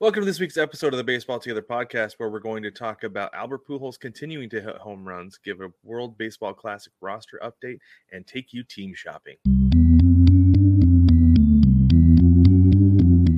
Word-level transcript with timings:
Welcome 0.00 0.22
to 0.22 0.26
this 0.26 0.40
week's 0.40 0.56
episode 0.56 0.94
of 0.94 0.96
the 0.96 1.04
Baseball 1.04 1.38
Together 1.38 1.60
podcast, 1.60 2.14
where 2.16 2.30
we're 2.30 2.38
going 2.38 2.62
to 2.62 2.70
talk 2.70 3.04
about 3.04 3.34
Albert 3.34 3.66
Pujols 3.68 4.00
continuing 4.00 4.48
to 4.48 4.62
hit 4.62 4.76
home 4.76 5.06
runs, 5.06 5.36
give 5.36 5.60
a 5.60 5.68
World 5.82 6.16
Baseball 6.16 6.54
Classic 6.54 6.90
roster 7.02 7.38
update, 7.44 7.80
and 8.10 8.26
take 8.26 8.54
you 8.54 8.64
team 8.64 8.94
shopping. 8.94 9.36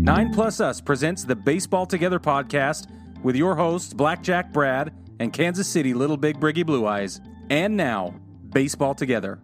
Nine 0.05 0.33
Plus 0.33 0.61
Us 0.61 0.81
presents 0.81 1.25
the 1.25 1.35
Baseball 1.35 1.85
Together 1.85 2.21
podcast 2.21 2.87
with 3.25 3.35
your 3.35 3.57
hosts, 3.57 3.93
Blackjack 3.93 4.53
Brad 4.53 4.95
and 5.19 5.33
Kansas 5.33 5.67
City 5.67 5.95
Little 5.95 6.17
Big 6.17 6.39
Briggy 6.39 6.65
Blue 6.65 6.87
Eyes. 6.87 7.21
And 7.51 7.77
now, 7.77 8.15
Baseball 8.51 8.95
Together. 8.95 9.41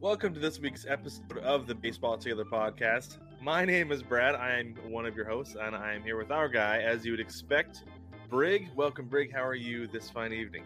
Welcome 0.00 0.34
to 0.34 0.40
this 0.40 0.58
week's 0.58 0.86
episode 0.88 1.38
of 1.38 1.68
the 1.68 1.76
Baseball 1.76 2.18
Together 2.18 2.44
podcast. 2.44 3.18
My 3.40 3.64
name 3.64 3.92
is 3.92 4.02
Brad. 4.02 4.34
I 4.34 4.58
am 4.58 4.74
one 4.90 5.06
of 5.06 5.14
your 5.14 5.24
hosts, 5.24 5.56
and 5.60 5.76
I 5.76 5.94
am 5.94 6.02
here 6.02 6.18
with 6.18 6.32
our 6.32 6.48
guy, 6.48 6.78
as 6.78 7.04
you 7.04 7.12
would 7.12 7.20
expect, 7.20 7.84
Brig. 8.28 8.68
Welcome, 8.74 9.06
Brig. 9.06 9.32
How 9.32 9.44
are 9.44 9.54
you 9.54 9.86
this 9.86 10.10
fine 10.10 10.32
evening? 10.32 10.64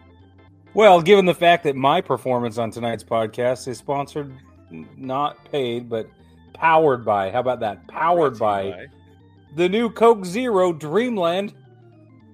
Well, 0.73 0.99
given 0.99 1.25
the 1.25 1.35
fact 1.35 1.63
that 1.65 1.75
my 1.75 2.01
performance 2.01 2.57
on 2.57 2.71
tonight's 2.71 3.03
podcast 3.03 3.67
is 3.67 3.77
sponsored, 3.77 4.33
not 4.97 5.37
paid, 5.51 5.87
but 5.87 6.09
powered 6.53 7.05
by, 7.05 7.29
how 7.29 7.41
about 7.41 7.59
that? 7.59 7.87
Powered 7.87 8.39
by, 8.39 8.71
by, 8.71 8.85
the 9.55 9.69
new 9.69 9.87
Coke 9.87 10.25
Zero 10.25 10.73
Dreamland. 10.73 11.53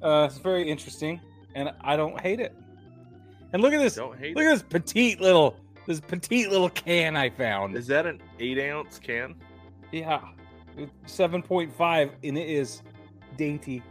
Uh, 0.02 0.30
it's 0.32 0.40
very 0.40 0.70
interesting, 0.70 1.20
and 1.54 1.74
I 1.82 1.98
don't 1.98 2.20
hate 2.22 2.40
it. 2.40 2.56
And 3.52 3.62
look 3.62 3.74
at 3.74 3.80
this. 3.80 3.98
Look 3.98 4.16
it. 4.22 4.38
at 4.38 4.54
this 4.54 4.64
petite 4.64 5.20
little 5.20 5.58
this 5.86 6.00
petite 6.00 6.50
little 6.50 6.70
can 6.70 7.18
I 7.18 7.30
found. 7.30 7.76
Is 7.76 7.88
that 7.88 8.06
an 8.06 8.22
eight 8.40 8.60
ounce 8.60 9.00
can? 9.00 9.36
Yeah, 9.92 10.22
seven 11.06 11.42
point 11.42 11.74
five, 11.74 12.12
and 12.24 12.38
it 12.38 12.50
is 12.50 12.82
dainty. 13.38 13.84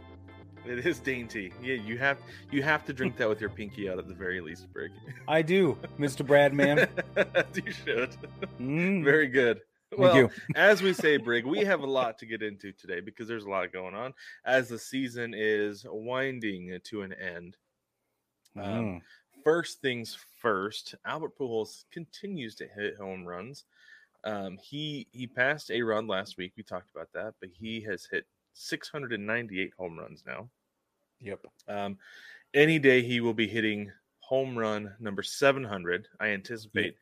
It 0.65 0.85
is 0.85 0.99
dainty. 0.99 1.53
Yeah, 1.61 1.75
you 1.75 1.97
have 1.97 2.19
you 2.51 2.61
have 2.63 2.85
to 2.85 2.93
drink 2.93 3.17
that 3.17 3.27
with 3.27 3.41
your 3.41 3.49
pinky 3.49 3.89
out 3.89 3.97
at 3.97 4.07
the 4.07 4.13
very 4.13 4.41
least, 4.41 4.71
Brig. 4.71 4.91
I 5.27 5.41
do, 5.41 5.77
Mister 5.97 6.23
Bradman. 6.23 6.87
you 7.65 7.71
should. 7.71 8.15
Mm. 8.59 9.03
Very 9.03 9.27
good. 9.27 9.61
Well, 9.97 10.29
as 10.55 10.83
we 10.83 10.93
say, 10.93 11.17
Brig, 11.17 11.45
we 11.45 11.59
have 11.59 11.81
a 11.81 11.87
lot 11.87 12.19
to 12.19 12.27
get 12.27 12.43
into 12.43 12.71
today 12.71 12.99
because 12.99 13.27
there's 13.27 13.45
a 13.45 13.49
lot 13.49 13.73
going 13.73 13.95
on 13.95 14.13
as 14.45 14.69
the 14.69 14.77
season 14.77 15.33
is 15.35 15.83
winding 15.89 16.79
to 16.83 17.01
an 17.01 17.13
end. 17.13 17.57
Um, 18.55 18.63
mm. 18.63 18.77
Um, 18.77 19.01
first 19.43 19.81
things 19.81 20.17
first, 20.39 20.95
Albert 21.05 21.37
Pujols 21.37 21.85
continues 21.91 22.53
to 22.55 22.67
hit 22.67 22.97
home 22.97 23.25
runs. 23.25 23.65
Um, 24.23 24.57
he 24.61 25.07
he 25.11 25.27
passed 25.27 25.71
A-Rod 25.71 26.07
last 26.07 26.37
week. 26.37 26.53
We 26.57 26.63
talked 26.63 26.91
about 26.91 27.09
that, 27.13 27.35
but 27.39 27.49
he 27.53 27.81
has 27.81 28.07
hit 28.09 28.25
698 28.53 29.73
home 29.77 29.97
runs 29.97 30.23
now. 30.25 30.49
Yep. 31.21 31.45
Um, 31.67 31.97
any 32.53 32.79
day 32.79 33.01
he 33.01 33.21
will 33.21 33.33
be 33.33 33.47
hitting 33.47 33.91
home 34.19 34.57
run 34.57 34.93
number 34.99 35.23
700. 35.23 36.07
I 36.19 36.27
anticipate. 36.27 36.95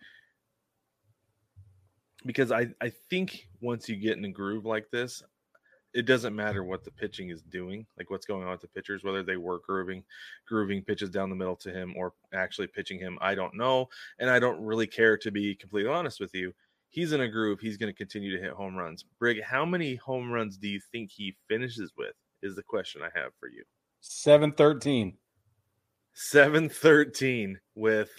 Because 2.26 2.52
I, 2.52 2.68
I 2.82 2.92
think 3.10 3.48
once 3.62 3.88
you 3.88 3.96
get 3.96 4.18
in 4.18 4.26
a 4.26 4.30
groove 4.30 4.66
like 4.66 4.90
this, 4.92 5.24
it 5.94 6.06
doesn't 6.06 6.36
matter 6.36 6.64
what 6.64 6.84
the 6.84 6.92
pitching 6.92 7.30
is 7.30 7.42
doing, 7.42 7.86
like 7.98 8.10
what's 8.10 8.26
going 8.26 8.44
on 8.44 8.52
with 8.52 8.62
the 8.62 8.68
pitchers, 8.68 9.04
whether 9.04 9.24
they 9.24 9.38
were 9.38 9.60
grooving, 9.60 10.04
grooving 10.46 10.84
pitches 10.84 11.10
down 11.10 11.30
the 11.30 11.36
middle 11.36 11.56
to 11.56 11.72
him 11.72 11.94
or 11.98 12.14
actually 12.34 12.68
pitching 12.68 13.00
him. 13.00 13.18
I 13.22 13.36
don't 13.36 13.56
know, 13.56 13.88
and 14.20 14.30
I 14.30 14.40
don't 14.40 14.62
really 14.62 14.88
care 14.88 15.18
to 15.18 15.32
be 15.32 15.56
completely 15.56 15.92
honest 15.92 16.20
with 16.20 16.36
you. 16.36 16.54
He's 16.90 17.12
in 17.12 17.22
a 17.22 17.28
groove. 17.28 17.60
He's 17.60 17.78
going 17.78 17.92
to 17.92 17.98
continue 17.98 18.36
to 18.36 18.42
hit 18.42 18.54
home 18.54 18.76
runs. 18.76 19.04
Brig, 19.20 19.42
how 19.44 19.66
many 19.66 19.96
home 19.96 20.32
runs 20.32 20.58
do 20.58 20.68
you 20.68 20.80
think 20.92 21.12
he 21.12 21.36
finishes 21.48 21.92
with? 21.98 22.14
Is 22.42 22.56
the 22.56 22.64
question 22.64 23.02
I 23.02 23.20
have 23.20 23.32
for 23.40 23.50
you. 23.50 23.64
Seven 24.00 24.52
thirteen. 24.52 25.18
Seven 26.14 26.70
thirteen 26.70 27.60
with 27.76 28.10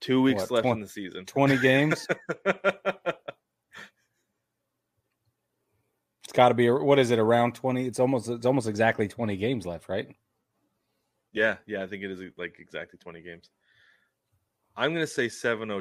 two 0.00 0.20
weeks 0.20 0.42
what, 0.42 0.50
left 0.50 0.64
20, 0.64 0.78
in 0.78 0.80
the 0.82 0.88
season. 0.88 1.24
Twenty 1.24 1.56
games. 1.56 2.06
It's 6.30 6.36
got 6.36 6.50
to 6.50 6.54
be 6.54 6.70
what 6.70 7.00
is 7.00 7.10
it 7.10 7.18
around 7.18 7.56
twenty? 7.56 7.88
It's 7.88 7.98
almost 7.98 8.28
it's 8.28 8.46
almost 8.46 8.68
exactly 8.68 9.08
twenty 9.08 9.36
games 9.36 9.66
left, 9.66 9.88
right? 9.88 10.06
Yeah, 11.32 11.56
yeah, 11.66 11.82
I 11.82 11.88
think 11.88 12.04
it 12.04 12.10
is 12.12 12.20
like 12.38 12.54
exactly 12.60 13.00
twenty 13.00 13.20
games. 13.20 13.50
I'm 14.76 14.92
gonna 14.92 15.08
say 15.08 15.28
seven 15.28 15.72
oh 15.72 15.80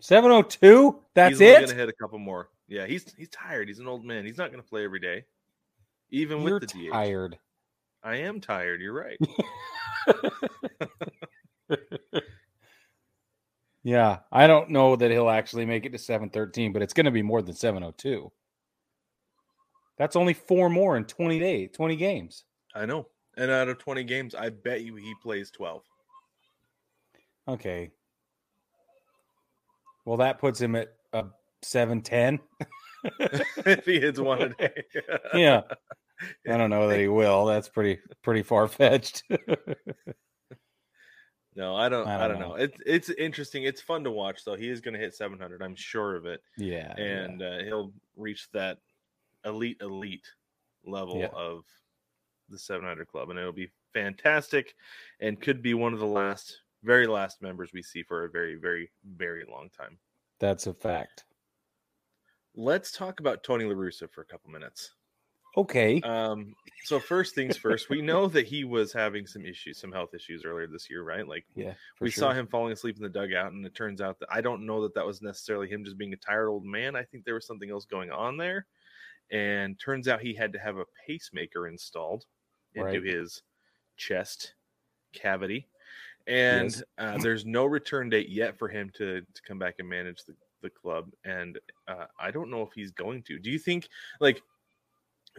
oh 0.00 0.02
two. 0.02 0.06
Seven 0.06 0.30
oh 0.30 0.42
two. 0.42 0.98
That's 1.14 1.38
he's 1.38 1.40
it. 1.40 1.60
He's 1.60 1.70
Gonna 1.70 1.80
hit 1.80 1.88
a 1.88 1.92
couple 1.92 2.18
more. 2.18 2.48
Yeah, 2.68 2.86
he's 2.86 3.12
he's 3.16 3.28
tired. 3.28 3.68
He's 3.68 3.78
an 3.78 3.86
old 3.86 4.04
man. 4.04 4.24
He's 4.24 4.38
not 4.38 4.50
gonna 4.50 4.62
play 4.62 4.84
every 4.84 5.00
day, 5.00 5.24
even 6.10 6.42
You're 6.42 6.60
with 6.60 6.70
the 6.70 6.88
DH. 6.88 6.92
Tired. 6.92 7.38
I 8.02 8.16
am 8.16 8.40
tired. 8.40 8.80
You're 8.80 8.94
right. 8.94 9.18
Yeah, 13.82 14.18
I 14.30 14.46
don't 14.46 14.70
know 14.70 14.96
that 14.96 15.10
he'll 15.10 15.30
actually 15.30 15.64
make 15.64 15.86
it 15.86 15.92
to 15.92 15.98
713, 15.98 16.72
but 16.72 16.82
it's 16.82 16.92
going 16.92 17.06
to 17.06 17.10
be 17.10 17.22
more 17.22 17.40
than 17.40 17.54
702. 17.54 18.30
That's 19.96 20.16
only 20.16 20.34
four 20.34 20.68
more 20.68 20.96
in 20.96 21.04
20 21.04 21.38
days, 21.38 21.70
20 21.72 21.96
games. 21.96 22.44
I 22.74 22.86
know. 22.86 23.06
And 23.36 23.50
out 23.50 23.68
of 23.68 23.78
20 23.78 24.04
games, 24.04 24.34
I 24.34 24.50
bet 24.50 24.82
you 24.82 24.96
he 24.96 25.14
plays 25.22 25.50
12. 25.50 25.82
Okay. 27.48 27.90
Well, 30.04 30.18
that 30.18 30.38
puts 30.38 30.60
him 30.60 30.76
at 30.76 30.88
a 31.12 31.26
710. 31.62 32.40
if 33.66 33.84
he 33.84 34.00
hits 34.00 34.18
one 34.18 34.42
a 34.42 34.48
day. 34.50 34.84
yeah. 35.34 35.62
I 36.46 36.56
don't 36.56 36.70
know 36.70 36.88
that 36.88 36.98
he 36.98 37.08
will. 37.08 37.46
That's 37.46 37.68
pretty 37.68 37.98
pretty 38.22 38.42
far 38.42 38.68
fetched. 38.68 39.22
No, 41.56 41.74
I 41.74 41.88
don't. 41.88 42.06
I 42.06 42.12
don't, 42.12 42.22
I 42.22 42.28
don't 42.28 42.38
know. 42.38 42.48
know. 42.50 42.54
It's 42.54 42.78
it's 42.86 43.10
interesting. 43.10 43.64
It's 43.64 43.80
fun 43.80 44.04
to 44.04 44.10
watch, 44.10 44.44
though. 44.44 44.54
He 44.54 44.68
is 44.68 44.80
going 44.80 44.94
to 44.94 45.00
hit 45.00 45.14
700. 45.14 45.62
I'm 45.62 45.74
sure 45.74 46.14
of 46.14 46.24
it. 46.24 46.40
Yeah, 46.56 46.92
and 46.96 47.40
yeah. 47.40 47.48
Uh, 47.48 47.64
he'll 47.64 47.92
reach 48.16 48.48
that 48.52 48.78
elite 49.44 49.78
elite 49.80 50.26
level 50.86 51.18
yeah. 51.18 51.28
of 51.34 51.64
the 52.48 52.58
700 52.58 53.08
club, 53.08 53.30
and 53.30 53.38
it'll 53.38 53.52
be 53.52 53.70
fantastic, 53.92 54.74
and 55.20 55.40
could 55.40 55.60
be 55.60 55.74
one 55.74 55.92
of 55.92 55.98
the 55.98 56.06
last, 56.06 56.60
very 56.82 57.06
last 57.06 57.42
members 57.42 57.70
we 57.72 57.82
see 57.82 58.02
for 58.02 58.24
a 58.24 58.30
very, 58.30 58.56
very, 58.56 58.90
very 59.16 59.44
long 59.50 59.68
time. 59.76 59.98
That's 60.38 60.66
a 60.66 60.74
fact. 60.74 61.24
Let's 62.54 62.90
talk 62.90 63.20
about 63.20 63.44
Tony 63.44 63.64
La 63.64 63.74
Russa 63.74 64.10
for 64.10 64.22
a 64.22 64.26
couple 64.26 64.50
minutes. 64.50 64.90
Okay. 65.56 66.00
Um, 66.02 66.54
so 66.84 67.00
first 67.00 67.34
things 67.34 67.56
first, 67.56 67.90
we 67.90 68.02
know 68.02 68.28
that 68.28 68.46
he 68.46 68.64
was 68.64 68.92
having 68.92 69.26
some 69.26 69.44
issues, 69.44 69.80
some 69.80 69.90
health 69.90 70.14
issues 70.14 70.44
earlier 70.44 70.68
this 70.68 70.88
year, 70.88 71.02
right? 71.02 71.26
Like, 71.26 71.44
yeah, 71.54 71.74
we 72.00 72.10
sure. 72.10 72.22
saw 72.22 72.32
him 72.32 72.46
falling 72.46 72.72
asleep 72.72 72.96
in 72.96 73.02
the 73.02 73.08
dugout, 73.08 73.52
and 73.52 73.66
it 73.66 73.74
turns 73.74 74.00
out 74.00 74.20
that 74.20 74.28
I 74.30 74.40
don't 74.40 74.64
know 74.64 74.82
that 74.82 74.94
that 74.94 75.06
was 75.06 75.22
necessarily 75.22 75.68
him 75.68 75.84
just 75.84 75.98
being 75.98 76.12
a 76.12 76.16
tired 76.16 76.48
old 76.48 76.64
man. 76.64 76.94
I 76.94 77.02
think 77.02 77.24
there 77.24 77.34
was 77.34 77.46
something 77.46 77.70
else 77.70 77.84
going 77.84 78.10
on 78.12 78.36
there, 78.36 78.66
and 79.32 79.78
turns 79.78 80.06
out 80.06 80.20
he 80.20 80.34
had 80.34 80.52
to 80.52 80.58
have 80.58 80.76
a 80.76 80.86
pacemaker 81.06 81.66
installed 81.66 82.26
into 82.74 83.00
right. 83.00 83.04
his 83.04 83.42
chest 83.96 84.54
cavity, 85.12 85.66
and 86.30 86.70
yes. 86.70 86.82
uh, 86.96 87.18
there's 87.18 87.44
no 87.44 87.66
return 87.66 88.08
date 88.08 88.28
yet 88.28 88.56
for 88.56 88.68
him 88.68 88.90
to 88.96 89.20
to 89.20 89.42
come 89.46 89.58
back 89.58 89.74
and 89.78 89.88
manage 89.88 90.24
the 90.24 90.34
the 90.62 90.70
club, 90.70 91.10
and 91.24 91.58
uh, 91.88 92.06
I 92.18 92.30
don't 92.30 92.50
know 92.50 92.62
if 92.62 92.70
he's 92.74 92.90
going 92.90 93.22
to. 93.24 93.38
Do 93.38 93.50
you 93.50 93.58
think 93.58 93.88
like? 94.20 94.42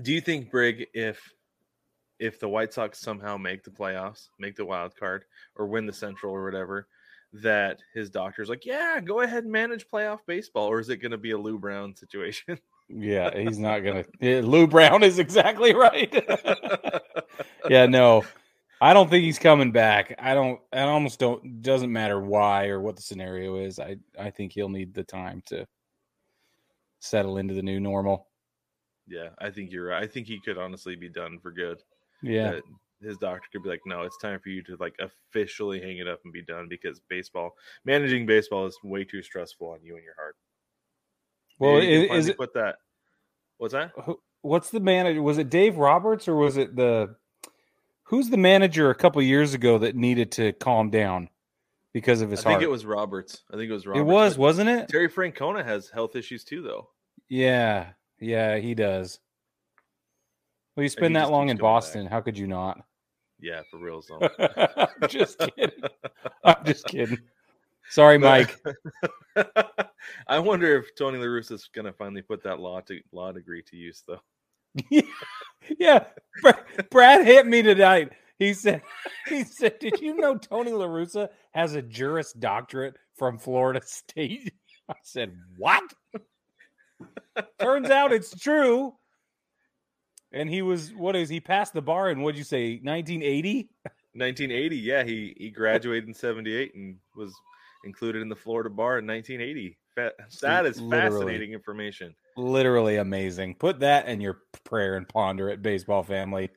Do 0.01 0.13
you 0.13 0.21
think 0.21 0.51
Brig, 0.51 0.87
if 0.93 1.33
if 2.19 2.39
the 2.39 2.47
White 2.47 2.73
Sox 2.73 2.99
somehow 2.99 3.37
make 3.37 3.63
the 3.63 3.71
playoffs, 3.71 4.29
make 4.39 4.55
the 4.55 4.65
wild 4.65 4.95
card, 4.95 5.25
or 5.55 5.67
win 5.67 5.85
the 5.85 5.93
Central 5.93 6.33
or 6.33 6.43
whatever, 6.43 6.87
that 7.33 7.79
his 7.93 8.09
doctor's 8.09 8.49
like, 8.49 8.65
yeah, 8.65 8.99
go 8.99 9.21
ahead 9.21 9.43
and 9.43 9.51
manage 9.51 9.87
playoff 9.87 10.19
baseball, 10.27 10.67
or 10.67 10.79
is 10.79 10.89
it 10.89 10.97
going 10.97 11.11
to 11.11 11.17
be 11.17 11.31
a 11.31 11.37
Lou 11.37 11.57
Brown 11.57 11.95
situation? 11.95 12.59
Yeah, 12.93 13.33
he's 13.37 13.57
not 13.57 13.85
gonna. 13.85 14.03
Yeah, 14.19 14.41
Lou 14.43 14.67
Brown 14.67 15.01
is 15.01 15.17
exactly 15.17 15.73
right. 15.73 16.13
yeah, 17.69 17.85
no, 17.85 18.25
I 18.81 18.93
don't 18.93 19.11
think 19.11 19.23
he's 19.23 19.37
coming 19.37 19.71
back. 19.71 20.15
I 20.17 20.33
don't. 20.33 20.59
I 20.73 20.81
almost 20.81 21.19
don't. 21.19 21.61
Doesn't 21.61 21.91
matter 21.91 22.19
why 22.19 22.67
or 22.67 22.81
what 22.81 22.95
the 22.95 23.03
scenario 23.03 23.57
is. 23.57 23.79
I 23.79 23.97
I 24.19 24.31
think 24.31 24.53
he'll 24.53 24.69
need 24.69 24.95
the 24.95 25.03
time 25.03 25.43
to 25.47 25.67
settle 26.99 27.37
into 27.37 27.53
the 27.53 27.61
new 27.61 27.79
normal. 27.79 28.27
Yeah, 29.07 29.29
I 29.39 29.51
think 29.51 29.71
you're 29.71 29.87
right. 29.87 30.03
I 30.03 30.07
think 30.07 30.25
he 30.25 30.39
could 30.43 30.57
honestly 30.57 30.95
be 30.95 31.09
done 31.09 31.37
for 31.41 31.51
good. 31.51 31.77
Yeah. 32.23 32.59
his 33.01 33.17
doctor 33.17 33.47
could 33.51 33.63
be 33.63 33.69
like, 33.69 33.81
no, 33.85 34.01
it's 34.01 34.17
time 34.17 34.39
for 34.39 34.49
you 34.49 34.63
to 34.63 34.77
like 34.79 34.95
officially 34.99 35.81
hang 35.81 35.97
it 35.97 36.07
up 36.07 36.19
and 36.23 36.33
be 36.33 36.43
done 36.43 36.67
because 36.69 37.01
baseball, 37.09 37.51
managing 37.83 38.25
baseball 38.25 38.65
is 38.65 38.77
way 38.83 39.03
too 39.03 39.21
stressful 39.21 39.69
on 39.69 39.83
you 39.83 39.95
and 39.95 40.03
your 40.03 40.15
heart. 40.15 40.35
Well, 41.59 41.77
is, 41.77 42.09
is 42.11 42.27
it 42.29 42.37
put 42.37 42.53
that? 42.53 42.75
What's 43.57 43.73
that? 43.73 43.91
What's 44.41 44.71
the 44.71 44.79
manager? 44.79 45.21
Was 45.21 45.37
it 45.37 45.49
Dave 45.49 45.77
Roberts 45.77 46.27
or 46.27 46.35
was 46.35 46.57
it 46.57 46.75
the 46.75 47.15
who's 48.11 48.29
the 48.29 48.37
manager 48.37 48.89
a 48.89 48.95
couple 48.95 49.21
years 49.21 49.53
ago 49.53 49.77
that 49.77 49.95
needed 49.95 50.33
to 50.33 50.51
calm 50.51 50.89
down 50.89 51.29
because 51.93 52.21
of 52.21 52.29
his 52.29 52.41
I 52.41 52.49
heart? 52.49 52.59
think 52.59 52.67
it 52.67 52.71
was 52.71 52.85
Roberts. 52.85 53.43
I 53.49 53.55
think 53.55 53.69
it 53.69 53.73
was 53.73 53.87
Roberts. 53.87 54.01
It 54.01 54.03
was, 54.03 54.37
wasn't 54.37 54.69
it? 54.69 54.89
Terry 54.89 55.09
Francona 55.09 55.63
has 55.63 55.89
health 55.89 56.17
issues 56.17 56.43
too, 56.43 56.61
though. 56.61 56.89
Yeah, 57.29 57.91
Yeah, 58.19 58.57
he 58.57 58.75
does. 58.75 59.19
Well, 60.75 60.83
you 60.83 60.89
spend 60.89 61.15
that 61.15 61.31
long 61.31 61.49
in 61.49 61.57
Boston. 61.57 62.03
Back. 62.03 62.11
How 62.11 62.21
could 62.21 62.37
you 62.37 62.47
not? 62.47 62.81
Yeah, 63.39 63.61
for 63.71 63.77
real. 63.77 64.01
So. 64.01 64.19
just 65.07 65.39
kidding. 65.39 65.81
I'm 66.43 66.65
just 66.65 66.85
kidding. 66.87 67.17
Sorry, 67.89 68.17
Mike. 68.17 68.57
I 70.27 70.39
wonder 70.39 70.77
if 70.77 70.95
Tony 70.95 71.17
La 71.17 71.25
Russa 71.25 71.53
is 71.53 71.69
going 71.73 71.85
to 71.85 71.93
finally 71.93 72.21
put 72.21 72.43
that 72.43 72.59
law 72.59 72.81
to 72.81 72.99
law 73.13 73.31
degree 73.31 73.63
to 73.63 73.77
use, 73.77 74.03
though. 74.05 74.21
yeah, 75.79 76.05
Brad 76.89 77.25
hit 77.25 77.47
me 77.47 77.61
tonight. 77.61 78.11
He 78.39 78.53
said, 78.53 78.81
"He 79.27 79.43
said, 79.43 79.79
did 79.79 79.99
you 80.01 80.15
know 80.15 80.37
Tony 80.37 80.71
La 80.71 80.85
Russa 80.85 81.29
has 81.51 81.75
a 81.75 81.81
Juris 81.81 82.33
Doctorate 82.33 82.95
from 83.15 83.37
Florida 83.37 83.81
State?" 83.85 84.53
I 84.89 84.95
said, 85.03 85.35
"What?" 85.57 85.83
Turns 87.59 87.89
out 87.89 88.11
it's 88.11 88.37
true. 88.39 88.93
And 90.33 90.49
he 90.49 90.61
was 90.61 90.93
what 90.93 91.15
is 91.15 91.29
he 91.29 91.39
passed 91.39 91.73
the 91.73 91.81
bar 91.81 92.09
in 92.09 92.21
what'd 92.21 92.37
you 92.37 92.43
say, 92.43 92.79
1980? 92.81 93.69
1980, 94.13 94.77
yeah. 94.77 95.03
He 95.03 95.35
he 95.37 95.49
graduated 95.49 96.07
in 96.07 96.13
78 96.13 96.73
and 96.75 96.95
was 97.15 97.33
included 97.83 98.21
in 98.21 98.29
the 98.29 98.35
Florida 98.35 98.69
bar 98.69 98.99
in 98.99 99.07
1980. 99.07 99.77
That 100.41 100.65
is 100.65 100.79
Literally. 100.79 100.89
fascinating 100.89 101.53
information. 101.53 102.15
Literally 102.37 102.97
amazing. 102.97 103.55
Put 103.55 103.79
that 103.81 104.07
in 104.07 104.21
your 104.21 104.41
prayer 104.63 104.95
and 104.95 105.07
ponder 105.07 105.49
it, 105.49 105.61
baseball 105.61 106.03
family. 106.03 106.49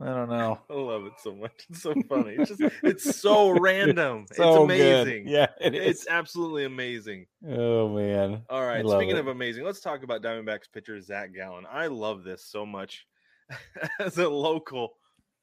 I 0.00 0.06
don't 0.06 0.30
know. 0.30 0.58
I 0.70 0.74
love 0.74 1.04
it 1.04 1.12
so 1.18 1.34
much. 1.34 1.66
It's 1.68 1.82
so 1.82 1.94
funny. 2.08 2.34
It's 2.38 2.56
just 2.56 2.74
it's 2.82 3.20
so 3.20 3.50
random. 3.50 4.26
So 4.32 4.48
it's 4.48 4.62
amazing. 4.64 5.24
Good. 5.24 5.32
Yeah, 5.32 5.46
it 5.60 5.74
it's 5.74 6.06
absolutely 6.08 6.64
amazing. 6.64 7.26
Oh 7.46 7.88
man. 7.94 8.42
All 8.48 8.64
right. 8.64 8.86
Speaking 8.86 9.10
it. 9.10 9.16
of 9.16 9.28
amazing, 9.28 9.64
let's 9.64 9.80
talk 9.80 10.02
about 10.02 10.22
Diamondbacks 10.22 10.72
pitcher 10.72 11.00
Zach 11.00 11.34
Gallen. 11.34 11.64
I 11.70 11.88
love 11.88 12.24
this 12.24 12.44
so 12.46 12.64
much 12.64 13.06
as 14.00 14.16
a 14.16 14.28
local, 14.28 14.90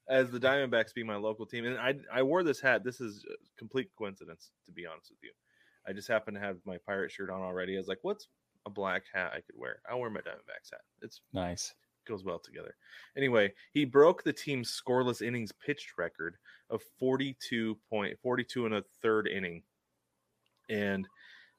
as 0.09 0.31
the 0.31 0.39
Diamondbacks 0.39 0.93
being 0.93 1.07
my 1.07 1.17
local 1.17 1.45
team. 1.45 1.65
And 1.65 1.77
I 1.77 1.95
I 2.11 2.23
wore 2.23 2.43
this 2.43 2.59
hat. 2.59 2.83
This 2.83 2.99
is 2.99 3.23
complete 3.59 3.89
coincidence, 3.97 4.49
to 4.65 4.71
be 4.71 4.87
honest 4.87 5.11
with 5.11 5.19
you. 5.21 5.31
I 5.87 5.93
just 5.93 6.07
happened 6.07 6.35
to 6.35 6.41
have 6.41 6.57
my 6.65 6.77
pirate 6.85 7.11
shirt 7.11 7.29
on 7.29 7.41
already. 7.41 7.75
I 7.75 7.79
was 7.79 7.87
like, 7.87 7.99
what's 8.01 8.27
a 8.67 8.69
black 8.69 9.03
hat 9.11 9.31
I 9.33 9.41
could 9.41 9.55
wear? 9.55 9.79
I'll 9.89 9.99
wear 9.99 10.11
my 10.11 10.19
Diamondbacks 10.19 10.71
hat. 10.71 10.81
It's 11.01 11.21
nice 11.33 11.73
goes 12.07 12.23
well 12.23 12.39
together. 12.39 12.75
Anyway, 13.15 13.53
he 13.73 13.85
broke 13.85 14.23
the 14.23 14.33
team's 14.33 14.81
scoreless 14.81 15.21
innings 15.21 15.51
pitched 15.51 15.97
record 15.97 16.37
of 16.69 16.81
42 16.99 17.77
point 17.89 18.17
42 18.21 18.65
and 18.65 18.75
a 18.75 18.83
third 19.01 19.27
inning. 19.27 19.61
And 20.69 21.07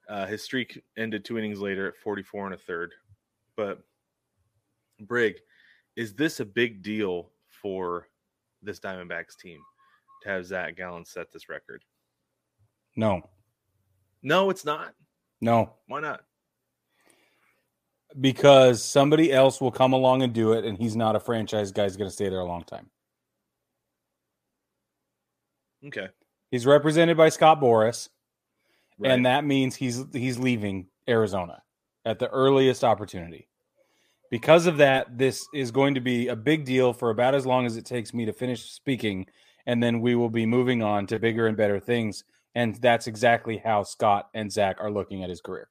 uh, 0.08 0.26
his 0.26 0.42
streak 0.42 0.82
ended 0.96 1.24
two 1.24 1.38
innings 1.38 1.60
later 1.60 1.86
at 1.88 1.96
44 1.96 2.46
and 2.46 2.54
a 2.54 2.58
third. 2.58 2.92
But 3.56 3.80
Brig, 5.00 5.36
is 5.96 6.14
this 6.14 6.40
a 6.40 6.44
big 6.44 6.82
deal 6.82 7.30
for 7.62 8.08
this 8.62 8.80
Diamondbacks 8.80 9.36
team 9.38 9.60
to 10.22 10.28
have 10.28 10.46
Zach 10.46 10.76
Gallen 10.76 11.04
set 11.04 11.32
this 11.32 11.48
record? 11.48 11.84
No. 12.96 13.22
No, 14.22 14.50
it's 14.50 14.64
not. 14.64 14.94
No. 15.40 15.74
Why 15.86 16.00
not? 16.00 16.22
Because 18.18 18.82
somebody 18.82 19.32
else 19.32 19.60
will 19.60 19.70
come 19.70 19.92
along 19.92 20.22
and 20.22 20.32
do 20.32 20.52
it, 20.52 20.64
and 20.64 20.78
he's 20.78 20.96
not 20.96 21.14
a 21.14 21.20
franchise 21.20 21.72
guy. 21.72 21.84
He's 21.84 21.96
going 21.96 22.08
to 22.08 22.14
stay 22.14 22.28
there 22.28 22.40
a 22.40 22.44
long 22.44 22.64
time. 22.64 22.88
Okay. 25.86 26.08
He's 26.50 26.66
represented 26.66 27.16
by 27.16 27.28
Scott 27.28 27.60
Boras, 27.60 28.08
right. 28.98 29.12
and 29.12 29.26
that 29.26 29.44
means 29.44 29.76
he's 29.76 30.04
he's 30.12 30.38
leaving 30.38 30.86
Arizona 31.06 31.62
at 32.04 32.18
the 32.18 32.28
earliest 32.28 32.82
opportunity. 32.82 33.48
Because 34.30 34.66
of 34.66 34.78
that, 34.78 35.16
this 35.16 35.46
is 35.54 35.70
going 35.70 35.94
to 35.94 36.00
be 36.00 36.28
a 36.28 36.36
big 36.36 36.64
deal 36.64 36.92
for 36.92 37.10
about 37.10 37.34
as 37.34 37.46
long 37.46 37.66
as 37.66 37.76
it 37.76 37.84
takes 37.84 38.12
me 38.12 38.24
to 38.26 38.32
finish 38.32 38.70
speaking, 38.70 39.26
and 39.66 39.82
then 39.82 40.00
we 40.00 40.14
will 40.14 40.30
be 40.30 40.46
moving 40.46 40.82
on 40.82 41.06
to 41.06 41.18
bigger 41.18 41.46
and 41.46 41.56
better 41.56 41.80
things. 41.80 42.24
And 42.54 42.74
that's 42.76 43.06
exactly 43.06 43.58
how 43.58 43.84
Scott 43.84 44.28
and 44.34 44.50
Zach 44.50 44.78
are 44.80 44.90
looking 44.90 45.22
at 45.22 45.30
his 45.30 45.40
career. 45.40 45.68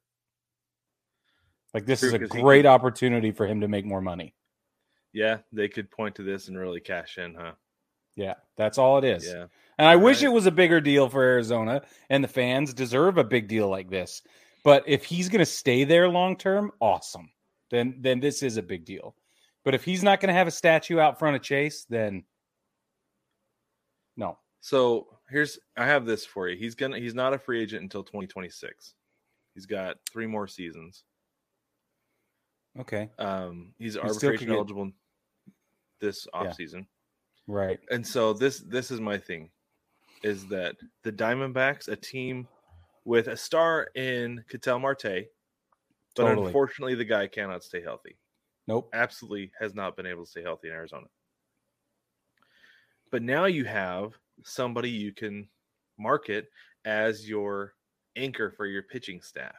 Like 1.78 1.86
this 1.86 2.00
True, 2.00 2.10
is 2.10 2.16
a 2.16 2.18
great 2.18 2.64
could, 2.64 2.66
opportunity 2.66 3.30
for 3.30 3.46
him 3.46 3.62
to 3.62 3.68
make 3.68 3.86
more 3.86 4.02
money. 4.02 4.34
Yeah, 5.14 5.38
they 5.52 5.68
could 5.68 5.92
point 5.92 6.16
to 6.16 6.24
this 6.24 6.48
and 6.48 6.58
really 6.58 6.80
cash 6.80 7.20
in, 7.20 7.36
huh? 7.36 7.52
Yeah, 8.16 8.34
that's 8.56 8.80
all 8.80 8.98
it 8.98 9.04
is. 9.04 9.28
Yeah. 9.28 9.46
And 9.78 9.88
I 9.88 9.94
all 9.94 10.02
wish 10.02 10.24
right. 10.24 10.32
it 10.32 10.34
was 10.34 10.48
a 10.48 10.52
bigger 10.52 10.82
deal 10.82 11.08
for 11.08 11.22
Arizona 11.22 11.84
and 12.10 12.24
the 12.24 12.28
fans 12.28 12.74
deserve 12.74 13.20
a 13.20 13.24
big 13.24 13.48
deal 13.48 13.70
like 13.70 13.92
this. 13.92 14.24
But 14.64 14.86
if 14.88 15.04
he's 15.04 15.30
going 15.30 15.38
to 15.38 15.46
stay 15.46 15.84
there 15.84 16.10
long 16.10 16.36
term, 16.36 16.72
awesome. 16.80 17.30
Then 17.70 17.98
then 18.00 18.22
this 18.22 18.42
is 18.42 18.58
a 18.58 18.64
big 18.64 18.84
deal. 18.84 19.16
But 19.64 19.76
if 19.76 19.84
he's 19.84 20.02
not 20.02 20.20
going 20.20 20.30
to 20.30 20.34
have 20.34 20.48
a 20.48 20.52
statue 20.52 20.98
out 20.98 21.20
front 21.20 21.36
of 21.36 21.44
Chase, 21.44 21.86
then 21.88 22.24
no. 24.16 24.40
So, 24.62 25.10
here's 25.30 25.60
I 25.78 25.86
have 25.86 26.08
this 26.08 26.26
for 26.26 26.50
you. 26.50 26.58
He's 26.58 26.74
going 26.74 26.94
to 26.94 27.00
he's 27.00 27.14
not 27.14 27.36
a 27.36 27.38
free 27.38 27.62
agent 27.62 27.84
until 27.84 28.02
2026. 28.02 28.96
He's 29.54 29.68
got 29.68 29.98
3 30.10 30.26
more 30.26 30.48
seasons. 30.48 31.04
Okay. 32.80 33.10
Um, 33.20 33.74
he's 33.80 33.94
he 33.96 34.00
arbitration 34.00 34.52
eligible 34.52 34.86
get... 34.86 34.94
this 36.00 36.28
off 36.34 36.46
Yeah. 36.46 36.54
Right. 37.48 37.80
And 37.92 38.06
so 38.06 38.34
this 38.34 38.60
this 38.60 38.92
is 38.92 39.00
my 39.00 39.18
thing, 39.18 39.50
is 40.24 40.48
that 40.48 40.76
the 41.04 41.12
Diamondbacks, 41.12 41.88
a 41.88 41.96
team 41.96 42.48
with 43.06 43.28
a 43.28 43.38
star 43.38 43.88
in 43.96 44.44
Ketel 44.50 44.80
Marte, 44.80 45.28
but 46.16 46.24
totally. 46.24 46.48
unfortunately 46.48 46.96
the 46.96 47.06
guy 47.06 47.28
cannot 47.28 47.64
stay 47.64 47.82
healthy. 47.82 48.18
Nope. 48.68 48.90
Absolutely 48.94 49.52
has 49.60 49.74
not 49.74 49.96
been 49.96 50.06
able 50.06 50.26
to 50.26 50.30
stay 50.30 50.44
healthy 50.44 50.68
in 50.68 50.74
Arizona. 50.74 51.08
But 53.12 53.24
now 53.24 53.46
you 53.46 53.64
have 53.64 54.18
somebody 54.44 54.90
you 54.90 55.14
can 55.14 55.48
market 55.98 56.50
as 56.84 57.28
your 57.30 57.76
anchor 58.18 58.52
for 58.52 58.66
your 58.66 58.84
pitching 58.84 59.22
staff. 59.22 59.56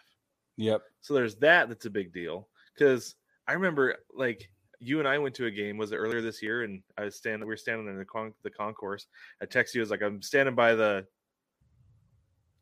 Yep. 0.59 0.82
So 1.00 1.15
there's 1.15 1.37
that 1.37 1.69
that's 1.69 1.87
a 1.87 1.91
big 1.91 2.12
deal 2.12 2.49
because 2.78 3.16
I 3.46 3.54
remember 3.54 3.96
like 4.14 4.48
you 4.80 4.98
and 5.00 5.08
I 5.08 5.19
went 5.19 5.34
to 5.36 5.46
a 5.46 5.50
game. 5.50 5.76
Was 5.76 5.92
it 5.92 5.96
earlier 5.96 6.20
this 6.20 6.42
year? 6.42 6.62
And 6.62 6.82
I 6.96 7.04
was 7.04 7.16
standing. 7.16 7.40
We 7.40 7.52
were 7.52 7.56
standing 7.56 7.88
in 7.88 7.98
the 7.98 8.04
con- 8.04 8.34
the 8.42 8.50
concourse. 8.50 9.06
I 9.42 9.46
texted 9.46 9.75
you. 9.75 9.80
I 9.80 9.82
was 9.82 9.90
like, 9.90 10.02
I'm 10.02 10.22
standing 10.22 10.54
by 10.54 10.75
the 10.75 11.06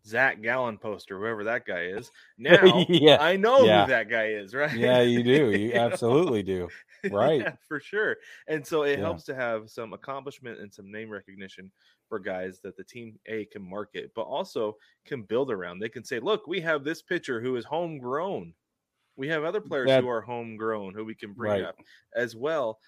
Zach 0.06 0.40
Gallen 0.40 0.78
poster, 0.78 1.18
whoever 1.18 1.44
that 1.44 1.66
guy 1.66 1.86
is. 1.86 2.10
Now 2.38 2.84
yeah. 2.88 3.18
I 3.20 3.36
know 3.36 3.64
yeah. 3.64 3.84
who 3.84 3.90
that 3.90 4.08
guy 4.08 4.26
is, 4.28 4.54
right? 4.54 4.72
Yeah, 4.72 5.00
you 5.00 5.22
do. 5.22 5.50
You 5.50 5.72
absolutely 5.74 6.42
do. 6.42 6.68
Right. 7.10 7.40
yeah, 7.40 7.52
for 7.66 7.80
sure. 7.80 8.16
And 8.46 8.66
so 8.66 8.82
it 8.82 8.98
yeah. 8.98 9.04
helps 9.04 9.24
to 9.24 9.34
have 9.34 9.70
some 9.70 9.92
accomplishment 9.92 10.60
and 10.60 10.72
some 10.72 10.90
name 10.90 11.10
recognition 11.10 11.70
for 12.08 12.18
guys 12.18 12.60
that 12.62 12.76
the 12.76 12.84
team 12.84 13.18
A 13.26 13.46
can 13.46 13.68
market, 13.68 14.12
but 14.14 14.22
also 14.22 14.76
can 15.04 15.22
build 15.22 15.50
around. 15.50 15.78
They 15.78 15.88
can 15.88 16.04
say, 16.04 16.20
look, 16.20 16.46
we 16.46 16.60
have 16.60 16.84
this 16.84 17.02
pitcher 17.02 17.40
who 17.40 17.56
is 17.56 17.64
homegrown. 17.64 18.54
We 19.16 19.28
have 19.28 19.44
other 19.44 19.60
players 19.60 19.88
that, 19.88 20.02
who 20.02 20.08
are 20.08 20.20
homegrown 20.20 20.94
who 20.94 21.04
we 21.04 21.14
can 21.14 21.32
bring 21.32 21.52
right. 21.52 21.64
up 21.64 21.76
as 22.14 22.36
well. 22.36 22.78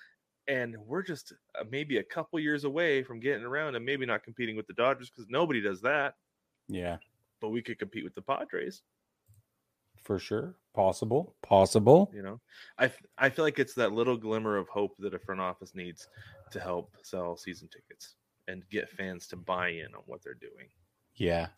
And 0.46 0.76
we're 0.86 1.02
just 1.02 1.32
uh, 1.58 1.64
maybe 1.70 1.98
a 1.98 2.02
couple 2.02 2.38
years 2.40 2.64
away 2.64 3.02
from 3.02 3.20
getting 3.20 3.44
around 3.44 3.74
and 3.74 3.84
maybe 3.84 4.06
not 4.06 4.24
competing 4.24 4.56
with 4.56 4.66
the 4.66 4.72
Dodgers 4.74 5.10
because 5.10 5.28
nobody 5.28 5.60
does 5.60 5.80
that. 5.82 6.14
Yeah. 6.68 6.96
But 7.40 7.50
we 7.50 7.62
could 7.62 7.78
compete 7.78 8.04
with 8.04 8.14
the 8.14 8.22
Padres. 8.22 8.82
For 10.02 10.18
sure. 10.18 10.54
Possible. 10.74 11.34
Possible. 11.42 12.10
You 12.14 12.22
know, 12.22 12.40
I, 12.78 12.90
I 13.18 13.28
feel 13.30 13.44
like 13.44 13.58
it's 13.58 13.74
that 13.74 13.92
little 13.92 14.16
glimmer 14.16 14.56
of 14.56 14.68
hope 14.68 14.96
that 14.98 15.14
a 15.14 15.18
front 15.18 15.40
office 15.40 15.74
needs 15.74 16.08
to 16.50 16.60
help 16.60 16.94
sell 17.02 17.36
season 17.36 17.68
tickets 17.68 18.14
and 18.46 18.62
get 18.70 18.88
fans 18.88 19.26
to 19.28 19.36
buy 19.36 19.68
in 19.68 19.94
on 19.94 20.02
what 20.06 20.22
they're 20.22 20.34
doing. 20.34 20.68
Yeah. 21.16 21.48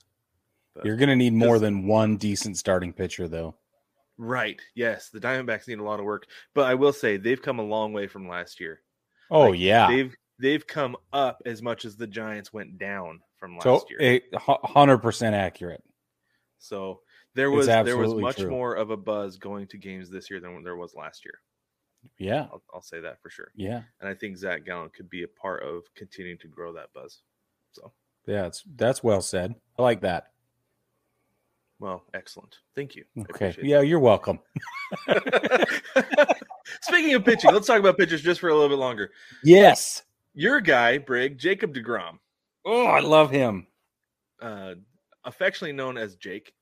But 0.75 0.85
You're 0.85 0.97
going 0.97 1.09
to 1.09 1.17
need 1.17 1.33
more 1.33 1.59
than 1.59 1.87
one 1.87 2.17
decent 2.17 2.57
starting 2.57 2.93
pitcher, 2.93 3.29
though. 3.29 3.55
Right. 4.23 4.61
Yes, 4.75 5.09
the 5.09 5.19
Diamondbacks 5.19 5.67
need 5.67 5.79
a 5.79 5.83
lot 5.83 5.99
of 5.99 6.05
work, 6.05 6.27
but 6.55 6.67
I 6.67 6.75
will 6.75 6.93
say 6.93 7.17
they've 7.17 7.41
come 7.41 7.59
a 7.59 7.65
long 7.65 7.95
way 7.95 8.07
from 8.07 8.29
last 8.29 8.61
year. 8.61 8.83
Oh 9.31 9.49
like, 9.49 9.61
yeah, 9.61 9.89
they've 9.89 10.15
they've 10.39 10.67
come 10.67 10.95
up 11.11 11.41
as 11.47 11.63
much 11.63 11.87
as 11.87 11.97
the 11.97 12.07
Giants 12.07 12.53
went 12.53 12.79
down 12.79 13.21
from 13.39 13.57
last 13.57 13.87
year. 13.89 13.99
so, 13.99 14.05
year. 14.05 14.59
Hundred 14.65 14.99
percent 14.99 15.35
accurate. 15.35 15.83
So 16.59 17.01
there 17.35 17.51
was 17.51 17.67
there 17.67 17.97
was 17.97 18.13
much 18.13 18.37
true. 18.37 18.51
more 18.51 18.75
of 18.75 18.91
a 18.91 18.97
buzz 18.97 19.39
going 19.39 19.69
to 19.69 19.79
games 19.79 20.11
this 20.11 20.31
year 20.31 20.39
than 20.39 20.63
there 20.63 20.77
was 20.77 20.95
last 20.95 21.25
year. 21.25 21.39
Yeah, 22.19 22.47
I'll, 22.53 22.63
I'll, 22.75 22.83
say 22.83 23.01
that 23.01 23.23
for 23.23 23.31
sure. 23.31 23.53
Yeah, 23.57 23.81
and 24.03 24.11
I 24.11 24.13
think 24.13 24.37
Zach 24.37 24.67
Gallen 24.67 24.91
could 24.95 25.09
be 25.09 25.23
a 25.23 25.29
part 25.29 25.63
of 25.63 25.85
continuing 25.97 26.39
to 26.41 26.49
grow 26.49 26.75
that 26.75 26.93
buzz. 26.93 27.23
So 27.73 27.91
yeah, 28.27 28.49
it's 28.49 28.63
that's 28.77 29.03
well 29.03 29.23
said. 29.23 29.55
I 29.79 29.83
like 29.83 30.03
that. 30.03 30.27
Well, 31.81 32.05
excellent. 32.13 32.59
Thank 32.75 32.95
you. 32.95 33.05
Okay. 33.19 33.57
Yeah, 33.63 33.81
you're 33.81 33.99
welcome. 33.99 34.39
Speaking 36.83 37.15
of 37.15 37.25
pitching, 37.25 37.53
let's 37.53 37.67
talk 37.67 37.81
about 37.81 37.97
pitchers 37.97 38.21
just 38.21 38.39
for 38.41 38.51
a 38.51 38.55
little 38.55 38.69
bit 38.69 38.79
longer. 38.79 39.11
Yes. 39.43 40.03
Your 40.35 40.61
guy, 40.61 40.99
Brig, 40.99 41.39
Jacob 41.39 41.75
DeGrom. 41.75 42.19
Oh, 42.67 42.85
I 42.85 43.01
love 43.01 43.31
him. 43.31 43.67
Uh, 44.41 44.75
affectionately 45.25 45.73
known 45.73 45.97
as 45.97 46.17
Jake. 46.17 46.53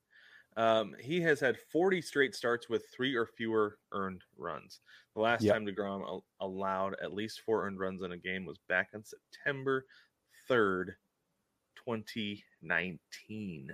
Um, 0.56 0.94
he 1.00 1.20
has 1.20 1.40
had 1.40 1.58
40 1.72 2.00
straight 2.00 2.34
starts 2.34 2.68
with 2.68 2.84
three 2.94 3.14
or 3.14 3.26
fewer 3.26 3.78
earned 3.92 4.22
runs. 4.36 4.80
The 5.14 5.20
last 5.20 5.42
yep. 5.42 5.54
time 5.54 5.66
DeGrom 5.66 6.02
al- 6.02 6.24
allowed 6.40 6.94
at 7.02 7.12
least 7.12 7.42
four 7.44 7.66
earned 7.66 7.80
runs 7.80 8.02
in 8.02 8.12
a 8.12 8.16
game 8.16 8.44
was 8.44 8.58
back 8.68 8.90
on 8.94 9.02
September 9.04 9.84
3rd, 10.48 10.94
2019. 11.84 13.70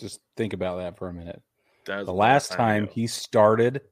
Just 0.00 0.20
think 0.36 0.52
about 0.52 0.78
that 0.78 0.96
for 0.96 1.08
a 1.08 1.12
minute. 1.12 1.42
The 1.84 2.12
last 2.12 2.48
time, 2.52 2.86
time 2.86 2.88
he 2.92 3.06
started 3.06 3.82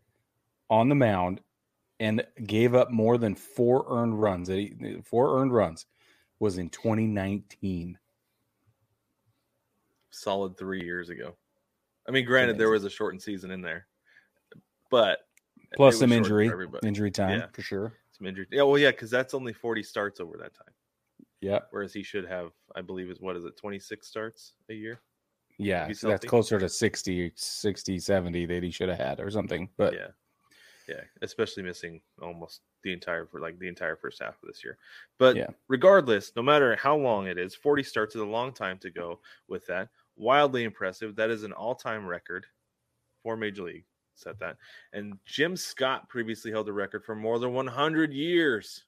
on 0.70 0.88
the 0.88 0.94
mound 0.94 1.40
and 2.00 2.24
gave 2.46 2.74
up 2.74 2.90
more 2.90 3.18
than 3.18 3.34
four 3.34 3.84
earned 3.88 4.20
runs, 4.20 4.50
four 5.04 5.40
earned 5.40 5.52
runs 5.52 5.86
was 6.38 6.58
in 6.58 6.70
2019. 6.70 7.98
Solid 10.10 10.56
three 10.56 10.82
years 10.82 11.10
ago. 11.10 11.36
I 12.06 12.10
mean, 12.10 12.24
granted, 12.24 12.56
there 12.56 12.70
was 12.70 12.84
a 12.84 12.90
shortened 12.90 13.22
season 13.22 13.50
in 13.50 13.60
there, 13.60 13.86
but 14.90 15.20
plus 15.76 15.98
some 15.98 16.12
injury, 16.12 16.50
injury 16.82 17.10
time 17.10 17.40
yeah. 17.40 17.46
for 17.52 17.62
sure. 17.62 17.92
Some 18.12 18.26
injury. 18.26 18.46
Yeah, 18.50 18.62
well, 18.62 18.78
yeah, 18.78 18.90
because 18.90 19.10
that's 19.10 19.34
only 19.34 19.52
40 19.52 19.82
starts 19.82 20.18
over 20.18 20.36
that 20.38 20.54
time. 20.54 20.74
Yeah. 21.40 21.60
Whereas 21.70 21.92
he 21.92 22.02
should 22.02 22.26
have, 22.26 22.52
I 22.74 22.80
believe, 22.80 23.10
is 23.10 23.20
what 23.20 23.36
is 23.36 23.44
it, 23.44 23.56
26 23.56 24.06
starts 24.06 24.54
a 24.70 24.74
year? 24.74 25.00
Yeah, 25.58 25.92
so 25.92 26.08
that's 26.08 26.24
closer 26.24 26.58
to 26.58 26.68
60, 26.68 27.32
60, 27.34 27.98
70 27.98 28.46
that 28.46 28.62
he 28.62 28.70
should 28.70 28.88
have 28.88 28.98
had 28.98 29.20
or 29.20 29.28
something. 29.30 29.68
But 29.76 29.92
yeah, 29.92 30.08
yeah, 30.88 31.02
especially 31.20 31.64
missing 31.64 32.00
almost 32.22 32.62
the 32.82 32.92
entire 32.92 33.26
for 33.26 33.40
like 33.40 33.58
the 33.58 33.68
entire 33.68 33.96
first 33.96 34.22
half 34.22 34.40
of 34.42 34.46
this 34.46 34.64
year. 34.64 34.78
But 35.18 35.36
yeah. 35.36 35.48
regardless, 35.68 36.32
no 36.34 36.42
matter 36.42 36.74
how 36.76 36.96
long 36.96 37.26
it 37.26 37.38
is, 37.38 37.54
40 37.54 37.82
starts 37.82 38.14
is 38.14 38.22
a 38.22 38.26
long 38.26 38.52
time 38.52 38.78
to 38.78 38.90
go 38.90 39.20
with 39.48 39.66
that. 39.66 39.88
Wildly 40.16 40.64
impressive. 40.64 41.14
That 41.14 41.30
is 41.30 41.42
an 41.42 41.52
all-time 41.52 42.06
record 42.06 42.46
for 43.22 43.36
Major 43.36 43.64
League. 43.64 43.84
Set 44.14 44.38
that. 44.40 44.56
And 44.92 45.18
Jim 45.26 45.56
Scott 45.56 46.08
previously 46.08 46.50
held 46.50 46.66
the 46.66 46.72
record 46.72 47.04
for 47.04 47.14
more 47.14 47.38
than 47.38 47.52
100 47.52 48.12
years. 48.12 48.84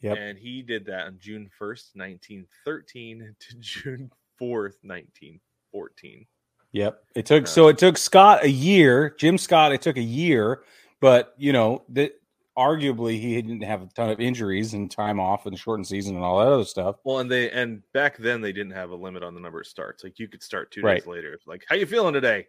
Yep. 0.00 0.18
And 0.18 0.38
he 0.38 0.62
did 0.62 0.84
that 0.86 1.06
on 1.06 1.18
June 1.20 1.48
1st, 1.60 1.94
1913 1.94 3.36
to 3.38 3.56
June 3.58 4.10
4th, 4.42 4.82
1914. 4.82 6.26
Yep. 6.72 7.04
It 7.14 7.26
took 7.26 7.44
uh, 7.44 7.46
so 7.46 7.68
it 7.68 7.78
took 7.78 7.96
Scott 7.98 8.44
a 8.44 8.50
year, 8.50 9.14
Jim 9.18 9.38
Scott, 9.38 9.72
it 9.72 9.82
took 9.82 9.96
a 9.96 10.02
year, 10.02 10.64
but 11.00 11.34
you 11.36 11.52
know, 11.52 11.84
that 11.90 12.12
arguably 12.56 13.18
he 13.18 13.40
didn't 13.40 13.62
have 13.62 13.82
a 13.82 13.86
ton 13.86 14.10
of 14.10 14.20
injuries 14.20 14.74
and 14.74 14.90
time 14.90 15.18
off 15.18 15.46
and 15.46 15.58
shortened 15.58 15.86
season 15.86 16.16
and 16.16 16.24
all 16.24 16.38
that 16.38 16.48
other 16.48 16.64
stuff. 16.64 16.96
Well, 17.04 17.18
and 17.18 17.30
they 17.30 17.50
and 17.50 17.82
back 17.92 18.18
then 18.18 18.40
they 18.40 18.52
didn't 18.52 18.72
have 18.72 18.90
a 18.90 18.94
limit 18.94 19.22
on 19.22 19.34
the 19.34 19.40
number 19.40 19.60
of 19.60 19.66
starts. 19.66 20.04
Like 20.04 20.18
you 20.18 20.28
could 20.28 20.42
start 20.42 20.70
two 20.70 20.82
right. 20.82 20.98
days 20.98 21.06
later. 21.06 21.38
Like, 21.46 21.64
how 21.68 21.76
you 21.76 21.86
feeling 21.86 22.14
today? 22.14 22.46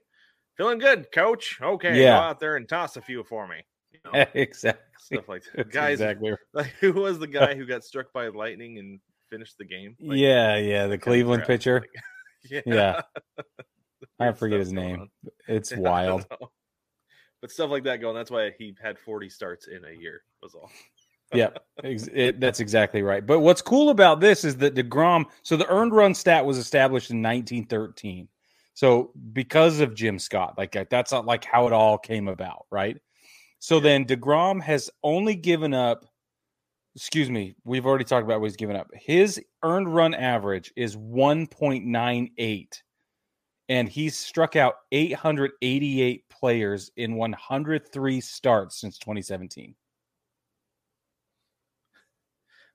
Feeling 0.58 0.78
good, 0.78 1.12
coach. 1.12 1.60
Okay, 1.62 2.00
yeah. 2.00 2.12
go 2.12 2.16
out 2.18 2.40
there 2.40 2.58
and 2.58 2.68
toss 2.68 2.96
a 2.96 3.02
few 3.02 3.24
for 3.24 3.48
me. 3.48 3.66
You 3.92 4.00
know, 4.06 4.26
exactly. 4.34 4.84
Stuff 5.00 5.28
like 5.28 5.44
that. 5.56 5.72
Guys, 5.72 5.94
exactly. 5.94 6.34
Like, 6.54 6.74
who 6.80 6.94
was 6.94 7.20
the 7.20 7.28
guy 7.40 7.56
who 7.56 7.66
got 7.66 7.84
struck 7.84 8.14
by 8.14 8.28
lightning 8.28 8.78
and 8.78 9.00
finished 9.34 9.58
the 9.58 9.66
game? 9.66 9.96
Like, 10.00 10.20
yeah, 10.20 10.58
yeah, 10.58 10.88
the 10.88 10.98
Cleveland 10.98 11.44
pitcher. 11.44 11.86
yeah. 12.50 12.62
yeah. 12.66 13.02
I 14.20 14.32
forget 14.32 14.60
his 14.60 14.72
name. 14.72 15.10
It's 15.48 15.72
yeah, 15.72 15.80
wild. 15.80 16.25
But 17.42 17.52
stuff 17.52 17.72
like 17.72 17.84
that 17.86 18.00
going. 18.00 18.16
That's 18.16 18.32
why 18.32 18.52
he 18.58 18.75
had 18.82 19.00
40 19.00 19.30
starts 19.30 19.68
in 19.68 19.84
a 19.86 19.92
year. 19.92 20.22
Was 20.42 20.54
all. 20.54 20.70
yeah, 21.34 21.50
it, 21.84 22.40
that's 22.40 22.60
exactly 22.60 23.02
right. 23.02 23.25
But 23.25 23.40
what's 23.40 23.62
cool 23.62 23.90
about 23.90 24.20
this 24.20 24.46
is 24.46 24.56
that 24.58 24.75
Degrom. 24.75 25.25
So 25.42 25.58
the 25.58 25.68
earned 25.68 25.94
run 25.94 26.13
stat 26.13 26.46
was 26.46 26.58
established 26.58 27.10
in 27.10 27.22
1913. 27.22 28.28
So 28.75 29.12
because 29.34 29.80
of 29.80 29.96
Jim 29.96 30.20
Scott, 30.20 30.56
like 30.58 30.75
that's 30.90 31.12
not 31.12 31.25
like 31.25 31.44
how 31.44 31.68
it 31.68 31.74
all 31.74 31.98
came 31.98 32.28
about, 32.28 32.66
right? 32.72 32.98
So 33.60 33.80
then 33.80 34.06
Degrom 34.06 34.62
has 34.62 34.90
only 35.04 35.36
given 35.36 35.74
up. 35.74 36.06
Excuse 36.96 37.30
me, 37.30 37.56
we've 37.64 37.86
already 37.86 38.04
talked 38.04 38.24
about 38.24 38.40
what 38.40 38.48
he's 38.48 38.56
given 38.56 38.76
up. 38.76 38.90
His 38.94 39.42
earned 39.64 39.94
run 39.94 40.14
average 40.14 40.72
is 40.76 40.96
1.98 40.96 42.68
and 43.70 43.90
he's 43.90 44.16
struck 44.16 44.56
out 44.56 44.76
888 44.92 46.30
players 46.30 46.92
in 46.98 47.16
103 47.16 48.22
starts 48.22 48.80
since 48.80 48.98
2017. 48.98 49.74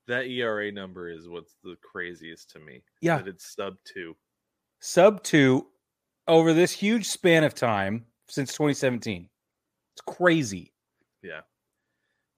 That 0.07 0.27
ERA 0.27 0.73
number 0.73 1.11
is 1.11 1.29
what's 1.29 1.57
the 1.63 1.77
craziest 1.83 2.51
to 2.53 2.59
me. 2.59 2.83
Yeah. 3.03 3.19
That 3.19 3.29
it's 3.29 3.55
sub 3.55 3.75
two. 3.85 4.17
Sub 4.81 5.23
two 5.23 5.67
over 6.27 6.55
this 6.55 6.73
huge 6.73 7.07
span 7.07 7.45
of 7.45 7.55
time 7.55 8.07
since 8.29 8.53
2017. 8.53 9.29
It's 9.95 10.17
crazy. 10.17 10.73
Yeah. 11.23 11.41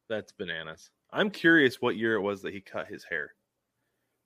That's 0.09 0.33
bananas. 0.33 0.91
I'm 1.12 1.31
curious 1.31 1.81
what 1.81 1.97
year 1.97 2.14
it 2.14 2.21
was 2.21 2.43
that 2.43 2.52
he 2.52 2.61
cut 2.61 2.87
his 2.88 3.05
hair. 3.05 3.33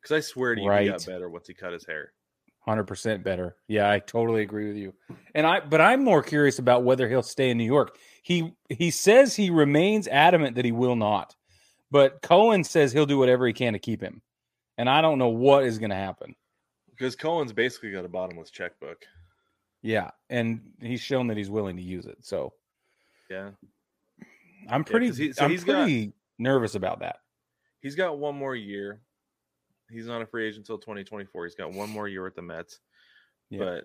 Because 0.00 0.16
I 0.16 0.20
swear 0.20 0.54
to 0.54 0.60
you, 0.60 0.68
right. 0.68 0.82
he 0.82 0.90
got 0.90 1.06
better 1.06 1.28
once 1.30 1.46
he 1.46 1.54
cut 1.54 1.72
his 1.72 1.86
hair. 1.86 2.12
Hundred 2.60 2.84
percent 2.84 3.22
better. 3.22 3.56
Yeah, 3.68 3.90
I 3.90 3.98
totally 3.98 4.42
agree 4.42 4.68
with 4.68 4.76
you. 4.76 4.94
And 5.34 5.46
I, 5.46 5.60
but 5.60 5.80
I'm 5.80 6.02
more 6.02 6.22
curious 6.22 6.58
about 6.58 6.82
whether 6.82 7.08
he'll 7.08 7.22
stay 7.22 7.50
in 7.50 7.58
New 7.58 7.64
York. 7.64 7.98
He 8.22 8.54
he 8.70 8.90
says 8.90 9.36
he 9.36 9.50
remains 9.50 10.08
adamant 10.08 10.56
that 10.56 10.64
he 10.64 10.72
will 10.72 10.96
not, 10.96 11.36
but 11.90 12.22
Cohen 12.22 12.64
says 12.64 12.92
he'll 12.92 13.04
do 13.04 13.18
whatever 13.18 13.46
he 13.46 13.52
can 13.52 13.74
to 13.74 13.78
keep 13.78 14.00
him. 14.00 14.22
And 14.78 14.88
I 14.88 15.02
don't 15.02 15.18
know 15.18 15.28
what 15.28 15.64
is 15.64 15.78
going 15.78 15.90
to 15.90 15.96
happen 15.96 16.34
because 16.90 17.16
Cohen's 17.16 17.52
basically 17.52 17.90
got 17.90 18.04
a 18.04 18.08
bottomless 18.08 18.50
checkbook. 18.50 19.04
Yeah, 19.82 20.10
and 20.30 20.72
he's 20.80 21.00
shown 21.00 21.26
that 21.26 21.36
he's 21.36 21.50
willing 21.50 21.76
to 21.76 21.82
use 21.82 22.06
it. 22.06 22.18
So, 22.22 22.54
yeah, 23.30 23.50
I'm 24.68 24.84
pretty. 24.84 25.08
Yeah, 25.08 25.12
he, 25.12 25.32
so 25.32 25.44
I'm 25.44 25.58
pretty 25.58 26.06
got, 26.06 26.14
nervous 26.38 26.74
about 26.74 27.00
that. 27.00 27.16
He's 27.80 27.94
got 27.94 28.18
one 28.18 28.34
more 28.34 28.56
year. 28.56 29.00
He's 29.90 30.06
not 30.06 30.22
a 30.22 30.26
free 30.26 30.46
agent 30.46 30.62
until 30.62 30.78
2024. 30.78 31.44
He's 31.44 31.54
got 31.54 31.72
one 31.72 31.90
more 31.90 32.08
year 32.08 32.24
with 32.24 32.34
the 32.34 32.42
Mets. 32.42 32.80
Yeah. 33.50 33.58
But 33.58 33.84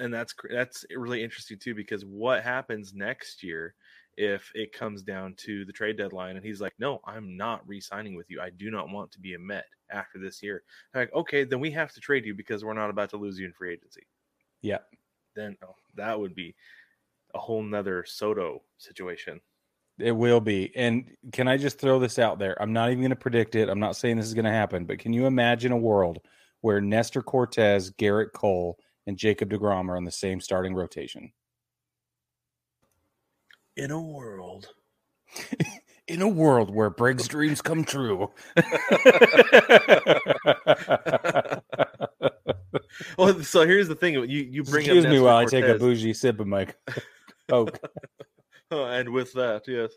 and 0.00 0.12
that's 0.12 0.34
that's 0.50 0.84
really 0.94 1.22
interesting 1.22 1.58
too 1.58 1.74
because 1.74 2.04
what 2.04 2.42
happens 2.42 2.92
next 2.94 3.42
year 3.42 3.74
if 4.16 4.50
it 4.54 4.72
comes 4.72 5.02
down 5.02 5.34
to 5.36 5.64
the 5.64 5.72
trade 5.72 5.96
deadline 5.96 6.34
and 6.34 6.44
he's 6.44 6.60
like, 6.60 6.74
"No, 6.78 7.00
I'm 7.04 7.36
not 7.36 7.66
re-signing 7.68 8.16
with 8.16 8.28
you. 8.28 8.40
I 8.40 8.50
do 8.50 8.68
not 8.68 8.90
want 8.90 9.12
to 9.12 9.20
be 9.20 9.34
a 9.34 9.38
Met 9.38 9.66
after 9.90 10.18
this 10.18 10.42
year." 10.42 10.64
I'm 10.92 11.02
like, 11.02 11.12
"Okay, 11.14 11.44
then 11.44 11.60
we 11.60 11.70
have 11.70 11.92
to 11.92 12.00
trade 12.00 12.26
you 12.26 12.34
because 12.34 12.64
we're 12.64 12.74
not 12.74 12.90
about 12.90 13.10
to 13.10 13.16
lose 13.16 13.38
you 13.38 13.46
in 13.46 13.52
free 13.52 13.72
agency." 13.72 14.06
Yeah. 14.60 14.78
Then 15.36 15.56
oh, 15.62 15.76
that 15.94 16.18
would 16.18 16.34
be 16.34 16.56
a 17.34 17.38
whole 17.38 17.62
nother 17.62 18.04
Soto 18.04 18.64
situation. 18.76 19.40
It 19.98 20.12
will 20.12 20.40
be. 20.40 20.72
And 20.76 21.10
can 21.32 21.48
I 21.48 21.56
just 21.56 21.78
throw 21.78 21.98
this 21.98 22.18
out 22.18 22.38
there? 22.38 22.60
I'm 22.62 22.72
not 22.72 22.90
even 22.90 23.00
going 23.00 23.10
to 23.10 23.16
predict 23.16 23.54
it. 23.54 23.68
I'm 23.68 23.80
not 23.80 23.96
saying 23.96 24.16
this 24.16 24.26
is 24.26 24.34
going 24.34 24.44
to 24.44 24.50
happen, 24.50 24.84
but 24.84 24.98
can 24.98 25.12
you 25.12 25.26
imagine 25.26 25.72
a 25.72 25.76
world 25.76 26.18
where 26.60 26.80
Nestor 26.80 27.22
Cortes, 27.22 27.90
Gerrit 27.98 28.32
Cole, 28.32 28.78
and 29.06 29.16
Jacob 29.16 29.50
DeGrom 29.50 29.88
are 29.88 29.96
on 29.96 30.04
the 30.04 30.12
same 30.12 30.40
starting 30.40 30.74
rotation? 30.74 31.32
In 33.76 33.90
a 33.90 34.00
world. 34.00 34.68
In 36.08 36.22
a 36.22 36.28
world 36.28 36.74
where 36.74 36.88
Briggs' 36.88 37.28
dreams 37.28 37.60
come 37.60 37.84
true. 37.84 38.30
well, 43.18 43.42
so 43.42 43.66
here's 43.66 43.88
the 43.88 43.94
thing: 43.94 44.14
you 44.14 44.22
you 44.24 44.64
bring 44.64 44.86
excuse 44.86 45.06
me 45.06 45.20
while. 45.20 45.36
I 45.36 45.44
take 45.44 45.66
a 45.66 45.74
bougie 45.74 46.14
sip 46.14 46.40
of 46.40 46.46
my 46.46 46.66
coke. 47.46 47.78
and 48.70 49.08
with 49.10 49.32
that, 49.32 49.62
yes. 49.66 49.92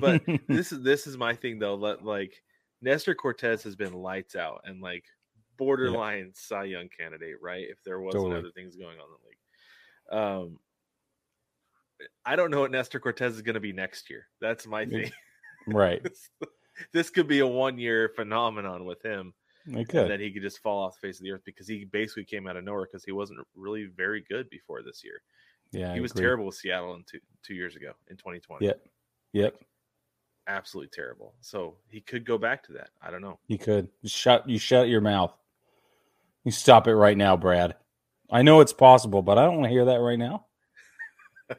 But 0.00 0.22
this 0.48 0.72
is 0.72 0.82
this 0.82 1.06
is 1.06 1.16
my 1.16 1.34
thing 1.34 1.58
though. 1.58 1.74
Let 1.74 2.04
like 2.04 2.42
Nestor 2.80 3.14
Cortes 3.14 3.62
has 3.62 3.76
been 3.76 3.92
lights 3.92 4.36
out 4.36 4.62
and 4.64 4.80
like 4.80 5.04
borderline 5.56 6.26
yeah. 6.26 6.32
Cy 6.34 6.64
Young 6.64 6.88
candidate, 6.88 7.36
right? 7.40 7.66
If 7.68 7.82
there 7.84 8.00
wasn't 8.00 8.24
totally. 8.24 8.40
other 8.40 8.50
things 8.54 8.76
going 8.76 8.98
on 8.98 9.06
in 9.06 10.18
the 10.18 10.18
league. 10.38 10.48
Um 10.48 10.58
I 12.24 12.36
don't 12.36 12.50
know 12.50 12.60
what 12.60 12.70
Nestor 12.70 13.00
Cortes 13.00 13.34
is 13.34 13.42
gonna 13.42 13.60
be 13.60 13.72
next 13.72 14.08
year. 14.10 14.26
That's 14.40 14.66
my 14.66 14.84
thing. 14.86 15.10
Right. 15.66 16.02
this, 16.04 16.30
this 16.92 17.10
could 17.10 17.28
be 17.28 17.40
a 17.40 17.46
one 17.46 17.78
year 17.78 18.10
phenomenon 18.14 18.84
with 18.84 19.02
him. 19.02 19.34
And 20.02 20.10
then 20.10 20.20
he 20.20 20.32
could 20.32 20.42
just 20.42 20.58
fall 20.58 20.84
off 20.84 21.00
the 21.00 21.06
face 21.06 21.18
of 21.18 21.24
the 21.24 21.30
earth 21.30 21.42
because 21.44 21.68
he 21.68 21.84
basically 21.84 22.24
came 22.24 22.48
out 22.48 22.56
of 22.56 22.64
nowhere 22.64 22.86
because 22.90 23.04
he 23.04 23.12
wasn't 23.12 23.38
really 23.54 23.88
very 23.96 24.24
good 24.28 24.50
before 24.50 24.82
this 24.82 25.04
year. 25.04 25.22
Yeah, 25.72 25.92
he 25.92 25.98
I 25.98 26.00
was 26.00 26.12
agree. 26.12 26.22
terrible 26.22 26.46
with 26.46 26.54
Seattle 26.54 26.94
in 26.94 27.04
two 27.04 27.18
two 27.42 27.54
years 27.54 27.76
ago 27.76 27.92
in 28.08 28.16
2020. 28.16 28.64
Yep, 28.64 28.80
yep, 29.32 29.56
absolutely 30.46 30.90
terrible. 30.92 31.34
So 31.40 31.76
he 31.88 32.00
could 32.00 32.24
go 32.24 32.38
back 32.38 32.62
to 32.64 32.72
that. 32.74 32.90
I 33.00 33.10
don't 33.10 33.22
know. 33.22 33.38
He 33.48 33.58
could. 33.58 33.88
Shut 34.04 34.48
you 34.48 34.58
shut 34.58 34.88
your 34.88 35.00
mouth. 35.00 35.34
You 36.44 36.52
stop 36.52 36.86
it 36.88 36.94
right 36.94 37.16
now, 37.16 37.36
Brad. 37.36 37.76
I 38.30 38.42
know 38.42 38.60
it's 38.60 38.72
possible, 38.72 39.22
but 39.22 39.38
I 39.38 39.44
don't 39.44 39.56
want 39.56 39.66
to 39.66 39.70
hear 39.70 39.84
that 39.86 40.00
right 40.00 40.18
now. 40.18 40.46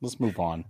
Let's 0.00 0.18
move 0.18 0.40
on. 0.40 0.64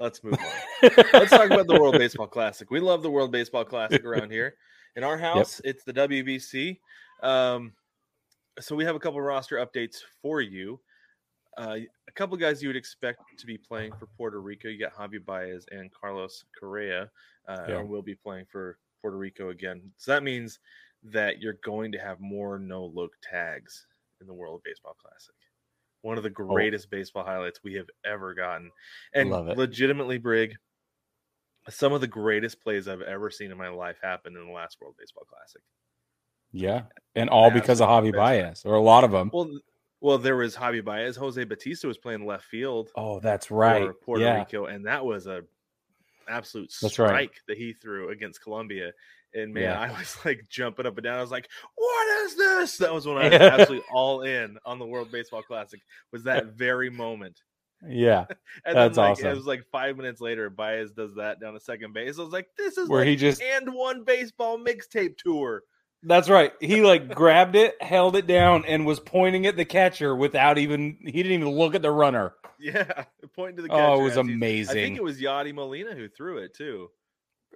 Let's 0.00 0.24
move 0.24 0.34
on. 0.34 0.90
Let's 1.12 1.30
talk 1.30 1.46
about 1.46 1.66
the 1.66 1.78
World 1.80 1.96
Baseball 1.96 2.26
Classic. 2.26 2.70
We 2.70 2.80
love 2.80 3.02
the 3.02 3.10
World 3.10 3.30
Baseball 3.30 3.64
Classic 3.64 4.04
around 4.04 4.32
here. 4.32 4.54
In 4.96 5.04
our 5.04 5.18
house, 5.18 5.60
yep. 5.64 5.74
it's 5.74 5.84
the 5.84 5.92
WBC. 5.92 6.78
Um, 7.22 7.72
so 8.60 8.74
we 8.74 8.84
have 8.84 8.96
a 8.96 9.00
couple 9.00 9.20
roster 9.20 9.56
updates 9.56 9.98
for 10.22 10.40
you. 10.40 10.80
Uh, 11.56 11.76
a 12.08 12.12
couple 12.12 12.36
guys 12.36 12.62
you 12.62 12.68
would 12.68 12.76
expect 12.76 13.20
to 13.38 13.46
be 13.46 13.56
playing 13.56 13.92
for 13.98 14.06
Puerto 14.16 14.40
Rico. 14.40 14.68
You 14.68 14.78
got 14.78 14.94
Javi 14.94 15.24
Baez 15.24 15.66
and 15.70 15.90
Carlos 15.92 16.44
Correa, 16.58 17.10
uh, 17.48 17.64
yeah. 17.68 17.78
and 17.78 17.88
will 17.88 18.02
be 18.02 18.14
playing 18.14 18.46
for 18.50 18.78
Puerto 19.00 19.16
Rico 19.16 19.50
again. 19.50 19.82
So 19.96 20.12
that 20.12 20.22
means 20.22 20.58
that 21.04 21.40
you're 21.40 21.58
going 21.64 21.92
to 21.92 21.98
have 21.98 22.18
more 22.20 22.58
no 22.58 22.86
look 22.86 23.12
tags 23.22 23.86
in 24.20 24.26
the 24.26 24.34
World 24.34 24.62
Baseball 24.64 24.96
Classic. 25.00 25.34
One 26.02 26.16
of 26.16 26.22
the 26.22 26.30
oh. 26.30 26.46
greatest 26.46 26.88
oh. 26.88 26.96
baseball 26.96 27.24
highlights 27.24 27.60
we 27.62 27.74
have 27.74 27.88
ever 28.04 28.34
gotten. 28.34 28.70
And 29.14 29.30
legitimately, 29.30 30.18
Brig, 30.18 30.56
some 31.68 31.92
of 31.92 32.00
the 32.00 32.06
greatest 32.06 32.60
plays 32.62 32.88
I've 32.88 33.00
ever 33.02 33.30
seen 33.30 33.50
in 33.50 33.58
my 33.58 33.68
life 33.68 33.96
happened 34.02 34.36
in 34.36 34.46
the 34.46 34.52
last 34.52 34.78
World 34.80 34.96
Baseball 34.98 35.24
Classic. 35.28 35.62
Yeah. 36.54 36.82
And 37.16 37.28
all 37.28 37.50
because 37.50 37.80
of 37.80 37.88
Javi 37.88 38.14
Baez, 38.14 38.64
or 38.64 38.74
a 38.74 38.80
lot 38.80 39.04
of 39.04 39.10
them. 39.10 39.30
Well, 39.32 39.50
well, 40.00 40.18
there 40.18 40.36
was 40.36 40.56
Javi 40.56 40.84
Baez. 40.84 41.16
Jose 41.16 41.42
Bautista 41.44 41.86
was 41.86 41.98
playing 41.98 42.26
left 42.26 42.44
field. 42.44 42.90
Oh, 42.96 43.20
that's 43.20 43.50
right. 43.50 43.88
Puerto 44.02 44.22
yeah. 44.22 44.38
Rico, 44.38 44.66
and 44.66 44.86
that 44.86 45.04
was 45.04 45.26
a 45.26 45.42
absolute 46.28 46.72
that's 46.80 46.94
strike 46.94 47.10
right. 47.10 47.30
that 47.48 47.56
he 47.56 47.72
threw 47.72 48.10
against 48.10 48.42
Colombia. 48.42 48.92
And 49.34 49.52
man, 49.52 49.64
yeah. 49.64 49.80
I 49.80 49.98
was 49.98 50.16
like 50.24 50.46
jumping 50.48 50.86
up 50.86 50.96
and 50.96 51.04
down. 51.04 51.18
I 51.18 51.22
was 51.22 51.30
like, 51.30 51.48
"What 51.74 52.24
is 52.24 52.36
this?" 52.36 52.76
That 52.78 52.92
was 52.92 53.06
when 53.06 53.16
I 53.16 53.28
was 53.28 53.32
absolutely 53.40 53.86
all 53.92 54.22
in 54.22 54.58
on 54.64 54.78
the 54.78 54.86
World 54.86 55.10
Baseball 55.10 55.42
Classic. 55.42 55.80
Was 56.12 56.22
that 56.24 56.46
very 56.54 56.90
moment? 56.90 57.40
Yeah, 57.86 58.26
and 58.64 58.76
that's 58.76 58.96
then, 58.96 59.04
like, 59.04 59.12
awesome. 59.12 59.26
It 59.28 59.34
was 59.34 59.46
like 59.46 59.64
five 59.72 59.96
minutes 59.96 60.20
later, 60.20 60.50
Baez 60.50 60.92
does 60.92 61.14
that 61.16 61.40
down 61.40 61.54
to 61.54 61.60
second 61.60 61.94
base. 61.94 62.18
I 62.18 62.22
was 62.22 62.32
like, 62.32 62.48
"This 62.56 62.78
is 62.78 62.88
where 62.88 63.00
like 63.00 63.08
he 63.08 63.16
just 63.16 63.42
and 63.42 63.72
one 63.72 64.04
baseball 64.04 64.58
mixtape 64.58 65.16
tour." 65.16 65.62
That's 66.06 66.28
right. 66.28 66.52
He 66.60 66.82
like 66.82 67.14
grabbed 67.14 67.56
it, 67.56 67.80
held 67.82 68.16
it 68.16 68.26
down, 68.26 68.64
and 68.66 68.84
was 68.84 69.00
pointing 69.00 69.46
at 69.46 69.56
the 69.56 69.64
catcher 69.64 70.14
without 70.14 70.58
even. 70.58 70.98
He 71.02 71.12
didn't 71.12 71.32
even 71.32 71.50
look 71.50 71.74
at 71.74 71.82
the 71.82 71.90
runner. 71.90 72.34
Yeah, 72.60 73.04
pointing 73.34 73.56
to 73.56 73.62
the 73.62 73.68
catcher. 73.68 73.82
Oh, 73.82 74.00
it 74.00 74.04
was 74.04 74.16
amazing. 74.16 74.78
I 74.78 74.82
think 74.82 74.96
it 74.96 75.02
was 75.02 75.20
Yadi 75.20 75.54
Molina 75.54 75.94
who 75.94 76.08
threw 76.08 76.38
it 76.38 76.54
too. 76.54 76.90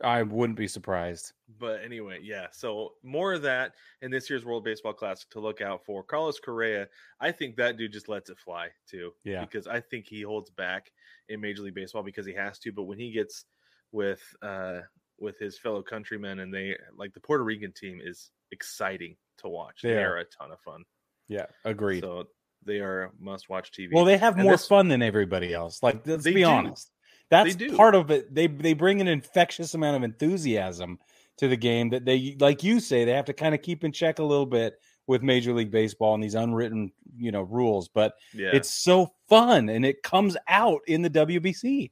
I 0.03 0.23
wouldn't 0.23 0.59
be 0.59 0.69
surprised. 0.69 1.33
But 1.59 1.83
anyway, 1.85 2.21
yeah. 2.23 2.47
So 2.53 2.93
more 3.03 3.33
of 3.35 3.43
that 3.43 3.73
in 4.03 4.11
this 4.11 4.31
year's 4.31 4.45
World 4.45 4.65
Baseball 4.65 4.93
Classic 4.93 5.29
to 5.31 5.41
look 5.41 5.61
out 5.61 5.85
for. 5.85 6.03
Carlos 6.03 6.39
Correa, 6.39 6.89
I 7.21 7.33
think 7.33 7.57
that 7.57 7.77
dude 7.77 7.93
just 7.93 8.09
lets 8.09 8.31
it 8.31 8.39
fly 8.39 8.69
too. 8.89 9.13
Yeah. 9.25 9.41
Because 9.41 9.67
I 9.67 9.81
think 9.81 10.07
he 10.07 10.23
holds 10.23 10.51
back 10.51 10.93
in 11.29 11.41
Major 11.41 11.63
League 11.63 11.75
Baseball 11.75 12.03
because 12.03 12.27
he 12.27 12.35
has 12.35 12.59
to. 12.61 12.73
But 12.73 12.85
when 12.85 12.99
he 12.99 13.11
gets 13.11 13.45
with 13.91 14.23
uh 14.43 14.81
with 15.21 15.39
his 15.39 15.59
fellow 15.59 15.83
countrymen 15.83 16.41
and 16.41 16.53
they 16.53 16.77
like 16.97 17.15
the 17.15 17.21
Puerto 17.21 17.45
Rican 17.45 17.73
team 17.73 18.01
is 18.03 18.31
exciting 18.53 19.17
to 19.39 19.49
watch. 19.49 19.81
They, 19.83 19.91
they 19.91 20.03
are. 20.03 20.15
are. 20.15 20.19
a 20.19 20.25
ton 20.25 20.53
of 20.53 20.61
fun. 20.61 20.85
Yeah, 21.29 21.47
agreed. 21.65 22.03
So 22.03 22.25
they 22.65 22.79
are 22.81 23.11
must 23.21 23.49
watch 23.49 23.73
TV. 23.73 23.91
Well, 23.93 24.05
they 24.05 24.19
have 24.19 24.35
and 24.35 24.45
more 24.45 24.53
this, 24.53 24.67
fun 24.67 24.89
than 24.89 25.03
everybody 25.03 25.53
else. 25.53 25.83
Like 25.83 26.07
let's 26.07 26.25
be 26.25 26.35
do. 26.35 26.45
honest. 26.45 26.91
That's 27.31 27.57
part 27.77 27.95
of 27.95 28.11
it. 28.11 28.35
They 28.35 28.47
they 28.47 28.73
bring 28.73 29.01
an 29.01 29.09
infectious 29.09 29.75
amount 29.75 29.97
of 29.97 30.03
enthusiasm 30.03 30.99
to 31.39 31.49
the 31.49 31.57
game 31.57 31.91
that 31.91 32.05
they 32.05 32.37
like 32.39 32.63
you 32.65 32.81
say 32.81 33.05
they 33.05 33.13
have 33.13 33.27
to 33.27 33.35
kind 33.35 33.55
of 33.55 33.63
keep 33.63 33.85
in 33.85 33.93
check 33.93 34.19
a 34.19 34.25
little 34.25 34.47
bit 34.47 34.79
with 35.07 35.23
Major 35.23 35.55
League 35.55 35.71
Baseball 35.71 36.15
and 36.15 36.23
these 36.23 36.35
unwritten, 36.35 36.93
you 37.17 37.33
know, 37.33 37.41
rules, 37.43 37.89
but 37.89 38.13
yeah. 38.35 38.51
it's 38.53 38.71
so 38.71 39.11
fun 39.29 39.71
and 39.71 39.85
it 39.85 40.03
comes 40.03 40.37
out 40.47 40.83
in 40.87 41.01
the 41.01 41.11
WBC. 41.11 41.91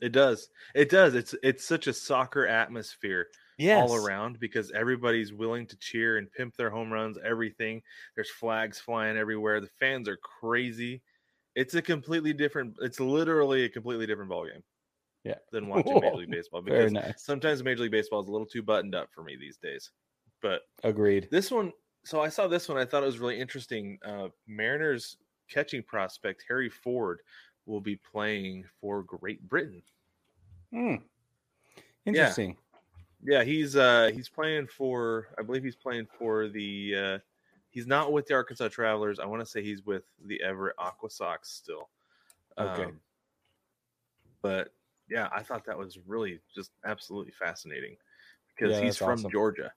It 0.00 0.12
does. 0.12 0.48
It 0.74 0.90
does. 0.90 1.14
It's 1.14 1.34
it's 1.42 1.64
such 1.64 1.86
a 1.86 1.92
soccer 1.92 2.46
atmosphere 2.46 3.28
yes. 3.58 3.88
all 3.88 3.96
around 3.96 4.38
because 4.38 4.70
everybody's 4.72 5.32
willing 5.32 5.66
to 5.66 5.76
cheer 5.78 6.18
and 6.18 6.30
pimp 6.32 6.56
their 6.56 6.70
home 6.70 6.92
runs, 6.92 7.18
everything. 7.24 7.82
There's 8.14 8.30
flags 8.30 8.78
flying 8.78 9.16
everywhere. 9.16 9.60
The 9.60 9.70
fans 9.78 10.08
are 10.08 10.18
crazy. 10.18 11.02
It's 11.54 11.74
a 11.74 11.82
completely 11.82 12.32
different 12.32 12.76
it's 12.80 13.00
literally 13.00 13.64
a 13.64 13.68
completely 13.68 14.06
different 14.06 14.30
ball 14.30 14.46
game. 14.46 14.62
Yeah. 15.24 15.36
Than 15.50 15.66
watching 15.68 16.00
Major 16.00 16.16
League 16.16 16.30
Baseball 16.30 16.62
because 16.62 16.92
nice. 16.92 17.24
sometimes 17.24 17.62
Major 17.62 17.82
League 17.82 17.92
Baseball 17.92 18.20
is 18.20 18.28
a 18.28 18.32
little 18.32 18.46
too 18.46 18.62
buttoned 18.62 18.94
up 18.94 19.08
for 19.12 19.22
me 19.22 19.36
these 19.40 19.56
days. 19.56 19.90
But 20.42 20.62
agreed. 20.84 21.28
This 21.30 21.50
one 21.50 21.72
so 22.04 22.20
I 22.20 22.28
saw 22.28 22.46
this 22.46 22.68
one. 22.68 22.78
I 22.78 22.84
thought 22.84 23.02
it 23.02 23.06
was 23.06 23.18
really 23.18 23.40
interesting. 23.40 23.98
Uh, 24.04 24.28
Mariners 24.46 25.16
catching 25.50 25.82
prospect 25.82 26.44
Harry 26.48 26.68
Ford 26.68 27.20
will 27.66 27.80
be 27.80 27.96
playing 27.96 28.64
for 28.80 29.02
Great 29.02 29.46
Britain. 29.48 29.82
Hmm. 30.76 30.96
Interesting. 32.04 32.54
Yeah. 33.24 33.38
yeah, 33.38 33.44
he's 33.44 33.76
uh 33.76 34.10
he's 34.12 34.28
playing 34.28 34.66
for 34.66 35.28
I 35.38 35.42
believe 35.42 35.64
he's 35.64 35.74
playing 35.74 36.06
for 36.18 36.48
the 36.48 36.94
uh 36.94 37.18
he's 37.70 37.86
not 37.86 38.12
with 38.12 38.26
the 38.26 38.34
Arkansas 38.34 38.68
Travelers. 38.68 39.18
I 39.18 39.24
want 39.24 39.40
to 39.40 39.46
say 39.46 39.62
he's 39.62 39.86
with 39.86 40.04
the 40.26 40.42
Everett 40.42 40.74
Aqua 40.76 41.08
Sox 41.08 41.50
still. 41.50 41.88
Okay. 42.58 42.84
Um, 42.84 43.00
but 44.42 44.74
yeah, 45.08 45.30
I 45.34 45.42
thought 45.42 45.64
that 45.64 45.78
was 45.78 45.98
really 46.06 46.40
just 46.54 46.72
absolutely 46.84 47.32
fascinating 47.32 47.96
because 48.54 48.76
yeah, 48.76 48.84
he's 48.84 48.98
from 48.98 49.12
awesome. 49.12 49.30
Georgia. 49.30 49.72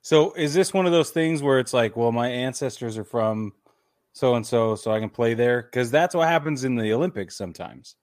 So 0.00 0.32
is 0.32 0.54
this 0.54 0.74
one 0.74 0.86
of 0.86 0.92
those 0.92 1.10
things 1.10 1.40
where 1.40 1.60
it's 1.60 1.72
like, 1.72 1.96
well, 1.96 2.10
my 2.10 2.28
ancestors 2.28 2.98
are 2.98 3.04
from 3.04 3.52
so 4.12 4.34
and 4.34 4.44
so, 4.44 4.74
so 4.74 4.90
I 4.90 4.98
can 4.98 5.08
play 5.08 5.34
there 5.34 5.62
because 5.62 5.92
that's 5.92 6.16
what 6.16 6.26
happens 6.26 6.64
in 6.64 6.74
the 6.74 6.92
Olympics 6.92 7.36
sometimes. 7.36 7.94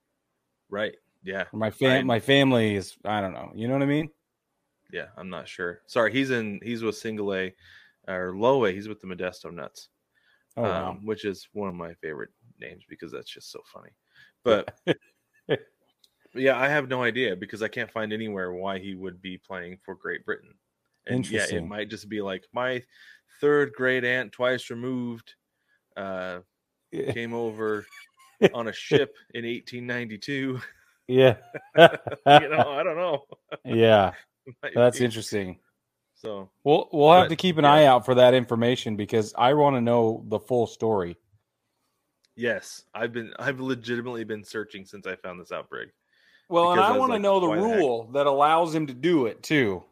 Right. 0.69 0.95
Yeah. 1.23 1.45
My 1.53 1.69
fam, 1.69 2.05
my 2.05 2.19
family 2.19 2.75
is. 2.75 2.95
I 3.03 3.21
don't 3.21 3.34
know. 3.34 3.51
You 3.55 3.67
know 3.67 3.73
what 3.73 3.84
I 3.84 3.88
mean? 3.88 4.10
Yeah, 4.91 5.08
I'm 5.17 5.29
not 5.29 5.47
sure. 5.47 5.82
Sorry, 5.88 6.12
he's 6.12 6.32
in. 6.32 6.60
He's 6.63 6.84
with 6.84 6.97
Single 6.97 7.34
A 7.34 7.53
or 8.08 8.36
Low 8.36 8.65
A. 8.65 8.71
He's 8.71 8.88
with 8.88 8.99
the 9.01 9.08
Modesto 9.08 9.53
Nuts, 9.53 9.89
oh, 10.58 10.63
wow. 10.63 10.89
um, 10.91 11.05
which 11.05 11.25
is 11.25 11.47
one 11.53 11.69
of 11.69 11.75
my 11.75 11.93
favorite 11.95 12.32
names 12.60 12.84
because 12.89 13.12
that's 13.12 13.29
just 13.29 13.51
so 13.51 13.60
funny. 13.71 13.91
But 14.43 14.73
yeah, 16.34 16.58
I 16.58 16.67
have 16.69 16.88
no 16.88 17.03
idea 17.03 17.36
because 17.36 17.62
I 17.62 17.67
can't 17.67 17.91
find 17.91 18.13
anywhere 18.13 18.53
why 18.53 18.79
he 18.79 18.95
would 18.95 19.21
be 19.21 19.38
playing 19.38 19.79
for 19.84 19.95
Great 19.95 20.25
Britain. 20.25 20.53
And 21.08 21.29
yeah, 21.29 21.45
it 21.49 21.65
might 21.65 21.89
just 21.89 22.08
be 22.08 22.21
like 22.21 22.45
my 22.53 22.84
third 23.41 23.73
great 23.73 24.03
aunt, 24.03 24.32
twice 24.32 24.69
removed, 24.69 25.34
uh, 25.97 26.39
came 26.91 27.34
over 27.34 27.86
on 28.53 28.67
a 28.67 28.73
ship 28.73 29.15
in 29.34 29.45
1892. 29.45 30.60
Yeah. 31.10 31.38
you 31.76 32.50
know, 32.50 32.69
I 32.69 32.84
don't 32.84 32.95
know. 32.95 33.24
yeah. 33.65 34.12
That's 34.76 35.02
interesting. 35.02 35.58
So 36.15 36.50
we'll 36.63 36.88
we'll 36.91 37.12
have 37.13 37.24
but, 37.24 37.30
to 37.30 37.36
keep 37.36 37.58
an 37.58 37.63
yeah. 37.63 37.74
eye 37.74 37.86
out 37.86 38.06
for 38.06 38.15
that 38.15 38.34
information 38.34 38.95
because 38.95 39.34
I 39.38 39.54
want 39.54 39.76
to 39.76 39.82
know 39.82 40.24
the 40.28 40.39
full 40.39 40.67
story. 40.67 41.17
Yes, 42.36 42.84
I've 42.93 43.12
been 43.12 43.34
I've 43.39 43.60
legitimately 43.60 44.24
been 44.24 44.43
searching 44.43 44.86
since 44.86 45.08
I 45.08 45.15
found 45.15 45.39
this 45.39 45.52
outbreak. 45.52 45.89
Well, 46.48 46.72
and 46.72 46.82
I, 46.82 46.89
I 46.89 46.98
want 46.98 47.10
to 47.10 47.13
like, 47.13 47.22
know 47.22 47.39
the 47.39 47.48
rule 47.48 48.06
the 48.06 48.19
that 48.19 48.28
allows 48.28 48.76
him 48.76 48.88
to 48.88 48.93
do 48.93 49.26
it 49.26 49.41
too. 49.41 49.84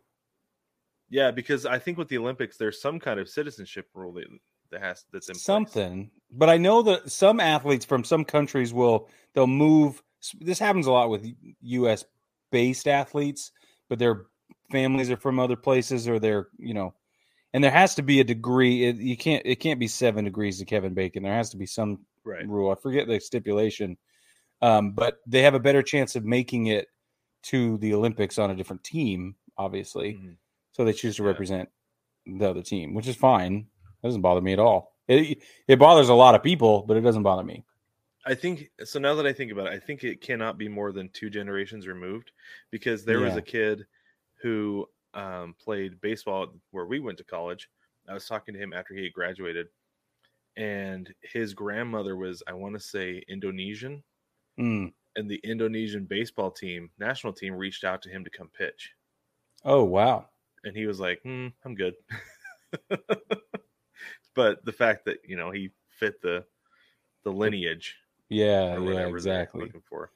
Yeah, 1.09 1.31
because 1.31 1.65
I 1.65 1.79
think 1.79 1.97
with 1.97 2.09
the 2.09 2.17
Olympics, 2.17 2.57
there's 2.57 2.81
some 2.81 2.99
kind 2.99 3.19
of 3.19 3.29
citizenship 3.29 3.87
rule 3.93 4.11
that, 4.13 4.25
that 4.71 4.81
has 4.81 5.05
that's 5.11 5.29
in 5.29 5.35
something. 5.35 6.07
Place. 6.07 6.21
But 6.31 6.49
I 6.49 6.57
know 6.57 6.81
that 6.83 7.09
some 7.11 7.39
athletes 7.39 7.85
from 7.85 8.03
some 8.03 8.25
countries 8.25 8.73
will 8.73 9.09
they'll 9.33 9.47
move. 9.47 10.03
This 10.39 10.59
happens 10.59 10.87
a 10.87 10.91
lot 10.91 11.09
with 11.09 11.25
U.S. 11.61 12.05
based 12.51 12.87
athletes, 12.87 13.51
but 13.89 13.99
their 13.99 14.25
families 14.71 15.09
are 15.11 15.17
from 15.17 15.39
other 15.39 15.55
places, 15.55 16.07
or 16.07 16.19
they're 16.19 16.47
you 16.57 16.73
know, 16.73 16.93
and 17.53 17.63
there 17.63 17.71
has 17.71 17.95
to 17.95 18.01
be 18.01 18.19
a 18.19 18.23
degree. 18.23 18.85
It, 18.85 18.97
you 18.97 19.17
can't 19.17 19.43
it 19.45 19.57
can't 19.57 19.79
be 19.79 19.87
seven 19.87 20.25
degrees 20.25 20.59
to 20.59 20.65
Kevin 20.65 20.93
Bacon. 20.93 21.23
There 21.23 21.33
has 21.33 21.49
to 21.51 21.57
be 21.57 21.65
some 21.65 21.99
right. 22.23 22.47
rule. 22.47 22.71
I 22.71 22.75
forget 22.75 23.07
the 23.07 23.19
stipulation, 23.19 23.97
um, 24.61 24.91
but 24.91 25.19
they 25.27 25.43
have 25.43 25.55
a 25.55 25.59
better 25.59 25.81
chance 25.81 26.15
of 26.15 26.25
making 26.25 26.67
it 26.67 26.87
to 27.43 27.77
the 27.77 27.93
Olympics 27.93 28.37
on 28.37 28.51
a 28.51 28.55
different 28.55 28.83
team, 28.83 29.35
obviously. 29.57 30.13
Mm-hmm. 30.13 30.31
So 30.73 30.85
they 30.85 30.93
choose 30.93 31.15
to 31.17 31.23
yeah. 31.23 31.29
represent 31.29 31.69
the 32.25 32.49
other 32.49 32.61
team, 32.61 32.93
which 32.93 33.07
is 33.07 33.15
fine. 33.15 33.67
It 34.03 34.07
doesn't 34.07 34.21
bother 34.21 34.41
me 34.41 34.53
at 34.53 34.59
all. 34.59 34.93
It 35.07 35.39
it 35.67 35.79
bothers 35.79 36.09
a 36.09 36.13
lot 36.13 36.35
of 36.35 36.43
people, 36.43 36.83
but 36.87 36.97
it 36.97 37.01
doesn't 37.01 37.23
bother 37.23 37.43
me. 37.43 37.63
I 38.27 38.35
think 38.35 38.69
so. 38.83 38.99
Now 38.99 39.15
that 39.15 39.25
I 39.25 39.31
think 39.31 39.51
about 39.53 39.67
it, 39.67 39.73
I 39.73 39.79
think 39.79 40.03
it 40.03 40.19
cannot 40.19 40.57
be 40.57 40.67
more 40.67 40.91
than 40.91 41.09
two 41.09 41.29
generations 41.29 41.87
removed 41.87 42.31
because 42.71 43.05
there 43.05 43.19
yeah. 43.19 43.25
was 43.25 43.37
a 43.37 43.41
kid 43.41 43.85
who 44.41 44.85
um, 45.13 45.55
played 45.63 46.01
baseball 46.01 46.53
where 46.71 46.85
we 46.85 46.99
went 46.99 47.17
to 47.19 47.23
college. 47.23 47.69
I 48.09 48.13
was 48.13 48.27
talking 48.27 48.53
to 48.53 48.59
him 48.59 48.73
after 48.73 48.93
he 48.93 49.03
had 49.03 49.13
graduated, 49.13 49.67
and 50.57 51.13
his 51.21 51.53
grandmother 51.53 52.17
was, 52.17 52.43
I 52.47 52.53
want 52.53 52.75
to 52.75 52.81
say, 52.81 53.23
Indonesian. 53.29 54.03
Mm. 54.59 54.91
And 55.15 55.29
the 55.29 55.39
Indonesian 55.43 56.05
baseball 56.05 56.51
team, 56.51 56.89
national 56.99 57.33
team, 57.33 57.53
reached 57.53 57.85
out 57.85 58.01
to 58.03 58.09
him 58.09 58.23
to 58.25 58.29
come 58.29 58.49
pitch. 58.55 58.91
Oh, 59.63 59.83
wow. 59.83 60.27
And 60.63 60.75
he 60.75 60.85
was 60.85 60.99
like, 60.99 61.21
mm, 61.25 61.51
I'm 61.63 61.75
good. 61.75 61.95
but 64.35 64.63
the 64.65 64.71
fact 64.71 65.05
that, 65.05 65.19
you 65.25 65.37
know, 65.37 65.49
he 65.49 65.71
fit 65.89 66.21
the 66.21 66.45
the 67.23 67.31
lineage. 67.31 67.95
Yeah, 68.29 68.77
yeah, 68.79 69.07
exactly. 69.07 69.61
Looking 69.61 69.81
for, 69.87 70.11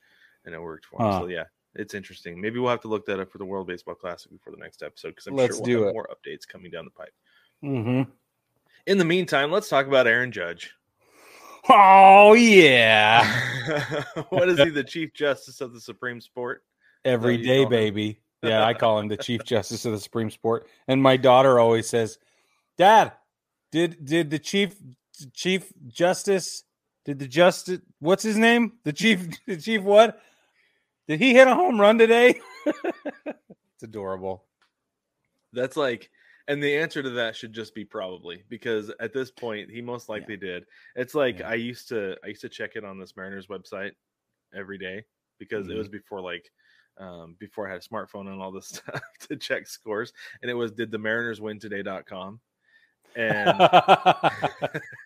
and 0.45 0.53
it 0.53 0.61
worked 0.61 0.85
for 0.85 1.01
him. 1.01 1.11
Huh. 1.11 1.19
So 1.21 1.27
yeah, 1.27 1.43
it's 1.75 1.93
interesting. 1.93 2.39
Maybe 2.39 2.59
we'll 2.59 2.69
have 2.69 2.81
to 2.81 2.87
look 2.87 3.05
that 3.05 3.19
up 3.19 3.31
for 3.31 3.37
the 3.37 3.45
World 3.45 3.67
Baseball 3.67 3.95
Classic 3.95 4.31
before 4.31 4.51
the 4.51 4.59
next 4.59 4.83
episode 4.83 5.09
because 5.09 5.27
I'm 5.27 5.35
Let's 5.35 5.57
sure 5.57 5.65
we'll 5.65 5.79
have 5.79 5.87
it. 5.89 5.93
more 5.93 6.09
updates 6.09 6.47
coming 6.47 6.71
down 6.71 6.85
the 6.85 6.91
pipe. 6.91 7.13
Mm-hmm. 7.63 8.09
In 8.87 8.97
the 8.97 9.05
meantime, 9.05 9.51
let's 9.51 9.69
talk 9.69 9.87
about 9.87 10.07
Aaron 10.07 10.31
Judge. 10.31 10.71
Oh 11.69 12.33
yeah. 12.33 13.23
what 14.29 14.49
is 14.49 14.57
he, 14.57 14.69
the 14.69 14.83
Chief 14.83 15.13
Justice 15.13 15.61
of 15.61 15.73
the 15.73 15.79
Supreme 15.79 16.19
Sport? 16.19 16.63
Every 17.05 17.37
day, 17.37 17.65
baby. 17.65 18.19
Yeah, 18.43 18.65
I 18.65 18.73
call 18.73 18.99
him 18.99 19.07
the 19.07 19.17
Chief 19.21 19.43
Justice 19.43 19.85
of 19.85 19.91
the 19.91 19.99
Supreme 19.99 20.31
Sport. 20.31 20.67
And 20.87 21.01
my 21.01 21.17
daughter 21.17 21.59
always 21.59 21.87
says, 21.87 22.17
"Dad, 22.77 23.13
did 23.71 24.03
did 24.03 24.31
the 24.31 24.39
Chief 24.39 24.75
Chief 25.33 25.71
Justice 25.87 26.63
did 27.05 27.19
the 27.19 27.27
Justice 27.27 27.79
what's 27.99 28.23
his 28.23 28.37
name? 28.37 28.73
The 28.83 28.93
Chief 28.93 29.27
the 29.47 29.57
Chief 29.57 29.81
what? 29.81 30.21
Did 31.07 31.19
he 31.19 31.33
hit 31.33 31.47
a 31.47 31.55
home 31.55 31.79
run 31.79 31.97
today?" 31.97 32.39
it's 32.65 33.83
adorable. 33.83 34.45
That's 35.53 35.77
like 35.77 36.09
and 36.47 36.61
the 36.61 36.77
answer 36.77 37.01
to 37.03 37.09
that 37.11 37.35
should 37.35 37.53
just 37.53 37.73
be 37.75 37.85
probably 37.85 38.43
because 38.49 38.91
at 38.99 39.13
this 39.13 39.31
point 39.31 39.69
he 39.69 39.81
most 39.81 40.09
likely 40.09 40.35
yeah. 40.35 40.51
did. 40.51 40.65
It's 40.95 41.15
like 41.15 41.39
yeah. 41.39 41.49
I 41.49 41.53
used 41.55 41.87
to 41.89 42.15
I 42.23 42.27
used 42.27 42.41
to 42.41 42.49
check 42.49 42.71
it 42.75 42.83
on 42.83 42.99
this 42.99 43.15
Mariners 43.15 43.47
website 43.47 43.91
every 44.53 44.77
day 44.77 45.03
because 45.39 45.67
mm-hmm. 45.67 45.75
it 45.75 45.77
was 45.77 45.89
before 45.89 46.21
like 46.21 46.51
um, 46.99 47.35
before 47.39 47.67
I 47.67 47.71
had 47.71 47.81
a 47.81 47.87
smartphone 47.87 48.27
and 48.27 48.41
all 48.41 48.51
this 48.51 48.67
stuff 48.87 49.01
to 49.27 49.35
check 49.35 49.67
scores. 49.67 50.13
And 50.41 50.51
it 50.51 50.53
was 50.53 50.71
did 50.71 50.91
the 50.91 50.97
Mariners 50.97 51.41
win 51.41 51.59
today.com. 51.59 52.39
And, 53.15 53.49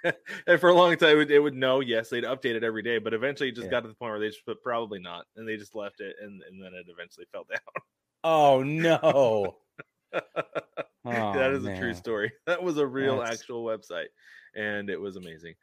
and 0.48 0.60
for 0.60 0.70
a 0.70 0.74
long 0.74 0.96
time, 0.98 1.12
it 1.12 1.16
would, 1.16 1.32
it 1.32 1.40
would 1.40 1.56
know, 1.56 1.80
yes, 1.80 2.10
they'd 2.10 2.24
update 2.24 2.56
it 2.56 2.64
every 2.64 2.84
day, 2.84 2.98
but 2.98 3.14
eventually 3.14 3.50
it 3.50 3.56
just 3.56 3.66
yeah. 3.66 3.72
got 3.72 3.82
to 3.82 3.88
the 3.88 3.96
point 3.96 4.12
where 4.12 4.20
they 4.20 4.30
just 4.30 4.46
put 4.46 4.62
probably 4.62 5.00
not, 5.00 5.26
and 5.36 5.48
they 5.48 5.58
just 5.58 5.76
left 5.76 6.02
it, 6.02 6.16
and, 6.22 6.42
and 6.50 6.62
then 6.62 6.74
it 6.74 6.86
eventually 6.88 7.26
fell 7.32 7.46
down. 7.50 7.60
Oh, 8.24 8.64
no. 8.64 9.00
oh, 9.04 9.56
that 11.04 11.52
is 11.52 11.64
man. 11.64 11.78
a 11.78 11.80
true 11.80 11.94
story. 11.94 12.32
That 12.48 12.62
was 12.62 12.78
a 12.78 12.86
real 12.86 13.20
That's... 13.20 13.42
actual 13.42 13.64
website, 13.64 14.08
and 14.56 14.90
it 14.90 15.00
was 15.00 15.16
amazing. 15.16 15.56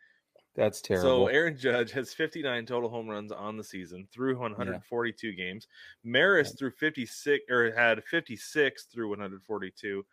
That's 0.55 0.83
terrible. 0.83 1.09
So 1.09 1.27
Aaron 1.29 1.57
Judge 1.57 1.93
has 1.93 2.13
59 2.13 2.67
total 2.67 2.91
home 2.91 3.09
runs 3.09 3.33
on 3.33 3.57
the 3.57 3.65
season 3.65 4.07
through 4.13 4.35
142 4.35 5.29
yeah. 5.29 5.35
games. 5.35 5.67
Maris 6.05 6.51
yeah. 6.51 6.59
through 6.59 6.73
56 6.73 7.45
or 7.51 7.73
had 7.75 8.05
56 8.05 8.85
through 8.85 9.09
142. 9.09 10.05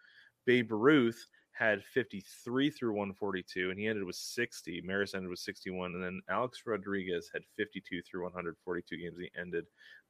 Babe 0.46 0.72
Ruth 0.72 1.28
had 1.60 1.84
53 1.84 2.70
through 2.70 2.92
142, 2.92 3.70
and 3.70 3.78
he 3.80 3.88
ended 3.88 4.04
with 4.04 4.16
60. 4.16 4.82
Maris 4.82 5.14
ended 5.14 5.30
with 5.30 5.40
61, 5.40 5.94
and 5.94 6.04
then 6.04 6.22
Alex 6.30 6.64
Rodriguez 6.66 7.30
had 7.34 7.44
52 7.58 8.02
through 8.02 8.24
142 8.24 8.98
games. 8.98 9.18
He 9.20 9.30
ended 9.40 9.66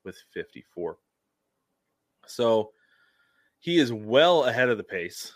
with 0.06 0.16
54. 0.34 0.98
So 2.28 2.72
he 3.60 3.80
is 3.80 3.92
well 3.92 4.46
ahead 4.46 4.70
of 4.70 4.78
the 4.78 4.84
pace. 4.84 5.34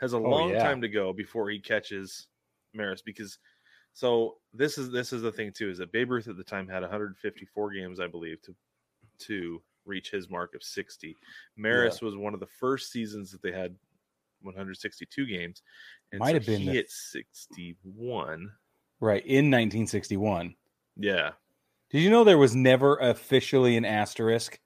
Has 0.00 0.12
a 0.12 0.18
oh, 0.18 0.20
long 0.20 0.50
yeah. 0.50 0.62
time 0.62 0.82
to 0.82 0.88
go 0.88 1.12
before 1.12 1.48
he 1.48 1.58
catches 1.58 2.28
Maris 2.74 3.02
because– 3.02 3.38
so 3.94 4.34
this 4.52 4.76
is 4.76 4.90
this 4.90 5.12
is 5.12 5.22
the 5.22 5.32
thing 5.32 5.52
too 5.52 5.70
is 5.70 5.78
that 5.78 5.92
Babe 5.92 6.10
Ruth 6.10 6.28
at 6.28 6.36
the 6.36 6.44
time 6.44 6.68
had 6.68 6.82
154 6.82 7.72
games, 7.72 8.00
I 8.00 8.08
believe, 8.08 8.42
to 8.42 8.54
to 9.20 9.62
reach 9.86 10.10
his 10.10 10.28
mark 10.28 10.54
of 10.54 10.62
60. 10.62 11.16
Maris 11.56 12.00
yeah. 12.02 12.06
was 12.06 12.16
one 12.16 12.34
of 12.34 12.40
the 12.40 12.46
first 12.46 12.90
seasons 12.90 13.30
that 13.30 13.40
they 13.40 13.52
had 13.52 13.76
162 14.44 15.26
games, 15.26 15.62
and 16.12 16.20
might 16.20 16.28
so 16.28 16.34
have 16.34 16.46
been 16.46 16.60
he 16.60 16.66
the... 16.66 16.72
hit 16.72 16.90
61. 16.90 18.50
Right 19.00 19.24
in 19.24 19.50
1961. 19.50 20.54
Yeah. 20.96 21.30
Did 21.90 22.00
you 22.00 22.10
know 22.10 22.24
there 22.24 22.38
was 22.38 22.54
never 22.54 22.96
officially 22.96 23.76
an 23.76 23.84
asterisk 23.84 24.58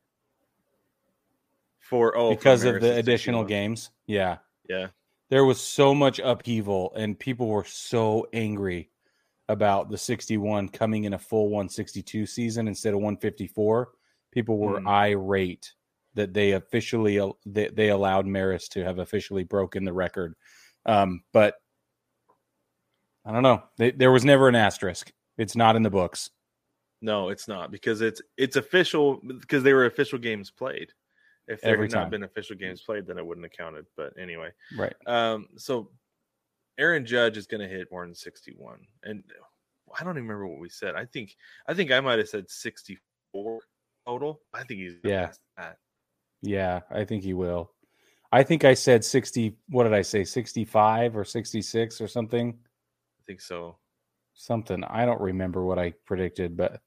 for 1.80 2.16
oh 2.16 2.30
because 2.30 2.64
of 2.64 2.80
the 2.80 2.94
additional 2.96 3.44
games? 3.44 3.90
Yeah. 4.06 4.38
Yeah. 4.68 4.88
There 5.30 5.44
was 5.44 5.60
so 5.60 5.94
much 5.94 6.18
upheaval 6.18 6.92
and 6.96 7.18
people 7.18 7.48
were 7.48 7.64
so 7.64 8.26
angry 8.32 8.90
about 9.48 9.90
the 9.90 9.98
61 9.98 10.68
coming 10.68 11.04
in 11.04 11.14
a 11.14 11.18
full 11.18 11.44
162 11.44 12.26
season 12.26 12.68
instead 12.68 12.94
of 12.94 13.00
154, 13.00 13.90
people 14.30 14.58
were 14.58 14.80
mm. 14.80 14.88
irate 14.88 15.72
that 16.18 16.34
they 16.34 16.52
officially 16.52 17.20
they, 17.46 17.68
they 17.68 17.88
allowed 17.90 18.26
Maris 18.26 18.68
to 18.70 18.84
have 18.84 18.98
officially 18.98 19.44
broken 19.44 19.84
the 19.84 19.92
record. 19.92 20.34
Um, 20.84 21.22
but 21.32 21.54
I 23.24 23.32
don't 23.32 23.42
know. 23.42 23.62
They, 23.76 23.92
there 23.92 24.10
was 24.10 24.24
never 24.24 24.48
an 24.48 24.56
asterisk. 24.56 25.12
It's 25.36 25.54
not 25.54 25.76
in 25.76 25.84
the 25.84 25.90
books. 25.90 26.30
No, 27.00 27.28
it's 27.28 27.46
not 27.46 27.70
because 27.70 28.00
it's 28.00 28.20
it's 28.36 28.56
official 28.56 29.20
because 29.22 29.62
they 29.62 29.72
were 29.72 29.86
official 29.86 30.18
games 30.18 30.50
played. 30.50 30.90
If 31.46 31.60
there 31.60 31.74
Every 31.74 31.86
had 31.86 31.92
time. 31.92 32.02
not 32.02 32.10
been 32.10 32.24
official 32.24 32.56
games 32.56 32.82
played, 32.82 33.06
then 33.06 33.16
it 33.16 33.24
wouldn't 33.24 33.44
have 33.44 33.52
counted. 33.52 33.86
But 33.96 34.12
anyway, 34.18 34.50
right. 34.76 34.94
Um, 35.06 35.46
so 35.56 35.90
Aaron 36.78 37.06
Judge 37.06 37.36
is 37.36 37.46
going 37.46 37.60
to 37.60 37.68
hit 37.68 37.88
more 37.92 38.04
than 38.04 38.14
61. 38.14 38.80
And 39.04 39.22
I 39.98 40.04
don't 40.04 40.14
even 40.14 40.28
remember 40.28 40.48
what 40.48 40.60
we 40.60 40.68
said. 40.68 40.96
I 40.96 41.04
think 41.04 41.36
I 41.68 41.74
think 41.74 41.92
I 41.92 42.00
might 42.00 42.18
have 42.18 42.28
said 42.28 42.50
64 42.50 43.60
total. 44.06 44.40
I 44.52 44.64
think 44.64 44.80
he's 44.80 44.94
yeah. 45.04 45.30
Yeah, 46.42 46.80
I 46.90 47.04
think 47.04 47.22
he 47.22 47.34
will. 47.34 47.72
I 48.30 48.42
think 48.42 48.64
I 48.64 48.74
said 48.74 49.04
60 49.04 49.56
what 49.68 49.84
did 49.84 49.94
I 49.94 50.02
say? 50.02 50.24
65 50.24 51.16
or 51.16 51.24
66 51.24 52.00
or 52.00 52.08
something? 52.08 52.58
I 52.58 53.22
think 53.26 53.40
so. 53.40 53.78
Something. 54.34 54.84
I 54.84 55.04
don't 55.04 55.20
remember 55.20 55.64
what 55.64 55.78
I 55.78 55.94
predicted, 56.04 56.56
but 56.56 56.80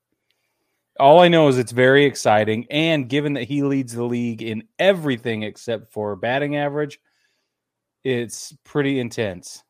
all 1.00 1.20
I 1.20 1.28
know 1.28 1.48
is 1.48 1.58
it's 1.58 1.72
very 1.72 2.06
exciting 2.06 2.68
and 2.70 3.10
given 3.10 3.34
that 3.34 3.44
he 3.44 3.64
leads 3.64 3.94
the 3.94 4.04
league 4.04 4.42
in 4.42 4.64
everything 4.78 5.44
except 5.44 5.92
for 5.92 6.16
batting 6.16 6.58
average, 6.58 7.00
it's 8.04 8.54
pretty 8.64 9.00
intense. 9.00 9.64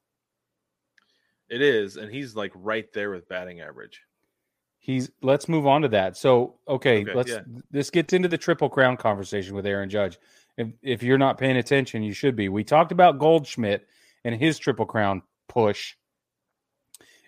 It 1.49 1.61
is, 1.61 1.97
and 1.97 2.09
he's 2.11 2.35
like 2.35 2.51
right 2.55 2.91
there 2.93 3.11
with 3.11 3.27
batting 3.27 3.59
average. 3.59 4.01
He's 4.83 5.11
let's 5.21 5.47
move 5.47 5.67
on 5.67 5.83
to 5.83 5.87
that. 5.89 6.17
So, 6.17 6.55
okay, 6.67 7.03
okay 7.03 7.13
let's 7.13 7.29
yeah. 7.29 7.41
this 7.69 7.91
gets 7.91 8.13
into 8.13 8.27
the 8.27 8.37
triple 8.37 8.67
crown 8.67 8.97
conversation 8.97 9.55
with 9.55 9.67
Aaron 9.67 9.91
Judge. 9.91 10.17
If 10.57 10.69
if 10.81 11.03
you're 11.03 11.19
not 11.19 11.37
paying 11.37 11.57
attention, 11.57 12.01
you 12.01 12.13
should 12.13 12.35
be. 12.35 12.49
We 12.49 12.63
talked 12.63 12.91
about 12.91 13.19
Goldschmidt 13.19 13.87
and 14.25 14.33
his 14.33 14.57
triple 14.57 14.87
crown 14.87 15.21
push 15.47 15.93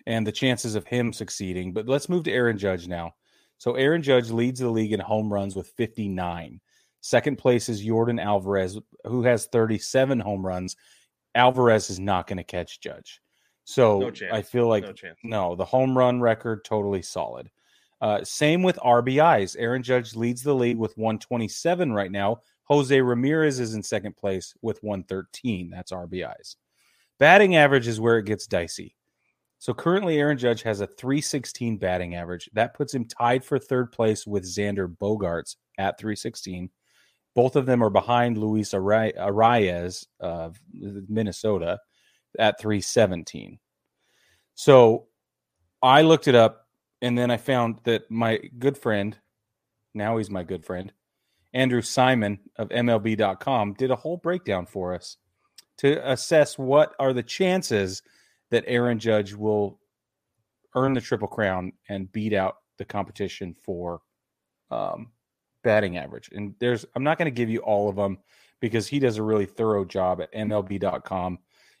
and 0.04 0.26
the 0.26 0.32
chances 0.32 0.74
of 0.74 0.84
him 0.88 1.12
succeeding, 1.12 1.72
but 1.72 1.86
let's 1.86 2.08
move 2.08 2.24
to 2.24 2.32
Aaron 2.32 2.58
Judge 2.58 2.88
now. 2.88 3.14
So 3.58 3.76
Aaron 3.76 4.02
Judge 4.02 4.30
leads 4.30 4.58
the 4.58 4.68
league 4.68 4.92
in 4.92 4.98
home 4.98 5.32
runs 5.32 5.54
with 5.54 5.68
59. 5.68 6.60
Second 7.02 7.38
place 7.38 7.68
is 7.68 7.86
Yordan 7.86 8.20
Alvarez, 8.20 8.78
who 9.04 9.22
has 9.22 9.46
37 9.46 10.18
home 10.18 10.44
runs. 10.44 10.74
Alvarez 11.36 11.88
is 11.88 12.00
not 12.00 12.26
going 12.26 12.38
to 12.38 12.44
catch 12.44 12.80
Judge. 12.80 13.20
So 13.64 14.00
no 14.00 14.12
I 14.30 14.42
feel 14.42 14.68
like 14.68 14.84
no, 14.84 14.92
no, 15.22 15.56
the 15.56 15.64
home 15.64 15.96
run 15.96 16.20
record 16.20 16.64
totally 16.64 17.02
solid. 17.02 17.50
Uh, 18.00 18.22
same 18.22 18.62
with 18.62 18.76
RBIs. 18.76 19.56
Aaron 19.58 19.82
Judge 19.82 20.14
leads 20.14 20.42
the 20.42 20.54
league 20.54 20.76
with 20.76 20.96
127 20.98 21.92
right 21.92 22.12
now. 22.12 22.40
Jose 22.64 23.00
Ramirez 23.00 23.60
is 23.60 23.74
in 23.74 23.82
second 23.82 24.16
place 24.16 24.54
with 24.60 24.82
113. 24.82 25.70
That's 25.70 25.92
RBIs. 25.92 26.56
Batting 27.18 27.56
average 27.56 27.88
is 27.88 28.00
where 28.00 28.18
it 28.18 28.26
gets 28.26 28.46
dicey. 28.46 28.96
So 29.58 29.72
currently, 29.72 30.18
Aaron 30.18 30.36
Judge 30.36 30.62
has 30.62 30.82
a 30.82 30.86
316 30.86 31.78
batting 31.78 32.14
average. 32.14 32.50
That 32.52 32.74
puts 32.74 32.92
him 32.92 33.06
tied 33.06 33.42
for 33.42 33.58
third 33.58 33.92
place 33.92 34.26
with 34.26 34.44
Xander 34.44 34.94
Bogaerts 34.94 35.56
at 35.78 35.98
316. 35.98 36.68
Both 37.34 37.56
of 37.56 37.64
them 37.64 37.82
are 37.82 37.90
behind 37.90 38.36
Luis 38.36 38.72
Arraez 38.72 40.06
of 40.20 40.60
Minnesota 41.08 41.80
at 42.38 42.60
317. 42.60 43.58
So 44.54 45.06
I 45.82 46.02
looked 46.02 46.28
it 46.28 46.34
up 46.34 46.68
and 47.02 47.18
then 47.18 47.30
I 47.30 47.36
found 47.36 47.80
that 47.84 48.10
my 48.10 48.40
good 48.58 48.78
friend, 48.78 49.18
now 49.92 50.16
he's 50.16 50.30
my 50.30 50.42
good 50.42 50.64
friend, 50.64 50.92
Andrew 51.52 51.82
Simon 51.82 52.40
of 52.56 52.68
MLB.com, 52.70 53.74
did 53.74 53.90
a 53.90 53.96
whole 53.96 54.16
breakdown 54.16 54.66
for 54.66 54.94
us 54.94 55.16
to 55.78 56.10
assess 56.10 56.58
what 56.58 56.94
are 56.98 57.12
the 57.12 57.22
chances 57.22 58.02
that 58.50 58.64
Aaron 58.66 58.98
Judge 58.98 59.34
will 59.34 59.78
earn 60.74 60.94
the 60.94 61.00
Triple 61.00 61.28
Crown 61.28 61.72
and 61.88 62.10
beat 62.12 62.32
out 62.32 62.56
the 62.78 62.84
competition 62.84 63.54
for 63.54 64.00
um, 64.70 65.10
batting 65.62 65.96
average. 65.96 66.30
And 66.32 66.54
there's, 66.58 66.84
I'm 66.94 67.04
not 67.04 67.18
going 67.18 67.26
to 67.26 67.30
give 67.30 67.50
you 67.50 67.60
all 67.60 67.88
of 67.88 67.96
them 67.96 68.18
because 68.60 68.86
he 68.86 68.98
does 68.98 69.18
a 69.18 69.22
really 69.22 69.46
thorough 69.46 69.84
job 69.84 70.20
at 70.20 70.32
MLB.com 70.32 71.38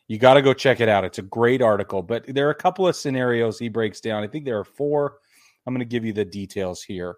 you 0.08 0.18
got 0.18 0.34
to 0.34 0.42
go 0.42 0.52
check 0.52 0.80
it 0.80 0.88
out. 0.88 1.04
It's 1.04 1.18
a 1.18 1.22
great 1.22 1.62
article, 1.62 2.02
but 2.02 2.24
there 2.26 2.46
are 2.46 2.52
a 2.52 2.54
couple 2.54 2.86
of 2.86 2.96
scenarios 2.96 3.58
he 3.58 3.68
breaks 3.68 4.00
down. 4.00 4.22
I 4.22 4.26
think 4.26 4.44
there 4.44 4.58
are 4.58 4.64
four. 4.64 5.18
I'm 5.66 5.74
going 5.74 5.80
to 5.80 5.90
give 5.90 6.04
you 6.04 6.12
the 6.12 6.24
details 6.24 6.82
here. 6.82 7.16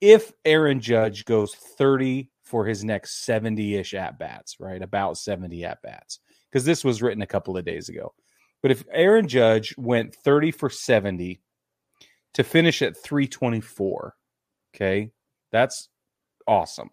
If 0.00 0.32
Aaron 0.44 0.80
Judge 0.80 1.24
goes 1.24 1.54
30 1.54 2.30
for 2.42 2.66
his 2.66 2.84
next 2.84 3.24
70 3.24 3.76
ish 3.76 3.94
at 3.94 4.18
bats, 4.18 4.56
right? 4.60 4.82
About 4.82 5.16
70 5.16 5.64
at 5.64 5.80
bats, 5.82 6.20
because 6.50 6.64
this 6.64 6.84
was 6.84 7.02
written 7.02 7.22
a 7.22 7.26
couple 7.26 7.56
of 7.56 7.64
days 7.64 7.88
ago. 7.88 8.12
But 8.62 8.70
if 8.70 8.84
Aaron 8.92 9.28
Judge 9.28 9.74
went 9.76 10.14
30 10.14 10.50
for 10.50 10.70
70 10.70 11.40
to 12.34 12.44
finish 12.44 12.82
at 12.82 12.96
324, 12.96 14.14
okay, 14.74 15.10
that's 15.52 15.88
awesome. 16.46 16.90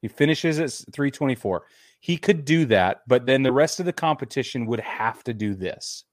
He 0.00 0.08
finishes 0.08 0.58
at 0.58 0.70
324. 0.92 1.64
He 2.04 2.18
could 2.18 2.44
do 2.44 2.66
that, 2.66 3.00
but 3.06 3.24
then 3.24 3.42
the 3.42 3.50
rest 3.50 3.80
of 3.80 3.86
the 3.86 3.92
competition 3.94 4.66
would 4.66 4.80
have 4.80 5.24
to 5.24 5.32
do 5.32 5.54
this. 5.54 6.04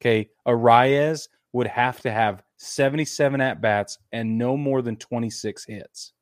Okay. 0.00 0.30
Arraez 0.46 1.26
would 1.52 1.66
have 1.66 2.00
to 2.02 2.12
have 2.12 2.44
77 2.58 3.40
at 3.40 3.60
bats 3.60 3.98
and 4.12 4.38
no 4.38 4.56
more 4.56 4.82
than 4.82 4.94
26 4.94 5.64
hits. 5.64 6.12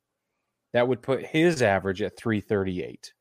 That 0.73 0.89
would 0.89 1.03
put 1.03 1.27
his 1.27 1.61
average 1.61 2.01
at 2.01 2.17
338. 2.17 3.13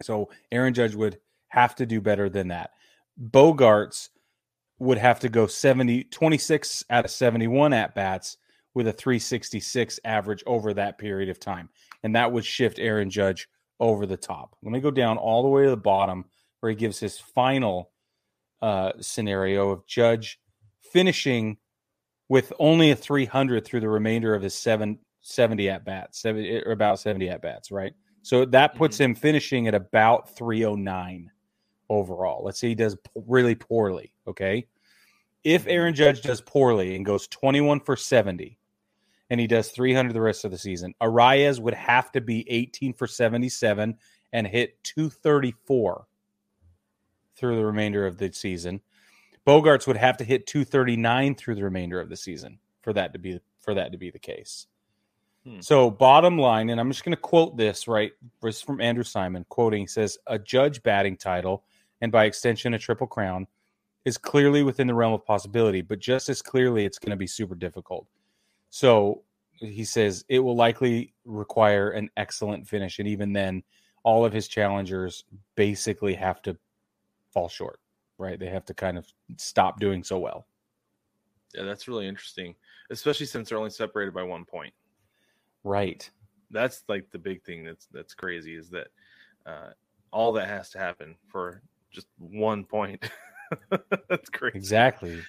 So 0.00 0.30
Aaron 0.50 0.72
Judge 0.72 0.94
would 0.94 1.18
have 1.48 1.74
to 1.74 1.84
do 1.84 2.00
better 2.00 2.30
than 2.30 2.48
that. 2.48 2.70
Bogaerts 3.22 4.08
would 4.78 4.96
have 4.96 5.20
to 5.20 5.28
go 5.28 5.46
70, 5.46 6.04
26 6.04 6.84
out 6.88 7.04
of 7.04 7.10
71 7.10 7.74
at 7.74 7.94
bats 7.94 8.38
with 8.72 8.88
a 8.88 8.94
366 8.94 10.00
average 10.06 10.42
over 10.46 10.72
that 10.72 10.96
period 10.96 11.28
of 11.28 11.38
time. 11.38 11.68
And 12.02 12.16
that 12.16 12.32
would 12.32 12.46
shift 12.46 12.78
Aaron 12.78 13.10
Judge 13.10 13.46
over 13.80 14.06
the 14.06 14.16
top. 14.16 14.56
Let 14.62 14.72
me 14.72 14.80
go 14.80 14.90
down 14.90 15.18
all 15.18 15.42
the 15.42 15.48
way 15.48 15.64
to 15.64 15.70
the 15.70 15.76
bottom 15.76 16.26
where 16.60 16.70
he 16.70 16.76
gives 16.76 16.98
his 16.98 17.18
final 17.18 17.90
uh, 18.62 18.92
scenario 19.00 19.70
of 19.70 19.86
Judge 19.86 20.40
finishing 20.92 21.58
with 22.28 22.52
only 22.58 22.90
a 22.90 22.96
300 22.96 23.64
through 23.64 23.80
the 23.80 23.88
remainder 23.88 24.34
of 24.34 24.42
his 24.42 24.54
seven, 24.54 24.98
70 25.20 25.68
at 25.68 25.84
bats, 25.84 26.20
70, 26.22 26.62
or 26.64 26.72
about 26.72 26.98
70 26.98 27.28
at 27.28 27.42
bats, 27.42 27.70
right? 27.70 27.92
So 28.22 28.46
that 28.46 28.74
puts 28.74 28.96
mm-hmm. 28.96 29.10
him 29.10 29.14
finishing 29.14 29.68
at 29.68 29.74
about 29.74 30.34
309 30.36 31.30
overall. 31.90 32.42
Let's 32.44 32.58
say 32.58 32.68
he 32.68 32.74
does 32.74 32.96
really 33.14 33.54
poorly. 33.54 34.14
Okay. 34.26 34.66
If 35.42 35.62
mm-hmm. 35.62 35.70
Aaron 35.70 35.94
Judge 35.94 36.22
does 36.22 36.40
poorly 36.40 36.96
and 36.96 37.04
goes 37.04 37.28
21 37.28 37.80
for 37.80 37.96
70 37.96 38.58
and 39.30 39.40
he 39.40 39.46
does 39.46 39.70
300 39.70 40.12
the 40.12 40.20
rest 40.20 40.44
of 40.44 40.50
the 40.50 40.58
season, 40.58 40.94
Arraez 41.00 41.60
would 41.60 41.74
have 41.74 42.12
to 42.12 42.20
be 42.20 42.48
18 42.50 42.92
for 42.92 43.06
77 43.06 43.96
and 44.32 44.46
hit 44.46 44.82
234 44.84 46.06
through 47.36 47.56
the 47.56 47.64
remainder 47.64 48.06
of 48.06 48.18
the 48.18 48.32
season. 48.32 48.80
Bogaerts 49.46 49.86
would 49.86 49.96
have 49.96 50.16
to 50.18 50.24
hit 50.24 50.46
239 50.46 51.34
through 51.34 51.54
the 51.54 51.64
remainder 51.64 52.00
of 52.00 52.08
the 52.08 52.16
season 52.16 52.58
for 52.82 52.92
that 52.92 53.12
to 53.12 53.18
be 53.18 53.40
for 53.60 53.74
that 53.74 53.92
to 53.92 53.98
be 53.98 54.10
the 54.10 54.18
case. 54.18 54.66
Hmm. 55.44 55.60
So, 55.60 55.90
bottom 55.90 56.38
line, 56.38 56.70
and 56.70 56.80
I'm 56.80 56.90
just 56.90 57.04
going 57.04 57.16
to 57.16 57.20
quote 57.20 57.56
this 57.56 57.86
right. 57.86 58.12
This 58.42 58.62
from 58.62 58.80
Andrew 58.80 59.04
Simon, 59.04 59.44
quoting, 59.48 59.86
says, 59.86 60.18
"A 60.26 60.38
judge 60.38 60.82
batting 60.82 61.16
title, 61.16 61.64
and 62.00 62.10
by 62.10 62.24
extension, 62.24 62.74
a 62.74 62.78
triple 62.78 63.06
crown, 63.06 63.46
is 64.04 64.16
clearly 64.16 64.62
within 64.62 64.86
the 64.86 64.94
realm 64.94 65.12
of 65.12 65.24
possibility, 65.24 65.82
but 65.82 65.98
just 65.98 66.28
as 66.28 66.40
clearly, 66.40 66.84
it's 66.84 66.98
going 66.98 67.10
to 67.10 67.16
be 67.16 67.26
super 67.26 67.54
difficult." 67.54 68.06
So, 68.74 69.22
he 69.60 69.84
says 69.84 70.24
it 70.28 70.40
will 70.40 70.56
likely 70.56 71.14
require 71.24 71.90
an 71.90 72.10
excellent 72.16 72.66
finish, 72.66 72.98
and 72.98 73.06
even 73.06 73.32
then, 73.32 73.62
all 74.02 74.24
of 74.24 74.32
his 74.32 74.48
challengers 74.48 75.22
basically 75.54 76.12
have 76.14 76.42
to 76.42 76.56
fall 77.32 77.48
short. 77.48 77.78
Right? 78.18 78.36
They 78.36 78.48
have 78.48 78.64
to 78.64 78.74
kind 78.74 78.98
of 78.98 79.06
stop 79.36 79.78
doing 79.78 80.02
so 80.02 80.18
well. 80.18 80.48
Yeah, 81.54 81.62
that's 81.62 81.86
really 81.86 82.08
interesting, 82.08 82.56
especially 82.90 83.26
since 83.26 83.48
they're 83.48 83.58
only 83.58 83.70
separated 83.70 84.12
by 84.12 84.24
one 84.24 84.44
point. 84.44 84.74
Right. 85.62 86.10
That's 86.50 86.82
like 86.88 87.08
the 87.12 87.18
big 87.20 87.44
thing 87.44 87.64
that's 87.64 87.86
that's 87.92 88.12
crazy 88.12 88.56
is 88.56 88.70
that 88.70 88.88
uh, 89.46 89.70
all 90.12 90.32
that 90.32 90.48
has 90.48 90.70
to 90.70 90.80
happen 90.80 91.14
for 91.28 91.62
just 91.92 92.08
one 92.18 92.64
point. 92.64 93.08
that's 94.08 94.30
crazy. 94.30 94.58
Exactly. 94.58 95.22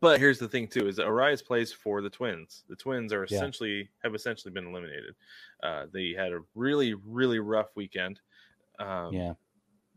But 0.00 0.20
here's 0.20 0.38
the 0.38 0.48
thing 0.48 0.68
too: 0.68 0.86
is 0.86 0.96
that 0.96 1.06
Arraez 1.06 1.44
plays 1.44 1.72
for 1.72 2.02
the 2.02 2.10
Twins. 2.10 2.64
The 2.68 2.76
Twins 2.76 3.12
are 3.12 3.24
essentially 3.24 3.78
yeah. 3.78 3.84
have 4.04 4.14
essentially 4.14 4.52
been 4.52 4.66
eliminated. 4.66 5.14
Uh, 5.62 5.86
they 5.92 6.14
had 6.16 6.32
a 6.32 6.40
really 6.54 6.94
really 6.94 7.38
rough 7.38 7.68
weekend. 7.74 8.20
Um, 8.78 9.12
yeah, 9.12 9.32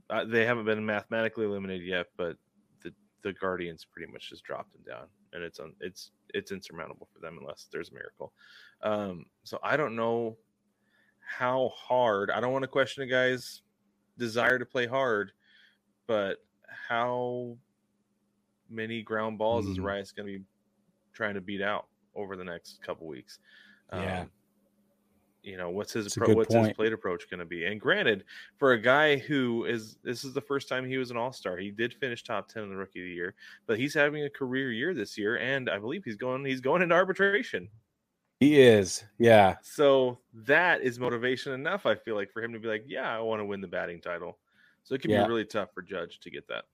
uh, 0.09 0.25
they 0.25 0.45
haven't 0.45 0.65
been 0.65 0.85
mathematically 0.85 1.45
eliminated 1.45 1.85
yet, 1.85 2.07
but 2.15 2.37
the 2.83 2.93
the 3.21 3.33
Guardians 3.33 3.85
pretty 3.85 4.11
much 4.11 4.29
just 4.29 4.43
dropped 4.43 4.71
them 4.71 4.83
down, 4.87 5.07
and 5.33 5.43
it's 5.43 5.59
on 5.59 5.73
it's 5.81 6.11
it's 6.33 6.51
insurmountable 6.51 7.09
for 7.13 7.19
them 7.19 7.37
unless 7.39 7.67
there's 7.71 7.89
a 7.89 7.93
miracle. 7.93 8.31
Um, 8.81 9.25
so 9.43 9.59
I 9.61 9.75
don't 9.75 9.95
know 9.95 10.37
how 11.19 11.71
hard. 11.75 12.31
I 12.31 12.39
don't 12.39 12.53
want 12.53 12.63
to 12.63 12.67
question 12.67 13.03
a 13.03 13.07
guy's 13.07 13.61
desire 14.17 14.57
to 14.57 14.65
play 14.65 14.87
hard, 14.87 15.31
but 16.07 16.37
how 16.87 17.57
many 18.71 19.01
ground 19.01 19.37
balls 19.37 19.65
mm. 19.65 19.71
is 19.71 19.79
Rice 19.79 20.11
going 20.11 20.27
to 20.27 20.39
be 20.39 20.45
trying 21.13 21.35
to 21.35 21.41
beat 21.41 21.61
out 21.61 21.87
over 22.15 22.35
the 22.35 22.43
next 22.43 22.81
couple 22.81 23.07
weeks? 23.07 23.39
Yeah. 23.93 24.21
Um, 24.21 24.29
you 25.43 25.57
know 25.57 25.69
what's 25.69 25.93
his 25.93 26.13
pro- 26.13 26.33
what's 26.33 26.53
point. 26.53 26.67
his 26.67 26.75
plate 26.75 26.93
approach 26.93 27.29
going 27.29 27.39
to 27.39 27.45
be 27.45 27.65
and 27.65 27.79
granted 27.79 28.23
for 28.57 28.73
a 28.73 28.79
guy 28.79 29.17
who 29.17 29.65
is 29.65 29.97
this 30.03 30.23
is 30.23 30.33
the 30.33 30.41
first 30.41 30.69
time 30.69 30.85
he 30.85 30.97
was 30.97 31.11
an 31.11 31.17
all-star 31.17 31.57
he 31.57 31.71
did 31.71 31.93
finish 31.93 32.23
top 32.23 32.47
10 32.47 32.63
in 32.63 32.69
the 32.69 32.75
rookie 32.75 32.99
of 32.99 33.05
the 33.05 33.11
year 33.11 33.33
but 33.65 33.79
he's 33.79 33.93
having 33.93 34.23
a 34.23 34.29
career 34.29 34.71
year 34.71 34.93
this 34.93 35.17
year 35.17 35.37
and 35.37 35.69
i 35.69 35.77
believe 35.77 36.03
he's 36.03 36.15
going 36.15 36.45
he's 36.45 36.61
going 36.61 36.81
into 36.81 36.95
arbitration 36.95 37.67
he 38.39 38.59
is 38.59 39.03
yeah 39.17 39.55
so 39.61 40.17
that 40.33 40.81
is 40.81 40.99
motivation 40.99 41.53
enough 41.53 41.85
i 41.85 41.95
feel 41.95 42.15
like 42.15 42.31
for 42.31 42.43
him 42.43 42.53
to 42.53 42.59
be 42.59 42.67
like 42.67 42.83
yeah 42.87 43.15
i 43.15 43.19
want 43.19 43.39
to 43.39 43.45
win 43.45 43.61
the 43.61 43.67
batting 43.67 43.99
title 43.99 44.37
so 44.83 44.95
it 44.95 45.01
can 45.01 45.11
yeah. 45.11 45.23
be 45.23 45.29
really 45.29 45.45
tough 45.45 45.69
for 45.73 45.81
judge 45.81 46.19
to 46.19 46.29
get 46.29 46.47
that 46.47 46.65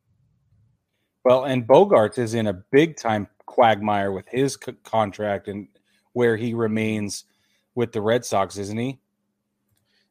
well 1.28 1.46
and 1.46 1.68
Bogaerts 1.68 2.18
is 2.18 2.34
in 2.34 2.48
a 2.48 2.54
big 2.54 2.98
time 2.98 3.28
quagmire 3.46 4.12
with 4.12 4.28
his 4.30 4.58
c- 4.64 4.74
contract 4.84 5.48
and 5.48 5.68
where 6.14 6.38
he 6.38 6.54
remains– 6.54 7.26
with 7.78 7.92
the 7.92 8.02
Red 8.02 8.26
Sox, 8.26 8.58
isn't 8.58 8.78
he? 8.78 9.00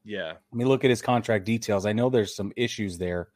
Yeah. 0.04 0.34
Let 0.52 0.54
me 0.54 0.64
look 0.64 0.84
at 0.84 0.90
his 0.90 1.02
contract 1.02 1.44
details. 1.44 1.84
I 1.84 1.92
know 1.92 2.08
there's 2.08 2.34
some 2.34 2.52
issues 2.54 2.96
there. 2.96 3.30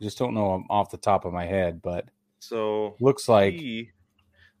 I 0.00 0.04
just 0.04 0.18
don't 0.18 0.34
know 0.34 0.64
off 0.68 0.90
the 0.90 0.96
top 0.96 1.24
of 1.24 1.32
my 1.32 1.46
head, 1.46 1.80
but 1.80 2.08
so 2.40 2.96
looks 3.00 3.28
like 3.28 3.54
he, 3.54 3.90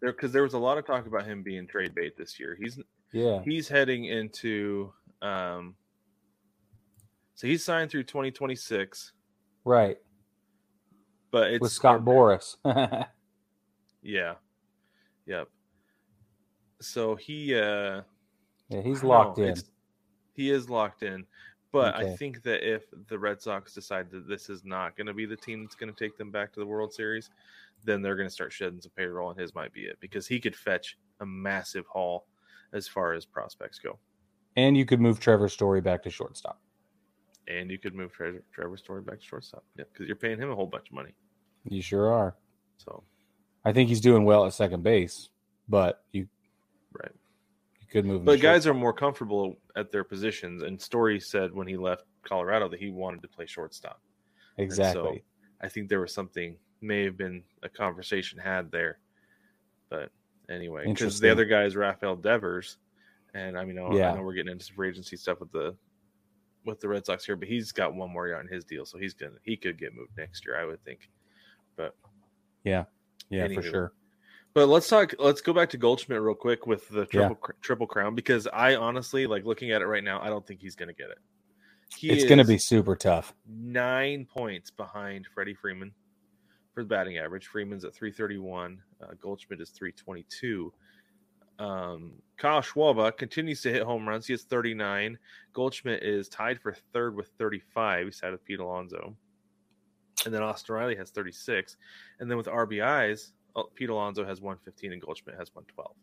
there 0.00 0.12
because 0.12 0.30
there 0.32 0.44
was 0.44 0.54
a 0.54 0.58
lot 0.58 0.78
of 0.78 0.86
talk 0.86 1.06
about 1.06 1.26
him 1.26 1.42
being 1.42 1.66
trade 1.66 1.92
bait 1.92 2.16
this 2.16 2.38
year. 2.38 2.56
He's 2.58 2.78
yeah 3.12 3.42
he's 3.44 3.68
heading 3.68 4.04
into 4.06 4.92
um 5.20 5.74
so 7.34 7.48
he's 7.48 7.64
signed 7.64 7.90
through 7.90 8.04
2026. 8.04 9.12
Right. 9.64 9.98
But 11.36 11.50
it's 11.50 11.60
with 11.60 11.72
Scott 11.72 12.02
Boras. 12.02 12.56
yeah. 14.02 14.34
Yep. 15.26 15.48
So 16.80 17.14
he 17.14 17.54
uh 17.54 18.00
yeah, 18.70 18.80
he's 18.82 19.04
locked 19.04 19.36
know, 19.36 19.44
in. 19.44 19.56
He 20.32 20.50
is 20.50 20.70
locked 20.70 21.02
in. 21.02 21.26
But 21.72 21.96
okay. 21.96 22.10
I 22.10 22.16
think 22.16 22.42
that 22.44 22.66
if 22.66 22.84
the 23.08 23.18
Red 23.18 23.42
Sox 23.42 23.74
decide 23.74 24.10
that 24.12 24.26
this 24.26 24.48
is 24.48 24.64
not 24.64 24.96
going 24.96 25.08
to 25.08 25.12
be 25.12 25.26
the 25.26 25.36
team 25.36 25.62
that's 25.62 25.74
going 25.74 25.92
to 25.92 26.04
take 26.04 26.16
them 26.16 26.30
back 26.30 26.54
to 26.54 26.60
the 26.60 26.64
World 26.64 26.94
Series, 26.94 27.28
then 27.84 28.00
they're 28.00 28.16
going 28.16 28.28
to 28.28 28.32
start 28.32 28.50
shedding 28.50 28.80
some 28.80 28.92
payroll, 28.96 29.28
and 29.28 29.38
his 29.38 29.54
might 29.54 29.74
be 29.74 29.82
it 29.82 29.98
because 30.00 30.26
he 30.26 30.40
could 30.40 30.56
fetch 30.56 30.96
a 31.20 31.26
massive 31.26 31.84
haul 31.86 32.24
as 32.72 32.88
far 32.88 33.12
as 33.12 33.26
prospects 33.26 33.78
go. 33.78 33.98
And 34.56 34.74
you 34.74 34.86
could 34.86 35.02
move 35.02 35.20
Trevor 35.20 35.50
Story 35.50 35.82
back 35.82 36.02
to 36.04 36.10
shortstop. 36.10 36.58
And 37.46 37.70
you 37.70 37.76
could 37.76 37.94
move 37.94 38.10
Trevor, 38.10 38.42
Trevor 38.54 38.78
Story 38.78 39.02
back 39.02 39.20
to 39.20 39.26
shortstop. 39.26 39.62
Yeah, 39.76 39.84
because 39.92 40.06
you're 40.06 40.16
paying 40.16 40.38
him 40.38 40.50
a 40.50 40.54
whole 40.54 40.66
bunch 40.66 40.88
of 40.88 40.94
money. 40.94 41.14
You 41.68 41.82
sure 41.82 42.12
are. 42.12 42.36
So, 42.78 43.02
I 43.64 43.72
think 43.72 43.88
he's 43.88 44.00
doing 44.00 44.24
well 44.24 44.46
at 44.46 44.54
second 44.54 44.82
base, 44.82 45.28
but 45.68 46.04
you 46.12 46.28
right 46.92 47.10
You 47.80 47.86
could 47.90 48.04
move. 48.04 48.24
But 48.24 48.40
guys 48.40 48.64
short. 48.64 48.76
are 48.76 48.78
more 48.78 48.92
comfortable 48.92 49.56
at 49.74 49.90
their 49.90 50.04
positions. 50.04 50.62
And 50.62 50.80
Story 50.80 51.20
said 51.20 51.52
when 51.52 51.66
he 51.66 51.76
left 51.76 52.04
Colorado 52.22 52.68
that 52.68 52.80
he 52.80 52.90
wanted 52.90 53.22
to 53.22 53.28
play 53.28 53.46
shortstop. 53.46 54.00
Exactly. 54.58 55.02
So 55.02 55.18
I 55.60 55.68
think 55.68 55.88
there 55.88 56.00
was 56.00 56.14
something, 56.14 56.56
may 56.80 57.04
have 57.04 57.16
been 57.16 57.42
a 57.62 57.68
conversation 57.68 58.38
had 58.38 58.70
there. 58.70 58.98
But 59.90 60.10
anyway, 60.48 60.84
because 60.86 61.20
the 61.20 61.30
other 61.30 61.44
guy 61.44 61.64
is 61.64 61.76
Rafael 61.76 62.16
Devers. 62.16 62.78
And 63.34 63.58
I 63.58 63.64
mean, 63.64 63.78
I, 63.78 63.94
yeah. 63.94 64.12
I 64.12 64.14
know 64.16 64.22
we're 64.22 64.34
getting 64.34 64.52
into 64.52 64.64
some 64.64 64.76
free 64.76 64.88
agency 64.88 65.16
stuff 65.16 65.40
with 65.40 65.52
the 65.52 65.76
with 66.64 66.80
the 66.80 66.88
Red 66.88 67.06
Sox 67.06 67.24
here, 67.24 67.36
but 67.36 67.48
he's 67.48 67.70
got 67.70 67.94
one 67.94 68.12
more 68.12 68.26
year 68.26 68.38
on 68.38 68.48
his 68.48 68.64
deal, 68.64 68.84
so 68.84 68.98
he's 68.98 69.14
gonna 69.14 69.36
he 69.42 69.56
could 69.56 69.78
get 69.78 69.94
moved 69.94 70.10
next 70.16 70.44
year, 70.44 70.58
I 70.60 70.64
would 70.64 70.82
think. 70.84 71.08
But 71.76 71.94
yeah, 72.64 72.84
yeah, 73.30 73.48
for 73.48 73.62
sure. 73.62 73.92
But 74.54 74.68
let's 74.68 74.88
talk. 74.88 75.14
Let's 75.18 75.42
go 75.42 75.52
back 75.52 75.68
to 75.70 75.76
Goldschmidt 75.76 76.20
real 76.20 76.34
quick 76.34 76.66
with 76.66 76.88
the 76.88 77.04
triple 77.06 77.38
yeah. 77.42 77.54
triple 77.60 77.86
crown 77.86 78.14
because 78.14 78.48
I 78.52 78.76
honestly 78.76 79.26
like 79.26 79.44
looking 79.44 79.70
at 79.70 79.82
it 79.82 79.86
right 79.86 80.02
now. 80.02 80.20
I 80.20 80.28
don't 80.28 80.46
think 80.46 80.60
he's 80.60 80.74
going 80.74 80.88
to 80.88 80.94
get 80.94 81.10
it. 81.10 81.18
He 81.94 82.10
it's 82.10 82.24
going 82.24 82.38
to 82.38 82.44
be 82.44 82.58
super 82.58 82.96
tough. 82.96 83.34
Nine 83.46 84.24
points 84.24 84.70
behind 84.70 85.26
Freddie 85.32 85.54
Freeman 85.54 85.92
for 86.74 86.82
the 86.82 86.88
batting 86.88 87.18
average. 87.18 87.46
Freeman's 87.46 87.84
at 87.84 87.94
331. 87.94 88.82
Uh, 89.02 89.06
Goldschmidt 89.20 89.60
is 89.60 89.70
322. 89.70 90.72
Um, 91.58 92.12
Kyle 92.36 92.60
Schwarber 92.60 93.16
continues 93.16 93.62
to 93.62 93.72
hit 93.72 93.82
home 93.82 94.08
runs. 94.08 94.26
He 94.26 94.32
has 94.32 94.42
39. 94.42 95.18
Goldschmidt 95.52 96.02
is 96.02 96.28
tied 96.28 96.60
for 96.60 96.74
third 96.92 97.14
with 97.14 97.30
35. 97.38 98.06
He's 98.06 98.22
out 98.22 98.34
of 98.34 98.44
Pete 98.44 98.60
Alonso. 98.60 99.16
And 100.24 100.34
then 100.34 100.42
Austin 100.42 100.74
Riley 100.74 100.96
has 100.96 101.10
36. 101.10 101.76
And 102.20 102.30
then 102.30 102.36
with 102.36 102.46
RBIs, 102.46 103.32
Oh, 103.56 103.70
Pete 103.74 103.88
Alonso 103.88 104.24
has 104.24 104.40
115 104.40 104.92
and 104.92 105.00
Goldschmidt 105.00 105.38
has 105.38 105.50
112. 105.54 105.96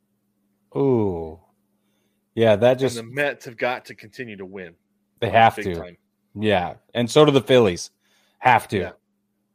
Ooh. 0.75 1.39
Yeah, 2.33 2.55
that 2.55 2.79
just 2.79 2.97
and 2.97 3.09
the 3.09 3.13
Mets 3.13 3.45
have 3.45 3.57
got 3.57 3.85
to 3.85 3.95
continue 3.95 4.35
to 4.37 4.45
win. 4.45 4.73
They 5.19 5.29
have 5.29 5.55
to. 5.57 5.75
Time. 5.75 5.97
Yeah. 6.33 6.73
And 6.95 7.09
so 7.09 7.23
do 7.25 7.31
the 7.31 7.41
Phillies. 7.41 7.91
Have 8.39 8.67
to. 8.69 8.77
Yeah. 8.79 8.91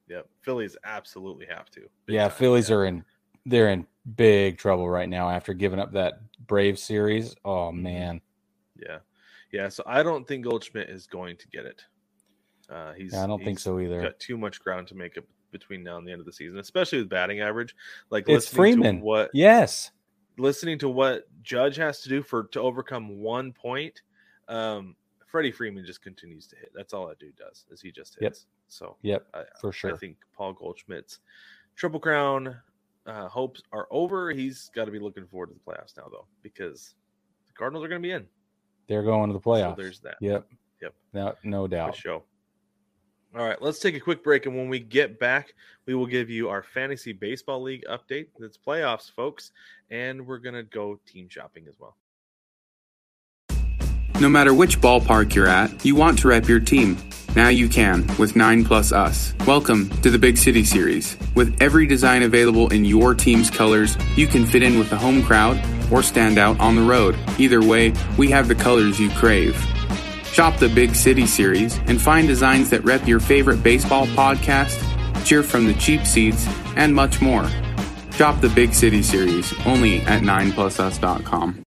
Yep. 0.08 0.28
Phillies 0.42 0.76
absolutely 0.84 1.46
have 1.46 1.70
to. 1.72 1.88
Yeah, 2.06 2.28
time. 2.28 2.38
Phillies 2.38 2.70
yeah. 2.70 2.76
are 2.76 2.84
in 2.84 3.04
they're 3.44 3.70
in 3.70 3.84
big 4.14 4.58
trouble 4.58 4.88
right 4.88 5.08
now 5.08 5.28
after 5.28 5.52
giving 5.52 5.80
up 5.80 5.92
that 5.92 6.20
Brave 6.46 6.78
series. 6.78 7.34
Oh 7.44 7.70
mm-hmm. 7.70 7.82
man. 7.82 8.20
Yeah. 8.76 8.98
Yeah, 9.50 9.70
so 9.70 9.82
I 9.86 10.02
don't 10.02 10.28
think 10.28 10.44
Goldschmidt 10.44 10.88
is 10.90 11.06
going 11.06 11.36
to 11.38 11.48
get 11.48 11.64
it. 11.64 11.82
Uh, 12.70 12.92
he's 12.92 13.12
yeah, 13.12 13.24
I 13.24 13.26
don't 13.26 13.40
he's 13.40 13.46
think 13.46 13.58
so 13.58 13.78
either. 13.80 14.02
Got 14.02 14.18
too 14.18 14.36
much 14.36 14.60
ground 14.60 14.88
to 14.88 14.94
make 14.94 15.16
up 15.16 15.24
between 15.50 15.82
now 15.82 15.96
and 15.96 16.06
the 16.06 16.12
end 16.12 16.20
of 16.20 16.26
the 16.26 16.32
season, 16.32 16.58
especially 16.58 16.98
with 16.98 17.08
batting 17.08 17.40
average. 17.40 17.74
Like 18.10 18.28
it's 18.28 18.48
Freeman. 18.48 19.00
what 19.00 19.30
yes, 19.32 19.90
listening 20.36 20.78
to 20.80 20.88
what 20.88 21.24
Judge 21.42 21.76
has 21.76 22.00
to 22.02 22.08
do 22.08 22.22
for 22.22 22.44
to 22.44 22.60
overcome 22.60 23.18
one 23.18 23.52
point. 23.52 24.02
Um, 24.48 24.96
Freddie 25.26 25.52
Freeman 25.52 25.84
just 25.84 26.02
continues 26.02 26.46
to 26.48 26.56
hit. 26.56 26.70
That's 26.74 26.94
all 26.94 27.06
that 27.08 27.18
dude 27.18 27.36
does. 27.36 27.66
Is 27.70 27.80
he 27.80 27.90
just 27.90 28.16
hits. 28.18 28.46
Yep. 28.46 28.48
So 28.68 28.96
yep, 29.02 29.26
I, 29.34 29.44
for 29.60 29.72
sure. 29.72 29.94
I 29.94 29.96
think 29.96 30.16
Paul 30.36 30.52
Goldschmidt's 30.54 31.20
triple 31.76 32.00
crown 32.00 32.56
uh, 33.06 33.28
hopes 33.28 33.62
are 33.72 33.88
over. 33.90 34.30
He's 34.30 34.70
got 34.74 34.84
to 34.84 34.90
be 34.90 34.98
looking 34.98 35.26
forward 35.26 35.48
to 35.48 35.54
the 35.54 35.60
playoffs 35.60 35.96
now, 35.96 36.08
though, 36.10 36.26
because 36.42 36.94
the 37.46 37.52
Cardinals 37.54 37.84
are 37.84 37.88
going 37.88 38.02
to 38.02 38.06
be 38.06 38.12
in. 38.12 38.26
They're 38.86 39.02
going 39.02 39.28
to 39.28 39.32
the 39.32 39.40
playoffs. 39.40 39.76
So 39.76 39.82
there's 39.82 40.00
that. 40.00 40.16
Yep. 40.20 40.46
Yep. 40.82 40.94
No, 41.12 41.34
no 41.44 41.66
doubt. 41.66 41.96
show. 41.96 42.22
All 43.36 43.44
right, 43.44 43.60
let's 43.60 43.78
take 43.78 43.94
a 43.94 44.00
quick 44.00 44.24
break, 44.24 44.46
and 44.46 44.56
when 44.56 44.70
we 44.70 44.80
get 44.80 45.20
back, 45.20 45.52
we 45.84 45.94
will 45.94 46.06
give 46.06 46.30
you 46.30 46.48
our 46.48 46.62
fantasy 46.62 47.12
baseball 47.12 47.62
league 47.62 47.84
update. 47.84 48.28
It's 48.40 48.56
playoffs, 48.56 49.12
folks, 49.12 49.52
and 49.90 50.26
we're 50.26 50.38
gonna 50.38 50.62
go 50.62 50.98
team 51.06 51.28
shopping 51.28 51.66
as 51.68 51.74
well. 51.78 51.94
No 54.18 54.30
matter 54.30 54.54
which 54.54 54.80
ballpark 54.80 55.34
you're 55.34 55.46
at, 55.46 55.84
you 55.84 55.94
want 55.94 56.18
to 56.20 56.28
rep 56.28 56.48
your 56.48 56.58
team. 56.58 56.96
Now 57.36 57.48
you 57.48 57.68
can 57.68 58.06
with 58.18 58.34
9 58.34 58.64
Plus 58.64 58.92
Us. 58.92 59.34
Welcome 59.46 59.90
to 60.00 60.10
the 60.10 60.18
Big 60.18 60.38
City 60.38 60.64
Series. 60.64 61.18
With 61.34 61.54
every 61.60 61.86
design 61.86 62.22
available 62.22 62.72
in 62.72 62.86
your 62.86 63.14
team's 63.14 63.50
colors, 63.50 63.98
you 64.16 64.26
can 64.26 64.46
fit 64.46 64.62
in 64.62 64.78
with 64.78 64.88
the 64.88 64.96
home 64.96 65.22
crowd 65.22 65.62
or 65.92 66.02
stand 66.02 66.38
out 66.38 66.58
on 66.58 66.76
the 66.76 66.82
road. 66.82 67.14
Either 67.38 67.60
way, 67.60 67.92
we 68.16 68.30
have 68.30 68.48
the 68.48 68.54
colors 68.54 68.98
you 68.98 69.10
crave. 69.10 69.54
Shop 70.32 70.56
the 70.58 70.68
Big 70.68 70.94
City 70.94 71.26
series 71.26 71.78
and 71.86 72.00
find 72.00 72.28
designs 72.28 72.70
that 72.70 72.84
rep 72.84 73.06
your 73.08 73.20
favorite 73.20 73.62
baseball 73.62 74.06
podcast, 74.08 74.78
cheer 75.24 75.42
from 75.42 75.66
the 75.66 75.74
cheap 75.74 76.06
seats, 76.06 76.46
and 76.76 76.94
much 76.94 77.20
more. 77.20 77.48
Shop 78.12 78.40
the 78.40 78.48
Big 78.48 78.72
City 78.74 79.02
series 79.02 79.52
only 79.66 80.00
at 80.02 80.22
9plusus.com. 80.22 81.62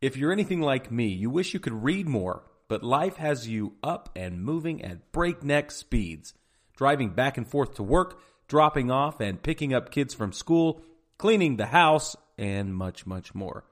If 0.00 0.16
you're 0.16 0.32
anything 0.32 0.60
like 0.60 0.92
me, 0.92 1.08
you 1.08 1.28
wish 1.28 1.52
you 1.52 1.60
could 1.60 1.82
read 1.82 2.08
more, 2.08 2.44
but 2.68 2.84
life 2.84 3.16
has 3.16 3.48
you 3.48 3.74
up 3.82 4.08
and 4.14 4.42
moving 4.42 4.82
at 4.84 5.10
breakneck 5.10 5.70
speeds. 5.70 6.34
Driving 6.76 7.10
back 7.10 7.36
and 7.36 7.46
forth 7.46 7.74
to 7.74 7.82
work, 7.82 8.20
dropping 8.46 8.90
off 8.90 9.20
and 9.20 9.42
picking 9.42 9.74
up 9.74 9.90
kids 9.90 10.14
from 10.14 10.32
school, 10.32 10.82
cleaning 11.18 11.56
the 11.56 11.66
house, 11.66 12.14
and 12.38 12.74
much, 12.74 13.06
much 13.06 13.34
more. 13.34 13.64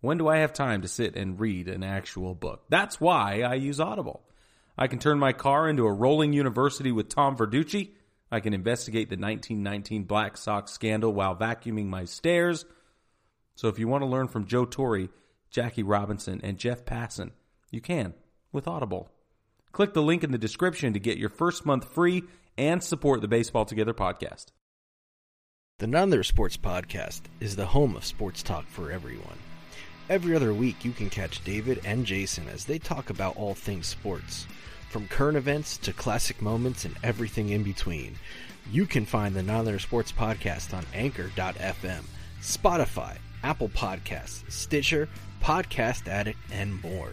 When 0.00 0.16
do 0.16 0.28
I 0.28 0.38
have 0.38 0.52
time 0.52 0.82
to 0.82 0.88
sit 0.88 1.14
and 1.14 1.38
read 1.38 1.68
an 1.68 1.82
actual 1.82 2.34
book? 2.34 2.64
That's 2.68 3.00
why 3.00 3.42
I 3.42 3.54
use 3.54 3.80
Audible. 3.80 4.22
I 4.78 4.86
can 4.86 4.98
turn 4.98 5.18
my 5.18 5.34
car 5.34 5.68
into 5.68 5.86
a 5.86 5.92
rolling 5.92 6.32
university 6.32 6.90
with 6.90 7.10
Tom 7.10 7.36
Verducci. 7.36 7.90
I 8.32 8.40
can 8.40 8.54
investigate 8.54 9.10
the 9.10 9.16
1919 9.16 10.04
Black 10.04 10.38
Sox 10.38 10.72
scandal 10.72 11.12
while 11.12 11.36
vacuuming 11.36 11.86
my 11.86 12.04
stairs. 12.04 12.64
So 13.56 13.68
if 13.68 13.78
you 13.78 13.88
want 13.88 14.02
to 14.02 14.08
learn 14.08 14.28
from 14.28 14.46
Joe 14.46 14.64
Torre, 14.64 15.08
Jackie 15.50 15.82
Robinson, 15.82 16.40
and 16.42 16.56
Jeff 16.56 16.86
Passan, 16.86 17.32
you 17.70 17.82
can 17.82 18.14
with 18.52 18.66
Audible. 18.66 19.10
Click 19.72 19.92
the 19.92 20.02
link 20.02 20.24
in 20.24 20.32
the 20.32 20.38
description 20.38 20.94
to 20.94 20.98
get 20.98 21.18
your 21.18 21.28
first 21.28 21.66
month 21.66 21.92
free 21.92 22.24
and 22.56 22.82
support 22.82 23.20
the 23.20 23.28
Baseball 23.28 23.66
Together 23.66 23.92
podcast. 23.92 24.46
The 25.78 25.86
None 25.86 26.22
Sports 26.24 26.56
Podcast 26.56 27.22
is 27.38 27.56
the 27.56 27.66
home 27.66 27.96
of 27.96 28.04
sports 28.04 28.42
talk 28.42 28.66
for 28.66 28.90
everyone. 28.90 29.38
Every 30.10 30.34
other 30.34 30.52
week, 30.52 30.84
you 30.84 30.90
can 30.90 31.08
catch 31.08 31.44
David 31.44 31.82
and 31.84 32.04
Jason 32.04 32.48
as 32.48 32.64
they 32.64 32.80
talk 32.80 33.10
about 33.10 33.36
all 33.36 33.54
things 33.54 33.86
sports, 33.86 34.48
from 34.88 35.06
current 35.06 35.36
events 35.36 35.76
to 35.76 35.92
classic 35.92 36.42
moments 36.42 36.84
and 36.84 36.96
everything 37.04 37.50
in 37.50 37.62
between. 37.62 38.16
You 38.72 38.86
can 38.86 39.06
find 39.06 39.36
the 39.36 39.42
Non 39.44 39.78
Sports 39.78 40.10
Podcast 40.10 40.74
on 40.74 40.84
Anchor.fm, 40.94 42.02
Spotify, 42.42 43.18
Apple 43.44 43.68
Podcasts, 43.68 44.50
Stitcher, 44.50 45.08
Podcast 45.40 46.08
Addict, 46.08 46.40
and 46.50 46.82
more. 46.82 47.12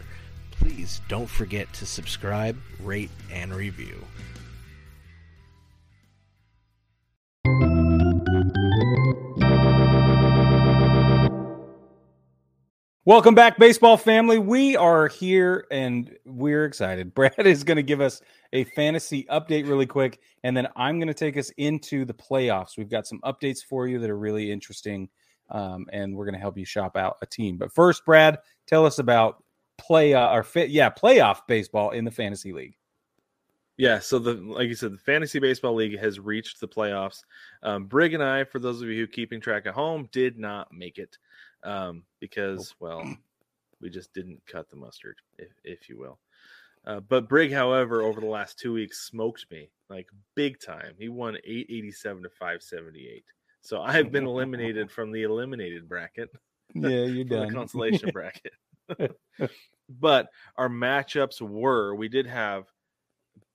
Please 0.49 0.99
don't 1.07 1.29
forget 1.29 1.71
to 1.73 1.85
subscribe, 1.85 2.57
rate, 2.79 3.11
and 3.31 3.53
review. 3.53 4.03
Welcome 13.07 13.35
back, 13.35 13.57
baseball 13.57 13.95
family. 13.95 14.37
We 14.37 14.75
are 14.75 15.07
here 15.07 15.65
and 15.71 16.13
we're 16.25 16.65
excited. 16.65 17.13
Brad 17.15 17.47
is 17.47 17.63
going 17.63 17.77
to 17.77 17.81
give 17.81 18.01
us 18.01 18.21
a 18.51 18.65
fantasy 18.65 19.25
update 19.31 19.65
really 19.65 19.85
quick, 19.85 20.19
and 20.43 20.57
then 20.57 20.67
I'm 20.75 20.99
going 20.99 21.07
to 21.07 21.13
take 21.13 21.37
us 21.37 21.49
into 21.51 22.03
the 22.03 22.13
playoffs. 22.13 22.77
We've 22.77 22.89
got 22.89 23.07
some 23.07 23.21
updates 23.21 23.63
for 23.63 23.87
you 23.87 23.97
that 23.99 24.09
are 24.09 24.17
really 24.17 24.51
interesting, 24.51 25.07
um, 25.49 25.85
and 25.93 26.17
we're 26.17 26.25
going 26.25 26.33
to 26.33 26.41
help 26.41 26.57
you 26.57 26.65
shop 26.65 26.97
out 26.97 27.15
a 27.21 27.25
team. 27.25 27.55
But 27.55 27.71
first, 27.71 28.03
Brad, 28.03 28.39
tell 28.65 28.85
us 28.85 28.99
about 28.99 29.41
play 29.77 30.13
uh, 30.13 30.33
or 30.33 30.43
fit, 30.43 30.69
yeah, 30.69 30.89
playoff 30.89 31.47
baseball 31.47 31.91
in 31.91 32.03
the 32.03 32.11
fantasy 32.11 32.51
league. 32.51 32.75
Yeah, 33.77 33.99
so 33.99 34.19
the 34.19 34.33
like 34.33 34.67
you 34.67 34.75
said, 34.75 34.91
the 34.91 34.97
fantasy 34.97 35.39
baseball 35.39 35.75
league 35.75 35.97
has 35.97 36.19
reached 36.19 36.59
the 36.59 36.67
playoffs. 36.67 37.23
Um, 37.63 37.85
Brig 37.85 38.15
and 38.15 38.23
I, 38.23 38.43
for 38.43 38.59
those 38.59 38.81
of 38.81 38.89
you 38.89 38.97
who 38.97 39.07
keeping 39.07 39.39
track 39.39 39.65
at 39.65 39.75
home, 39.75 40.09
did 40.11 40.37
not 40.37 40.73
make 40.73 40.97
it 40.97 41.17
um, 41.67 42.03
because, 42.19 42.73
well, 42.79 43.03
we 43.81 43.89
just 43.89 44.13
didn't 44.13 44.41
cut 44.47 44.69
the 44.69 44.75
mustard, 44.75 45.17
if, 45.37 45.51
if 45.63 45.89
you 45.89 45.99
will. 45.99 46.19
Uh, 46.85 47.01
but 47.01 47.27
Brig, 47.27 47.51
however, 47.51 48.01
over 48.01 48.21
the 48.21 48.27
last 48.27 48.57
two 48.57 48.73
weeks 48.73 49.01
smoked 49.01 49.45
me 49.51 49.69
like 49.89 50.07
big 50.35 50.59
time. 50.59 50.93
He 50.97 51.09
won 51.09 51.35
887 51.43 52.23
to 52.23 52.29
578. 52.29 53.25
So 53.61 53.81
I've 53.81 54.11
been 54.11 54.25
eliminated 54.25 54.89
from 54.89 55.11
the 55.11 55.23
eliminated 55.23 55.87
bracket. 55.87 56.29
Yeah, 56.73 57.05
you're 57.05 57.23
done. 57.23 57.47
The 57.47 57.53
consolation 57.53 58.09
bracket. 58.13 58.51
but 59.89 60.27
our 60.57 60.67
matchups 60.67 61.39
were 61.39 61.95
we 61.95 62.09
did 62.09 62.27
have 62.27 62.65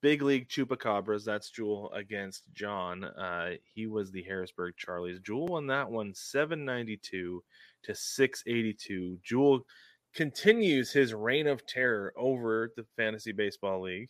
big 0.00 0.22
league 0.22 0.48
chupacabras. 0.48 1.24
That's 1.24 1.50
Jewel 1.50 1.92
against 1.92 2.44
John. 2.52 3.04
Uh, 3.04 3.52
he 3.74 3.86
was 3.86 4.10
the 4.10 4.22
Harrisburg 4.22 4.74
Charlies. 4.76 5.22
Jewel 5.22 5.46
won 5.46 5.66
that 5.68 5.90
one 5.90 6.14
792 6.14 7.42
to 7.84 7.94
682. 7.94 9.18
Jewel 9.22 9.66
continues 10.14 10.92
his 10.92 11.14
reign 11.14 11.46
of 11.46 11.66
terror 11.66 12.12
over 12.16 12.70
the 12.76 12.84
fantasy 12.96 13.32
baseball 13.32 13.82
league. 13.82 14.08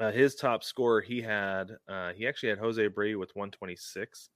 Uh, 0.00 0.10
his 0.10 0.34
top 0.34 0.64
scorer, 0.64 1.00
he 1.00 1.20
had, 1.20 1.70
uh, 1.88 2.12
he 2.12 2.26
actually 2.26 2.48
had 2.48 2.58
Jose 2.58 2.86
Brady 2.88 3.14
with 3.14 3.30
126, 3.34 4.30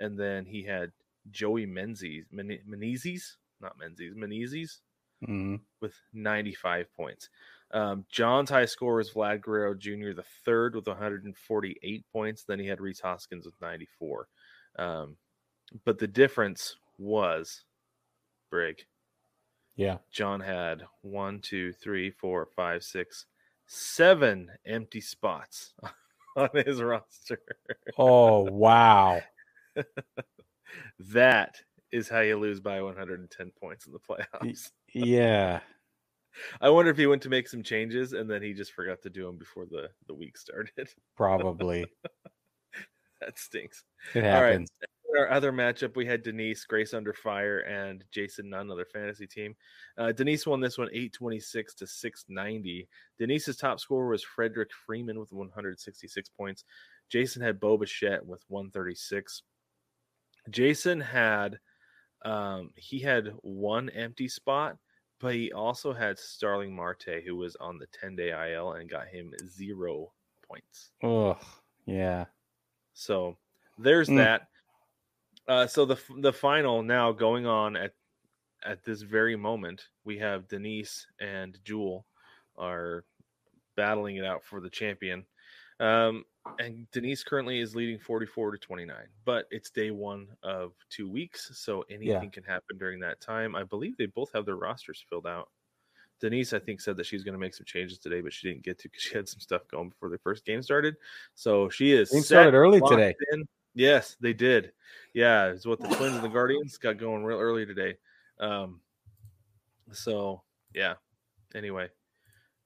and 0.00 0.18
then 0.18 0.44
he 0.44 0.64
had 0.64 0.90
Joey 1.30 1.66
Menzies, 1.66 2.24
Men- 2.32 2.58
Meneses, 2.68 3.36
not 3.60 3.78
Menzies, 3.78 4.14
Meneses, 4.14 4.80
mm-hmm. 5.22 5.56
with 5.80 5.94
95 6.12 6.92
points. 6.94 7.28
Um, 7.74 8.04
John's 8.08 8.50
high 8.50 8.66
score 8.66 8.94
was 8.94 9.10
Vlad 9.10 9.40
Guerrero 9.42 9.74
Jr., 9.74 10.12
the 10.14 10.24
third 10.44 10.76
with 10.76 10.86
148 10.86 12.04
points. 12.12 12.44
Then 12.44 12.60
he 12.60 12.66
had 12.66 12.80
Rhys 12.80 13.00
Hoskins 13.00 13.44
with 13.44 13.60
94. 13.60 14.28
Um, 14.78 15.16
but 15.84 15.98
the 15.98 16.06
difference 16.06 16.76
was 16.98 17.64
Brig. 18.48 18.86
Yeah. 19.74 19.98
John 20.12 20.38
had 20.38 20.84
one, 21.02 21.40
two, 21.40 21.72
three, 21.72 22.10
four, 22.10 22.46
five, 22.54 22.84
six, 22.84 23.26
seven 23.66 24.50
empty 24.64 25.00
spots 25.00 25.74
on 26.36 26.50
his 26.54 26.80
roster. 26.80 27.40
Oh, 27.98 28.42
wow. 28.42 29.20
that 31.00 31.56
is 31.90 32.08
how 32.08 32.20
you 32.20 32.38
lose 32.38 32.60
by 32.60 32.80
110 32.80 33.50
points 33.60 33.86
in 33.86 33.92
the 33.92 33.98
playoffs. 33.98 34.70
yeah. 34.92 35.58
I 36.60 36.70
wonder 36.70 36.90
if 36.90 36.98
he 36.98 37.06
went 37.06 37.22
to 37.22 37.28
make 37.28 37.48
some 37.48 37.62
changes 37.62 38.12
and 38.12 38.30
then 38.30 38.42
he 38.42 38.52
just 38.52 38.72
forgot 38.72 39.02
to 39.02 39.10
do 39.10 39.26
them 39.26 39.36
before 39.36 39.66
the, 39.66 39.90
the 40.06 40.14
week 40.14 40.36
started. 40.36 40.88
Probably. 41.16 41.86
that 43.20 43.38
stinks. 43.38 43.84
It 44.14 44.24
happens. 44.24 44.70
All 44.70 44.80
right 44.80 44.88
our 45.18 45.30
other 45.30 45.52
matchup, 45.52 45.96
we 45.96 46.06
had 46.06 46.22
Denise, 46.22 46.64
Grace 46.64 46.94
Under 46.94 47.12
Fire, 47.12 47.58
and 47.60 48.04
Jason 48.10 48.50
Nunn, 48.50 48.70
other 48.70 48.84
fantasy 48.84 49.26
team. 49.26 49.54
Uh, 49.96 50.12
Denise 50.12 50.46
won 50.46 50.60
this 50.60 50.78
one 50.78 50.88
826 50.88 51.74
to 51.74 51.86
690. 51.86 52.88
Denise's 53.18 53.56
top 53.56 53.80
scorer 53.80 54.08
was 54.08 54.22
Frederick 54.22 54.70
Freeman 54.86 55.18
with 55.18 55.32
166 55.32 56.28
points. 56.30 56.64
Jason 57.08 57.42
had 57.42 57.60
Bo 57.60 57.76
Bichette 57.76 58.24
with 58.24 58.42
136. 58.48 59.42
Jason 60.50 61.00
had 61.00 61.58
um, 62.24 62.70
he 62.76 62.98
had 62.98 63.32
one 63.42 63.90
empty 63.90 64.28
spot, 64.28 64.78
but 65.20 65.34
he 65.34 65.52
also 65.52 65.92
had 65.92 66.18
Starling 66.18 66.74
Marte, 66.74 67.22
who 67.24 67.36
was 67.36 67.56
on 67.56 67.78
the 67.78 67.86
10 67.86 68.16
day 68.16 68.52
IL 68.52 68.72
and 68.72 68.90
got 68.90 69.08
him 69.08 69.32
zero 69.46 70.12
points. 70.46 70.90
Oh, 71.02 71.38
yeah. 71.86 72.26
So 72.94 73.36
there's 73.78 74.08
mm. 74.08 74.16
that. 74.16 74.48
Uh, 75.46 75.66
so 75.66 75.84
the 75.84 75.98
the 76.20 76.32
final 76.32 76.82
now 76.82 77.12
going 77.12 77.44
on 77.44 77.76
at 77.76 77.92
at 78.64 78.82
this 78.82 79.02
very 79.02 79.36
moment, 79.36 79.88
we 80.04 80.18
have 80.18 80.48
Denise 80.48 81.06
and 81.20 81.58
Jewel 81.64 82.06
are 82.56 83.04
battling 83.76 84.16
it 84.16 84.24
out 84.24 84.42
for 84.42 84.60
the 84.60 84.70
champion. 84.70 85.24
Um, 85.80 86.24
and 86.58 86.86
Denise 86.92 87.24
currently 87.24 87.60
is 87.60 87.74
leading 87.74 87.98
44 87.98 88.52
to 88.52 88.58
29, 88.58 88.96
but 89.24 89.46
it's 89.50 89.70
day 89.70 89.90
one 89.90 90.28
of 90.42 90.72
two 90.90 91.08
weeks, 91.08 91.50
so 91.54 91.84
anything 91.90 92.22
yeah. 92.24 92.28
can 92.30 92.44
happen 92.44 92.78
during 92.78 93.00
that 93.00 93.20
time. 93.20 93.56
I 93.56 93.64
believe 93.64 93.96
they 93.96 94.06
both 94.06 94.30
have 94.34 94.46
their 94.46 94.56
rosters 94.56 95.04
filled 95.08 95.26
out. 95.26 95.48
Denise, 96.20 96.52
I 96.52 96.58
think, 96.58 96.80
said 96.80 96.96
that 96.96 97.06
she's 97.06 97.24
going 97.24 97.32
to 97.34 97.38
make 97.38 97.54
some 97.54 97.66
changes 97.66 97.98
today, 97.98 98.20
but 98.20 98.32
she 98.32 98.48
didn't 98.48 98.62
get 98.62 98.78
to 98.78 98.88
because 98.88 99.02
she 99.02 99.14
had 99.14 99.28
some 99.28 99.40
stuff 99.40 99.66
going 99.68 99.88
before 99.88 100.08
the 100.08 100.18
first 100.18 100.44
game 100.44 100.62
started. 100.62 100.96
So 101.34 101.68
she 101.68 101.92
is. 101.92 102.10
Game 102.10 102.22
started 102.22 102.54
early 102.54 102.80
today. 102.80 103.14
In. 103.32 103.46
Yes, 103.74 104.16
they 104.20 104.32
did. 104.32 104.72
Yeah, 105.12 105.46
it's 105.46 105.66
what 105.66 105.80
the 105.80 105.88
Twins 105.88 106.14
and 106.14 106.24
the 106.24 106.28
Guardians 106.28 106.78
got 106.78 106.98
going 106.98 107.24
real 107.24 107.40
early 107.40 107.66
today. 107.66 107.96
Um, 108.38 108.80
so 109.92 110.42
yeah. 110.74 110.94
Anyway, 111.54 111.88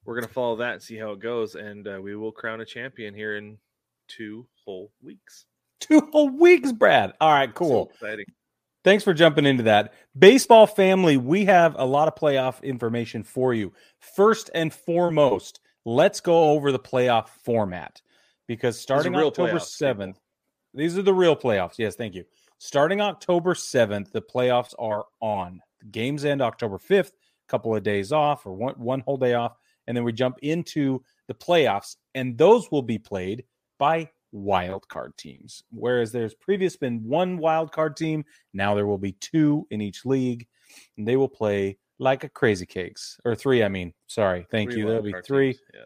we're 0.08 0.14
gonna 0.14 0.26
follow 0.26 0.56
that 0.56 0.72
and 0.72 0.82
see 0.82 0.96
how 0.96 1.10
it 1.10 1.20
goes, 1.20 1.54
and 1.54 1.86
uh, 1.86 2.00
we 2.02 2.16
will 2.16 2.32
crown 2.32 2.62
a 2.62 2.64
champion 2.64 3.12
here 3.12 3.36
in 3.36 3.58
two 4.08 4.46
whole 4.64 4.90
weeks. 5.02 5.44
Two 5.80 6.00
whole 6.12 6.30
weeks, 6.30 6.72
Brad. 6.72 7.12
All 7.20 7.30
right, 7.30 7.54
cool. 7.54 7.92
So 8.00 8.06
exciting. 8.06 8.24
Thanks 8.84 9.04
for 9.04 9.12
jumping 9.12 9.44
into 9.44 9.64
that. 9.64 9.92
Baseball 10.18 10.66
family, 10.66 11.18
we 11.18 11.44
have 11.44 11.76
a 11.78 11.84
lot 11.84 12.08
of 12.08 12.14
playoff 12.14 12.62
information 12.62 13.22
for 13.22 13.52
you. 13.52 13.74
First 13.98 14.48
and 14.54 14.72
foremost, 14.72 15.60
let's 15.84 16.20
go 16.20 16.52
over 16.52 16.72
the 16.72 16.78
playoff 16.78 17.28
format 17.44 18.00
because 18.46 18.80
starting 18.80 19.14
October 19.14 19.58
7th, 19.58 20.16
these 20.72 20.96
are 20.96 21.02
the 21.02 21.12
real 21.12 21.36
playoffs. 21.36 21.74
Yes, 21.76 21.96
thank 21.96 22.14
you. 22.14 22.24
Starting 22.56 23.02
October 23.02 23.52
7th, 23.52 24.10
the 24.12 24.22
playoffs 24.22 24.72
are 24.78 25.04
on. 25.20 25.60
The 25.80 25.86
games 25.86 26.24
end 26.24 26.40
October 26.40 26.78
5th, 26.78 27.08
a 27.10 27.48
couple 27.48 27.76
of 27.76 27.82
days 27.82 28.10
off 28.10 28.46
or 28.46 28.54
one, 28.54 28.74
one 28.76 29.00
whole 29.00 29.18
day 29.18 29.34
off. 29.34 29.52
And 29.88 29.96
then 29.96 30.04
we 30.04 30.12
jump 30.12 30.38
into 30.42 31.02
the 31.26 31.34
playoffs, 31.34 31.96
and 32.14 32.38
those 32.38 32.70
will 32.70 32.82
be 32.82 32.98
played 32.98 33.44
by 33.78 34.10
wild 34.30 34.86
card 34.88 35.16
teams. 35.16 35.64
Whereas 35.70 36.12
there's 36.12 36.34
previous 36.34 36.76
been 36.76 37.02
one 37.04 37.38
wild 37.38 37.72
card 37.72 37.96
team, 37.96 38.24
now 38.52 38.74
there 38.74 38.86
will 38.86 38.98
be 38.98 39.12
two 39.12 39.66
in 39.70 39.80
each 39.80 40.04
league, 40.04 40.46
and 40.96 41.08
they 41.08 41.16
will 41.16 41.28
play 41.28 41.78
like 41.98 42.22
a 42.22 42.28
crazy 42.28 42.66
cakes 42.66 43.18
or 43.24 43.34
three. 43.34 43.64
I 43.64 43.68
mean, 43.68 43.94
sorry, 44.06 44.46
thank 44.50 44.70
three 44.70 44.80
you. 44.80 44.86
There'll 44.86 45.02
be 45.02 45.14
three. 45.24 45.58
Yeah. 45.74 45.80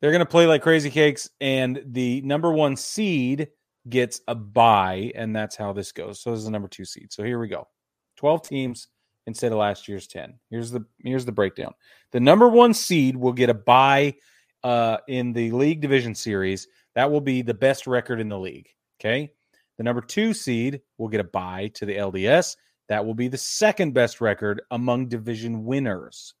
They're 0.00 0.12
going 0.12 0.20
to 0.20 0.26
play 0.26 0.46
like 0.46 0.62
crazy 0.62 0.90
cakes, 0.90 1.28
and 1.40 1.82
the 1.84 2.20
number 2.22 2.52
one 2.52 2.76
seed 2.76 3.48
gets 3.88 4.20
a 4.28 4.34
bye, 4.34 5.12
and 5.14 5.34
that's 5.34 5.56
how 5.56 5.72
this 5.72 5.92
goes. 5.92 6.20
So 6.20 6.30
this 6.30 6.38
is 6.38 6.44
the 6.44 6.50
number 6.50 6.68
two 6.68 6.84
seed. 6.84 7.12
So 7.12 7.22
here 7.22 7.38
we 7.38 7.48
go. 7.48 7.68
12 8.16 8.42
teams 8.42 8.88
instead 9.26 9.52
of 9.52 9.58
last 9.58 9.88
year's 9.88 10.06
10. 10.06 10.38
Here's 10.50 10.70
the 10.70 10.84
here's 11.02 11.24
the 11.24 11.32
breakdown. 11.32 11.74
The 12.12 12.20
number 12.20 12.48
1 12.48 12.74
seed 12.74 13.16
will 13.16 13.32
get 13.32 13.50
a 13.50 13.54
bye 13.54 14.14
uh, 14.62 14.98
in 15.08 15.32
the 15.32 15.50
league 15.52 15.80
division 15.80 16.14
series. 16.14 16.68
That 16.94 17.10
will 17.10 17.20
be 17.20 17.42
the 17.42 17.54
best 17.54 17.86
record 17.86 18.20
in 18.20 18.28
the 18.28 18.38
league, 18.38 18.68
okay? 19.00 19.32
The 19.78 19.84
number 19.84 20.00
2 20.00 20.34
seed 20.34 20.80
will 20.98 21.08
get 21.08 21.20
a 21.20 21.24
bye 21.24 21.70
to 21.74 21.86
the 21.86 21.96
LDS. 21.96 22.56
That 22.88 23.04
will 23.04 23.14
be 23.14 23.28
the 23.28 23.38
second 23.38 23.94
best 23.94 24.20
record 24.20 24.62
among 24.70 25.08
division 25.08 25.64
winners. 25.64 26.34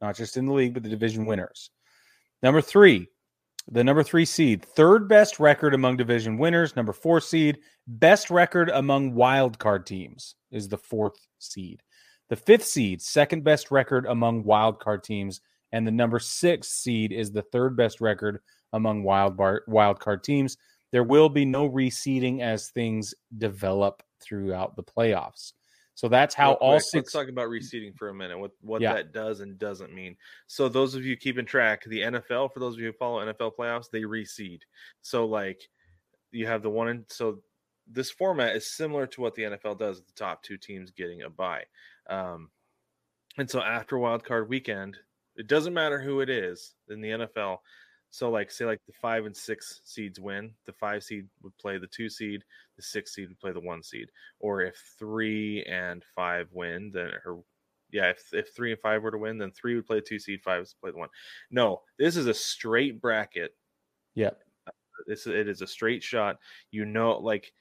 Not 0.00 0.16
just 0.16 0.36
in 0.36 0.46
the 0.46 0.52
league, 0.52 0.74
but 0.74 0.82
the 0.82 0.88
division 0.88 1.26
winners. 1.26 1.70
Number 2.42 2.60
3, 2.60 3.08
the 3.70 3.82
number 3.82 4.02
three 4.02 4.26
seed, 4.26 4.64
third 4.64 5.08
best 5.08 5.40
record 5.40 5.74
among 5.74 5.96
division 5.96 6.36
winners. 6.36 6.76
Number 6.76 6.92
four 6.92 7.20
seed, 7.20 7.58
best 7.86 8.30
record 8.30 8.68
among 8.68 9.14
wild 9.14 9.58
card 9.58 9.86
teams 9.86 10.34
is 10.50 10.68
the 10.68 10.76
fourth 10.76 11.26
seed. 11.38 11.82
The 12.34 12.40
fifth 12.40 12.64
seed, 12.64 13.00
second 13.00 13.44
best 13.44 13.70
record 13.70 14.06
among 14.06 14.42
wild 14.42 14.80
card 14.80 15.04
teams, 15.04 15.40
and 15.70 15.86
the 15.86 15.92
number 15.92 16.18
six 16.18 16.66
seed 16.66 17.12
is 17.12 17.30
the 17.30 17.42
third 17.42 17.76
best 17.76 18.00
record 18.00 18.40
among 18.72 19.04
wild 19.04 19.36
bar, 19.36 19.62
wild 19.68 20.00
card 20.00 20.24
teams. 20.24 20.56
There 20.90 21.04
will 21.04 21.28
be 21.28 21.44
no 21.44 21.70
reseeding 21.70 22.40
as 22.40 22.70
things 22.70 23.14
develop 23.38 24.02
throughout 24.20 24.74
the 24.74 24.82
playoffs. 24.82 25.52
So 25.94 26.08
that's 26.08 26.34
how 26.34 26.54
all 26.54 26.80
six. 26.80 26.92
Let's 26.94 27.12
talk 27.12 27.28
about 27.28 27.50
reseeding 27.50 27.96
for 27.96 28.08
a 28.08 28.14
minute. 28.14 28.36
What 28.36 28.50
what 28.62 28.82
yeah. 28.82 28.94
that 28.94 29.12
does 29.12 29.38
and 29.38 29.56
doesn't 29.56 29.94
mean. 29.94 30.16
So 30.48 30.68
those 30.68 30.96
of 30.96 31.04
you 31.04 31.16
keeping 31.16 31.46
track, 31.46 31.84
the 31.84 32.00
NFL, 32.00 32.52
for 32.52 32.58
those 32.58 32.74
of 32.74 32.80
you 32.80 32.86
who 32.86 32.94
follow 32.94 33.24
NFL 33.24 33.52
playoffs, 33.56 33.92
they 33.92 34.00
reseed. 34.00 34.62
So 35.02 35.24
like 35.24 35.68
you 36.32 36.48
have 36.48 36.64
the 36.64 36.70
one, 36.70 36.88
and 36.88 37.04
so 37.06 37.44
this 37.86 38.10
format 38.10 38.56
is 38.56 38.74
similar 38.74 39.06
to 39.06 39.20
what 39.20 39.36
the 39.36 39.42
NFL 39.42 39.78
does. 39.78 40.00
The 40.00 40.12
top 40.16 40.42
two 40.42 40.56
teams 40.56 40.90
getting 40.90 41.22
a 41.22 41.30
bye, 41.30 41.64
um, 42.08 42.50
and 43.38 43.50
so 43.50 43.60
after 43.60 43.98
Wild 43.98 44.24
Card 44.24 44.48
Weekend, 44.48 44.96
it 45.36 45.46
doesn't 45.46 45.74
matter 45.74 46.00
who 46.00 46.20
it 46.20 46.30
is 46.30 46.74
in 46.88 47.00
the 47.00 47.10
NFL. 47.10 47.58
So 48.10 48.30
like 48.30 48.52
say 48.52 48.64
like 48.64 48.80
the 48.86 48.92
five 48.92 49.26
and 49.26 49.36
six 49.36 49.80
seeds 49.84 50.20
win, 50.20 50.52
the 50.66 50.72
five 50.72 51.02
seed 51.02 51.26
would 51.42 51.56
play 51.58 51.78
the 51.78 51.88
two 51.88 52.08
seed, 52.08 52.44
the 52.76 52.82
six 52.82 53.12
seed 53.12 53.28
would 53.28 53.40
play 53.40 53.50
the 53.50 53.58
one 53.58 53.82
seed. 53.82 54.08
Or 54.38 54.60
if 54.60 54.76
three 54.98 55.64
and 55.64 56.04
five 56.14 56.46
win, 56.52 56.92
then 56.94 57.10
or 57.26 57.42
yeah, 57.90 58.10
if 58.10 58.32
if 58.32 58.54
three 58.54 58.70
and 58.70 58.80
five 58.80 59.02
were 59.02 59.10
to 59.10 59.18
win, 59.18 59.36
then 59.36 59.50
three 59.50 59.74
would 59.74 59.86
play 59.86 59.96
the 59.96 60.06
two 60.06 60.20
seed, 60.20 60.42
five 60.44 60.60
would 60.60 60.80
play 60.80 60.90
the 60.92 60.98
one. 60.98 61.08
No, 61.50 61.82
this 61.98 62.16
is 62.16 62.28
a 62.28 62.34
straight 62.34 63.00
bracket. 63.00 63.56
Yeah. 64.14 64.30
This 65.08 65.26
it 65.26 65.48
is 65.48 65.60
a 65.60 65.66
straight 65.66 66.02
shot. 66.02 66.38
You 66.70 66.84
know, 66.84 67.18
like 67.18 67.52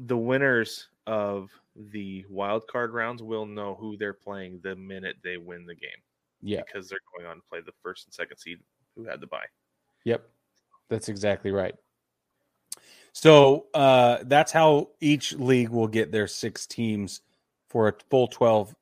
the 0.00 0.16
winners 0.16 0.88
of 1.08 1.50
the 1.74 2.24
wild 2.28 2.66
card 2.68 2.92
rounds 2.92 3.22
will 3.22 3.46
know 3.46 3.74
who 3.74 3.96
they're 3.96 4.12
playing 4.12 4.60
the 4.62 4.76
minute 4.76 5.16
they 5.24 5.38
win 5.38 5.64
the 5.64 5.74
game. 5.74 5.90
Yeah. 6.42 6.60
Because 6.64 6.88
they're 6.88 6.98
going 7.16 7.28
on 7.28 7.36
to 7.36 7.42
play 7.50 7.60
the 7.64 7.72
first 7.82 8.06
and 8.06 8.14
second 8.14 8.36
seed 8.36 8.58
who 8.94 9.04
had 9.04 9.20
the 9.20 9.26
bye. 9.26 9.46
Yep, 10.04 10.22
that's 10.90 11.08
exactly 11.08 11.50
right. 11.50 11.74
So 13.12 13.66
uh, 13.74 14.18
that's 14.24 14.52
how 14.52 14.90
each 15.00 15.32
league 15.32 15.70
will 15.70 15.88
get 15.88 16.12
their 16.12 16.28
six 16.28 16.66
teams 16.66 17.22
for 17.68 17.88
a 17.88 17.94
full 18.10 18.28
12 18.28 18.74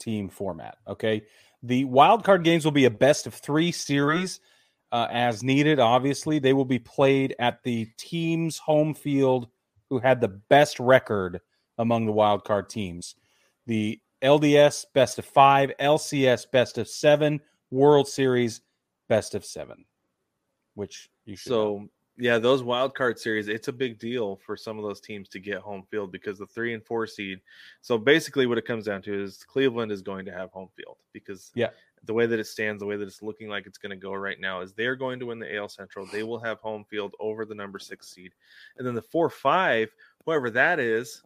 team 0.00 0.28
format. 0.30 0.78
Okay. 0.88 1.22
The 1.62 1.84
wild 1.84 2.24
card 2.24 2.44
games 2.44 2.64
will 2.64 2.72
be 2.72 2.86
a 2.86 2.90
best 2.90 3.26
of 3.26 3.34
three 3.34 3.72
series 3.72 4.40
uh, 4.90 5.06
as 5.10 5.42
needed. 5.42 5.80
Obviously, 5.80 6.38
they 6.38 6.54
will 6.54 6.64
be 6.64 6.78
played 6.78 7.36
at 7.38 7.62
the 7.62 7.88
team's 7.98 8.58
home 8.58 8.94
field 8.94 9.48
who 9.90 9.98
had 9.98 10.20
the 10.20 10.28
best 10.28 10.80
record 10.80 11.40
among 11.78 12.06
the 12.06 12.12
wild 12.12 12.44
card 12.44 12.68
teams. 12.68 13.14
The 13.66 14.00
LDS 14.22 14.86
best 14.94 15.18
of 15.18 15.24
five, 15.24 15.72
LCS 15.80 16.50
best 16.50 16.78
of 16.78 16.88
seven, 16.88 17.40
World 17.70 18.08
Series 18.08 18.60
best 19.08 19.34
of 19.34 19.44
seven, 19.44 19.84
which 20.74 21.10
you 21.24 21.36
should. 21.36 21.48
So 21.48 21.78
know. 21.78 21.88
yeah, 22.18 22.38
those 22.38 22.62
wild 22.62 22.94
card 22.94 23.18
series, 23.18 23.48
it's 23.48 23.68
a 23.68 23.72
big 23.72 23.98
deal 23.98 24.36
for 24.36 24.56
some 24.56 24.78
of 24.78 24.84
those 24.84 25.00
teams 25.00 25.28
to 25.30 25.38
get 25.38 25.58
home 25.58 25.84
field 25.90 26.12
because 26.12 26.38
the 26.38 26.46
three 26.46 26.74
and 26.74 26.84
four 26.84 27.06
seed. 27.06 27.40
So 27.80 27.98
basically, 27.98 28.46
what 28.46 28.58
it 28.58 28.66
comes 28.66 28.86
down 28.86 29.02
to 29.02 29.22
is 29.22 29.44
Cleveland 29.44 29.92
is 29.92 30.02
going 30.02 30.24
to 30.26 30.32
have 30.32 30.50
home 30.50 30.68
field 30.76 30.96
because 31.12 31.50
yeah, 31.54 31.70
the 32.04 32.14
way 32.14 32.26
that 32.26 32.38
it 32.38 32.46
stands, 32.46 32.80
the 32.80 32.86
way 32.86 32.96
that 32.96 33.06
it's 33.06 33.22
looking 33.22 33.48
like 33.48 33.66
it's 33.66 33.78
going 33.78 33.90
to 33.90 33.96
go 33.96 34.12
right 34.12 34.40
now 34.40 34.60
is 34.60 34.72
they're 34.72 34.96
going 34.96 35.18
to 35.20 35.26
win 35.26 35.38
the 35.38 35.56
AL 35.56 35.68
Central. 35.68 36.06
They 36.06 36.22
will 36.22 36.40
have 36.40 36.58
home 36.60 36.84
field 36.84 37.14
over 37.20 37.44
the 37.44 37.54
number 37.54 37.78
six 37.78 38.08
seed, 38.08 38.32
and 38.78 38.86
then 38.86 38.94
the 38.94 39.02
four 39.02 39.30
five, 39.30 39.94
whoever 40.24 40.50
that 40.50 40.80
is, 40.80 41.22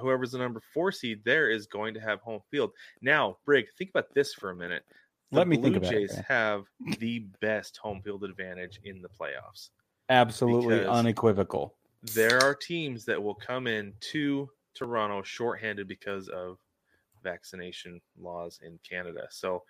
whoever's 0.00 0.32
the 0.32 0.38
number 0.38 0.60
four 0.72 0.92
seed 0.92 1.20
there 1.24 1.50
is 1.50 1.66
going 1.66 1.94
to 1.94 2.00
have 2.00 2.20
home 2.20 2.40
field. 2.50 2.72
Now, 3.02 3.38
Brig, 3.44 3.66
think 3.76 3.90
about 3.90 4.12
this 4.14 4.34
for 4.34 4.50
a 4.50 4.56
minute. 4.56 4.84
The 5.30 5.38
Let 5.38 5.48
me 5.48 5.56
Blue 5.56 5.64
think 5.64 5.76
about 5.76 5.90
Jays 5.90 6.14
it. 6.14 6.24
have 6.26 6.64
the 6.98 7.26
best 7.40 7.76
home 7.76 8.00
field 8.02 8.24
advantage 8.24 8.80
in 8.84 9.02
the 9.02 9.08
playoffs. 9.08 9.70
Absolutely 10.08 10.86
unequivocal. 10.86 11.74
There 12.14 12.42
are 12.42 12.54
teams 12.54 13.04
that 13.04 13.22
will 13.22 13.34
come 13.34 13.66
in 13.66 13.92
to 14.12 14.48
Toronto 14.74 15.22
shorthanded 15.22 15.86
because 15.86 16.28
of 16.28 16.58
vaccination 17.22 18.00
laws 18.18 18.60
in 18.64 18.78
Canada. 18.88 19.26
So 19.30 19.64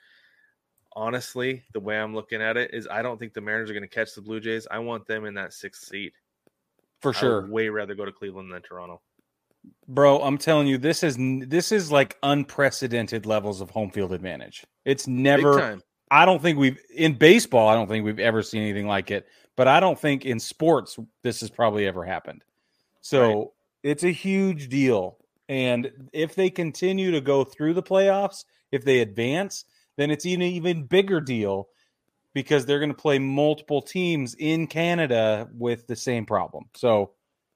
honestly, 0.94 1.64
the 1.72 1.80
way 1.80 1.98
I'm 1.98 2.14
looking 2.14 2.42
at 2.42 2.56
it 2.56 2.72
is 2.72 2.86
I 2.88 3.02
don't 3.02 3.18
think 3.18 3.34
the 3.34 3.40
Mariners 3.40 3.70
are 3.70 3.74
going 3.74 3.82
to 3.82 3.88
catch 3.88 4.14
the 4.14 4.22
Blue 4.22 4.40
Jays. 4.40 4.66
I 4.70 4.78
want 4.78 5.06
them 5.06 5.24
in 5.24 5.34
that 5.34 5.52
sixth 5.52 5.88
seat. 5.88 6.12
For 7.00 7.12
sure. 7.12 7.46
way 7.48 7.68
rather 7.68 7.94
go 7.94 8.04
to 8.04 8.12
Cleveland 8.12 8.52
than 8.52 8.60
Toronto. 8.62 9.00
Bro, 9.86 10.22
I'm 10.22 10.38
telling 10.38 10.66
you, 10.66 10.78
this 10.78 11.02
is 11.02 11.16
this 11.18 11.72
is 11.72 11.90
like 11.90 12.16
unprecedented 12.22 13.26
levels 13.26 13.60
of 13.60 13.70
home 13.70 13.90
field 13.90 14.12
advantage. 14.12 14.64
It's 14.84 15.06
never. 15.06 15.80
I 16.10 16.24
don't 16.24 16.40
think 16.40 16.58
we've 16.58 16.78
in 16.94 17.14
baseball. 17.14 17.68
I 17.68 17.74
don't 17.74 17.88
think 17.88 18.04
we've 18.04 18.18
ever 18.18 18.42
seen 18.42 18.62
anything 18.62 18.86
like 18.86 19.10
it. 19.10 19.26
But 19.56 19.66
I 19.66 19.80
don't 19.80 19.98
think 19.98 20.24
in 20.24 20.38
sports 20.38 20.98
this 21.22 21.40
has 21.40 21.50
probably 21.50 21.86
ever 21.86 22.04
happened. 22.04 22.44
So 23.00 23.22
right. 23.22 23.46
it's 23.82 24.04
a 24.04 24.12
huge 24.12 24.68
deal. 24.68 25.18
And 25.48 25.90
if 26.12 26.34
they 26.34 26.50
continue 26.50 27.10
to 27.10 27.20
go 27.20 27.42
through 27.42 27.74
the 27.74 27.82
playoffs, 27.82 28.44
if 28.70 28.84
they 28.84 29.00
advance, 29.00 29.64
then 29.96 30.10
it's 30.10 30.24
an 30.24 30.42
even 30.42 30.84
bigger 30.84 31.20
deal 31.20 31.68
because 32.34 32.66
they're 32.66 32.78
going 32.78 32.90
to 32.90 32.94
play 32.94 33.18
multiple 33.18 33.82
teams 33.82 34.36
in 34.38 34.66
Canada 34.66 35.48
with 35.52 35.86
the 35.86 35.96
same 35.96 36.24
problem. 36.24 36.66
So, 36.76 37.12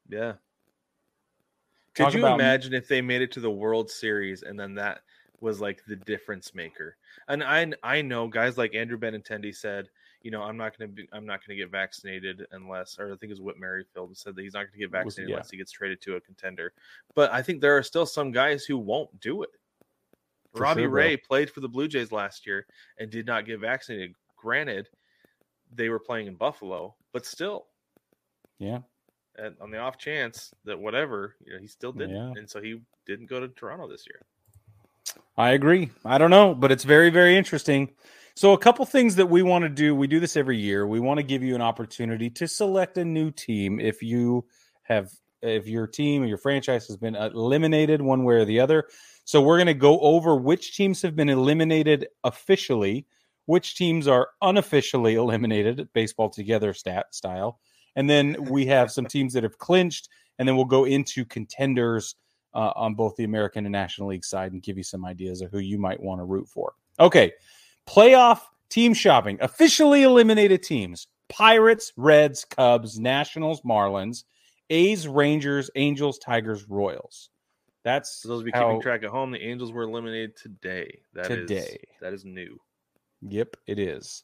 yeah. 0.09 0.33
Could 1.95 2.15
you 2.15 2.27
imagine 2.27 2.73
if 2.73 2.89
they 2.89 3.01
made 3.01 3.23
it 3.23 3.33
to 3.33 3.41
the 3.41 3.51
World 3.51 3.91
Series 3.91 4.43
and 4.43 4.59
then 4.59 4.75
that 4.77 5.03
was 5.41 5.61
like 5.61 5.85
the 5.87 5.97
difference 5.97 6.55
maker? 6.55 6.97
And 7.29 7.43
I 7.43 7.73
I 7.83 8.03
know 8.03 8.29
guys 8.29 8.57
like 8.57 8.75
Andrew 8.75 8.99
Benintendi 8.99 9.55
said, 9.55 9.89
you 10.23 10.31
know, 10.31 10.43
I'm 10.43 10.57
not 10.57 10.77
going 10.77 10.91
to 10.91 10.95
be 10.95 11.09
I'm 11.13 11.27
not 11.27 11.41
going 11.47 11.57
to 11.57 11.63
get 11.63 11.71
vaccinated 11.71 12.47
unless 12.53 12.99
or 12.99 13.07
I 13.13 13.17
think 13.17 13.25
it 13.25 13.31
was 13.31 13.41
Whit 13.41 13.59
Merrifield 13.59 14.17
said 14.17 14.35
that 14.37 14.43
he's 14.43 14.55
not 14.55 14.61
going 14.61 14.73
to 14.73 14.79
get 14.79 14.91
vaccinated 14.91 15.31
yeah. 15.31 15.37
unless 15.37 15.51
he 15.51 15.59
gets 15.59 15.73
traded 15.73 16.01
to 16.03 16.17
a 16.17 16.21
contender. 16.21 16.73
But 17.15 17.33
I 17.33 17.43
think 17.43 17.61
there 17.61 17.77
are 17.77 17.83
still 17.83 18.07
some 18.07 18.33
guys 18.33 18.65
who 18.65 18.79
won't 18.79 19.21
do 19.21 19.43
it. 19.43 19.51
For 20.55 20.63
Robbie 20.63 20.83
sure, 20.83 20.91
Ray 20.91 21.17
played 21.17 21.51
for 21.51 21.61
the 21.61 21.69
Blue 21.69 21.89
Jays 21.89 22.13
last 22.13 22.47
year 22.47 22.67
and 22.99 23.11
did 23.11 23.27
not 23.27 23.47
get 23.47 23.61
vaccinated. 23.61 24.15
Granted, 24.37 24.89
they 25.75 25.89
were 25.89 25.99
playing 25.99 26.27
in 26.27 26.35
Buffalo, 26.35 26.95
but 27.13 27.25
still. 27.25 27.67
Yeah. 28.59 28.81
And 29.37 29.57
on 29.61 29.71
the 29.71 29.79
off 29.79 29.99
chance 29.99 30.53
that 30.65 30.79
whatever, 30.79 31.37
you 31.45 31.55
know, 31.55 31.59
he 31.59 31.67
still 31.67 31.93
didn't. 31.93 32.17
Yeah. 32.17 32.33
And 32.39 32.49
so 32.49 32.61
he 32.61 32.81
didn't 33.07 33.27
go 33.27 33.41
to 33.41 33.49
Toronto 33.49 33.89
this 33.89 34.05
year. 34.07 34.23
I 35.37 35.51
agree. 35.51 35.91
I 36.05 36.19
don't 36.19 36.31
know, 36.31 36.55
but 36.55 36.71
it's 36.71 36.85
very, 36.85 37.11
very 37.11 37.37
interesting. 37.37 37.91
So, 38.35 38.53
a 38.53 38.59
couple 38.59 38.85
things 38.87 39.17
that 39.17 39.29
we 39.29 39.43
want 39.43 39.63
to 39.63 39.69
do. 39.69 39.95
We 39.95 40.07
do 40.07 40.21
this 40.21 40.37
every 40.37 40.59
year. 40.59 40.87
We 40.87 41.01
want 41.01 41.19
to 41.19 41.23
give 41.23 41.43
you 41.43 41.55
an 41.55 41.61
opportunity 41.61 42.31
to 42.31 42.49
select 42.49 42.97
a 42.97 43.05
new 43.05 43.31
team 43.31 43.79
if 43.79 44.03
you 44.03 44.47
have, 44.83 45.11
if 45.43 45.67
your 45.67 45.87
team 45.87 46.23
or 46.23 46.27
your 46.27 46.39
franchise 46.39 46.87
has 46.87 46.97
been 46.97 47.15
eliminated 47.15 48.01
one 48.01 48.25
way 48.25 48.37
or 48.37 48.45
the 48.45 48.61
other. 48.61 48.85
So, 49.25 49.43
we're 49.43 49.59
going 49.59 49.67
to 49.67 49.75
go 49.75 49.99
over 50.01 50.35
which 50.37 50.77
teams 50.77 51.03
have 51.03 51.17
been 51.17 51.29
eliminated 51.29 52.09
officially 52.25 53.07
which 53.47 53.77
teams 53.77 54.09
are 54.09 54.29
unofficially 54.41 55.15
eliminated, 55.17 55.89
baseball 55.93 56.31
together 56.31 56.73
stat 56.73 57.15
style. 57.15 57.61
And 57.97 58.09
then 58.09 58.37
we 58.45 58.67
have 58.67 58.91
some 58.91 59.07
teams 59.07 59.33
that 59.35 59.43
have 59.43 59.59
clinched, 59.59 60.09
and 60.39 60.49
then 60.49 60.57
we'll 60.57 60.65
go 60.65 60.85
into 60.85 61.25
contenders 61.25 62.17
uh, 62.55 62.73
on 62.77 62.95
both 62.95 63.17
the 63.17 63.25
American 63.25 63.65
and 63.67 63.73
National 63.73 64.09
League 64.09 64.25
side 64.25 64.53
and 64.53 64.63
give 64.63 64.77
you 64.77 64.85
some 64.85 65.05
ideas 65.05 65.41
of 65.41 65.51
who 65.51 65.59
you 65.59 65.79
might 65.79 66.01
want 66.01 66.21
to 66.21 66.25
root 66.25 66.49
for. 66.49 66.75
Okay, 67.01 67.33
playoff 67.87 68.41
team 68.69 68.95
shopping. 68.95 69.39
Officially 69.41 70.03
eliminated 70.03 70.63
teams 70.63 71.09
Pirates, 71.29 71.93
Reds, 71.97 72.45
Cubs, 72.45 72.99
Nationals, 72.99 73.63
Marlins, 73.63 74.25
A's, 74.71 75.09
Rangers, 75.09 75.71
Angels, 75.77 76.19
Tigers, 76.19 76.69
Royals. 76.69 77.31
That's 77.85 78.23
For 78.23 78.29
those 78.29 78.43
be 78.43 78.53
keeping 78.53 78.81
track 78.81 79.03
at 79.03 79.11
home. 79.11 79.33
The 79.33 79.43
Angels 79.43 79.73
were 79.73 79.83
eliminated 79.83 80.37
today. 80.37 81.01
That 81.15 81.27
today. 81.27 81.79
Is, 81.83 82.01
that 82.01 82.13
is 82.13 82.25
new. 82.25 82.59
Yep, 83.23 83.57
it 83.67 83.79
is. 83.79 84.23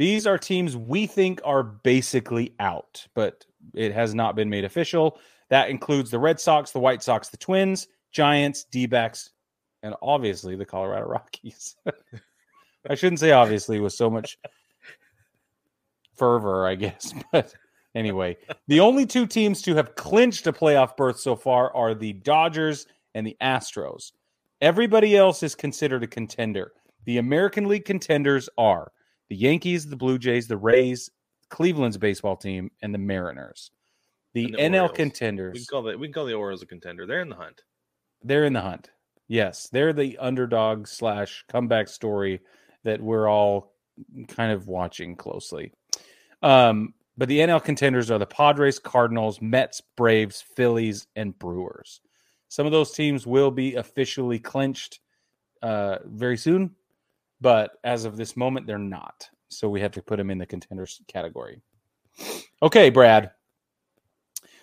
These 0.00 0.26
are 0.26 0.38
teams 0.38 0.78
we 0.78 1.06
think 1.06 1.42
are 1.44 1.62
basically 1.62 2.54
out, 2.58 3.06
but 3.14 3.44
it 3.74 3.92
has 3.92 4.14
not 4.14 4.34
been 4.34 4.48
made 4.48 4.64
official. 4.64 5.20
That 5.50 5.68
includes 5.68 6.10
the 6.10 6.18
Red 6.18 6.40
Sox, 6.40 6.70
the 6.70 6.78
White 6.78 7.02
Sox, 7.02 7.28
the 7.28 7.36
Twins, 7.36 7.86
Giants, 8.10 8.64
D 8.64 8.86
backs, 8.86 9.28
and 9.82 9.94
obviously 10.00 10.56
the 10.56 10.64
Colorado 10.64 11.04
Rockies. 11.06 11.76
I 12.88 12.94
shouldn't 12.94 13.20
say 13.20 13.32
obviously 13.32 13.78
with 13.78 13.92
so 13.92 14.08
much 14.08 14.38
fervor, 16.16 16.66
I 16.66 16.76
guess. 16.76 17.12
But 17.30 17.52
anyway, 17.94 18.38
the 18.68 18.80
only 18.80 19.04
two 19.04 19.26
teams 19.26 19.60
to 19.60 19.74
have 19.74 19.96
clinched 19.96 20.46
a 20.46 20.52
playoff 20.54 20.96
berth 20.96 21.20
so 21.20 21.36
far 21.36 21.76
are 21.76 21.94
the 21.94 22.14
Dodgers 22.14 22.86
and 23.14 23.26
the 23.26 23.36
Astros. 23.42 24.12
Everybody 24.62 25.14
else 25.14 25.42
is 25.42 25.54
considered 25.54 26.04
a 26.04 26.06
contender. 26.06 26.72
The 27.04 27.18
American 27.18 27.68
League 27.68 27.84
contenders 27.84 28.48
are 28.56 28.92
the 29.30 29.36
Yankees, 29.36 29.88
the 29.88 29.96
Blue 29.96 30.18
Jays, 30.18 30.48
the 30.48 30.56
Rays, 30.56 31.08
Cleveland's 31.48 31.96
baseball 31.96 32.36
team, 32.36 32.70
and 32.82 32.92
the 32.92 32.98
Mariners. 32.98 33.70
The, 34.34 34.46
the 34.46 34.58
NL 34.58 34.72
Orioles. 34.72 34.90
contenders. 34.94 35.54
We 35.54 35.60
can 35.60 35.66
call 35.66 35.82
that 35.84 35.98
we 35.98 36.08
can 36.08 36.12
call 36.12 36.26
the 36.26 36.34
Orioles 36.34 36.62
a 36.62 36.66
contender. 36.66 37.06
They're 37.06 37.22
in 37.22 37.30
the 37.30 37.36
hunt. 37.36 37.62
They're 38.22 38.44
in 38.44 38.52
the 38.52 38.60
hunt. 38.60 38.90
Yes, 39.28 39.68
they're 39.72 39.92
the 39.92 40.18
underdog 40.18 40.86
slash 40.86 41.44
comeback 41.48 41.88
story 41.88 42.40
that 42.84 43.00
we're 43.00 43.28
all 43.28 43.72
kind 44.28 44.52
of 44.52 44.66
watching 44.66 45.16
closely. 45.16 45.72
Um, 46.42 46.94
but 47.16 47.28
the 47.28 47.38
NL 47.38 47.62
contenders 47.62 48.10
are 48.10 48.18
the 48.18 48.26
Padres, 48.26 48.78
Cardinals, 48.78 49.40
Mets, 49.40 49.80
Braves, 49.96 50.42
Phillies, 50.56 51.06
and 51.14 51.38
Brewers. 51.38 52.00
Some 52.48 52.66
of 52.66 52.72
those 52.72 52.92
teams 52.92 53.26
will 53.26 53.50
be 53.50 53.76
officially 53.76 54.40
clinched 54.40 55.00
uh, 55.62 55.98
very 56.04 56.36
soon 56.36 56.74
but 57.40 57.72
as 57.84 58.04
of 58.04 58.16
this 58.16 58.36
moment, 58.36 58.66
they're 58.66 58.78
not. 58.78 59.28
So 59.48 59.68
we 59.68 59.80
have 59.80 59.92
to 59.92 60.02
put 60.02 60.16
them 60.16 60.30
in 60.30 60.38
the 60.38 60.46
contenders 60.46 61.00
category. 61.08 61.60
Okay, 62.62 62.90
Brad. 62.90 63.32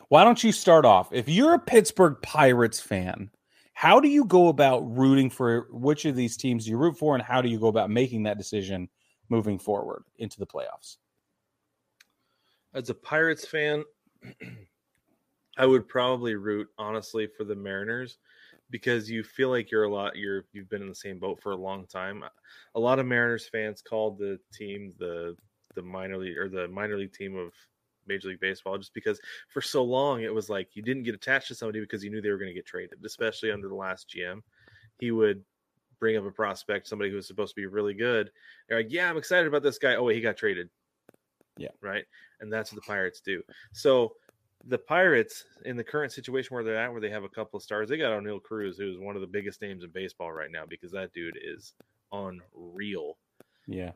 Why 0.10 0.24
don't 0.24 0.44
you 0.44 0.52
start 0.52 0.86
off? 0.86 1.12
If 1.12 1.28
you're 1.28 1.56
a 1.56 1.60
Pittsburgh 1.60 2.18
Pirates 2.22 2.80
fan, 2.80 3.30
how 3.74 4.00
do 4.00 4.08
you 4.08 4.26
go 4.26 4.48
about 4.48 4.80
rooting 4.98 5.30
for 5.30 5.68
which 5.72 6.06
of 6.06 6.16
these 6.16 6.38
teams 6.38 6.68
you 6.68 6.78
root 6.78 6.98
for, 6.98 7.16
and 7.16 7.24
how 7.24 7.42
do 7.42 7.50
you 7.50 7.60
go 7.60 7.68
about 7.68 7.90
making 7.90 8.24
that 8.24 8.38
decision 8.38 8.88
moving 9.30 9.60
forward 9.60 10.04
into 10.18 10.40
the 10.40 10.48
playoffs? 10.48 10.98
As 12.74 12.90
a 12.90 12.96
Pirates 12.96 13.46
fan, 13.46 13.84
I 15.58 15.66
would 15.66 15.88
probably 15.88 16.36
root 16.36 16.70
honestly 16.78 17.28
for 17.28 17.44
the 17.44 17.56
Mariners 17.56 18.20
because 18.70 19.10
you 19.10 19.24
feel 19.24 19.50
like 19.50 19.72
you're 19.72 19.86
a 19.86 19.92
lot 19.92 20.16
you're 20.16 20.46
you've 20.52 20.70
been 20.70 20.82
in 20.82 20.90
the 20.90 20.96
same 20.96 21.20
boat 21.20 21.40
for 21.42 21.52
a 21.52 21.58
long 21.58 21.86
time. 21.88 22.24
A 22.76 22.80
lot 22.80 23.00
of 23.00 23.06
Mariners 23.06 23.48
fans 23.50 23.82
called 23.82 24.18
the 24.18 24.40
team 24.54 24.94
the 25.00 25.36
the 25.76 25.82
minor 25.82 26.18
league 26.18 26.38
or 26.38 26.50
the 26.50 26.68
minor 26.68 26.98
league 26.98 27.14
team 27.14 27.36
of 27.36 27.54
Major 28.08 28.30
League 28.30 28.40
Baseball 28.40 28.78
just 28.78 28.94
because 28.94 29.20
for 29.50 29.62
so 29.62 29.84
long 29.84 30.22
it 30.22 30.34
was 30.34 30.50
like 30.50 30.76
you 30.76 30.82
didn't 30.82 31.04
get 31.04 31.16
attached 31.16 31.50
to 31.50 31.56
somebody 31.56 31.80
because 31.80 32.04
you 32.04 32.10
knew 32.10 32.22
they 32.22 32.30
were 32.30 32.38
going 32.38 32.50
to 32.50 32.54
get 32.54 32.66
traded, 32.66 33.00
especially 33.06 33.52
under 33.52 33.68
the 33.68 33.76
last 33.76 34.14
GM. 34.16 34.42
He 35.00 35.12
would 35.12 35.44
bring 36.00 36.18
up 36.18 36.26
a 36.26 36.32
prospect, 36.32 36.88
somebody 36.88 37.10
who 37.10 37.16
was 37.16 37.28
supposed 37.28 37.56
to 37.56 37.62
be 37.62 37.66
really 37.66 37.94
good. 37.94 38.32
They're 38.68 38.80
like, 38.80 38.92
yeah, 38.92 39.10
I'm 39.10 39.18
excited 39.18 39.48
about 39.48 39.64
this 39.64 39.78
guy. 39.78 39.96
Oh, 39.96 40.04
wait, 40.04 40.16
he 40.16 40.22
got 40.22 40.38
traded. 40.38 40.70
Yeah. 41.58 41.70
Right. 41.82 42.06
And 42.40 42.54
that's 42.54 42.72
what 42.72 42.82
the 42.82 42.88
Pirates 42.88 43.20
do. 43.20 43.42
So 43.74 44.14
the 44.68 44.78
Pirates 44.78 45.46
in 45.66 45.78
the 45.78 45.84
current 45.84 46.12
situation 46.12 46.54
where 46.54 46.64
they're 46.64 46.78
at, 46.78 46.92
where 46.92 47.02
they 47.02 47.10
have 47.10 47.24
a 47.24 47.30
couple 47.30 47.58
of 47.58 47.64
stars, 47.64 47.90
they 47.90 47.98
got 47.98 48.12
Oneil 48.12 48.42
Cruz, 48.42 48.78
who's 48.78 49.00
one 49.00 49.16
of 49.16 49.22
the 49.22 49.28
biggest 49.28 49.62
names 49.62 49.84
in 49.84 49.90
baseball 49.90 50.32
right 50.32 50.52
now 50.52 50.64
because 50.68 50.92
that 50.92 51.14
dude 51.14 51.40
is 51.42 51.74
unreal. 52.12 53.18
Yeah. 53.66 53.92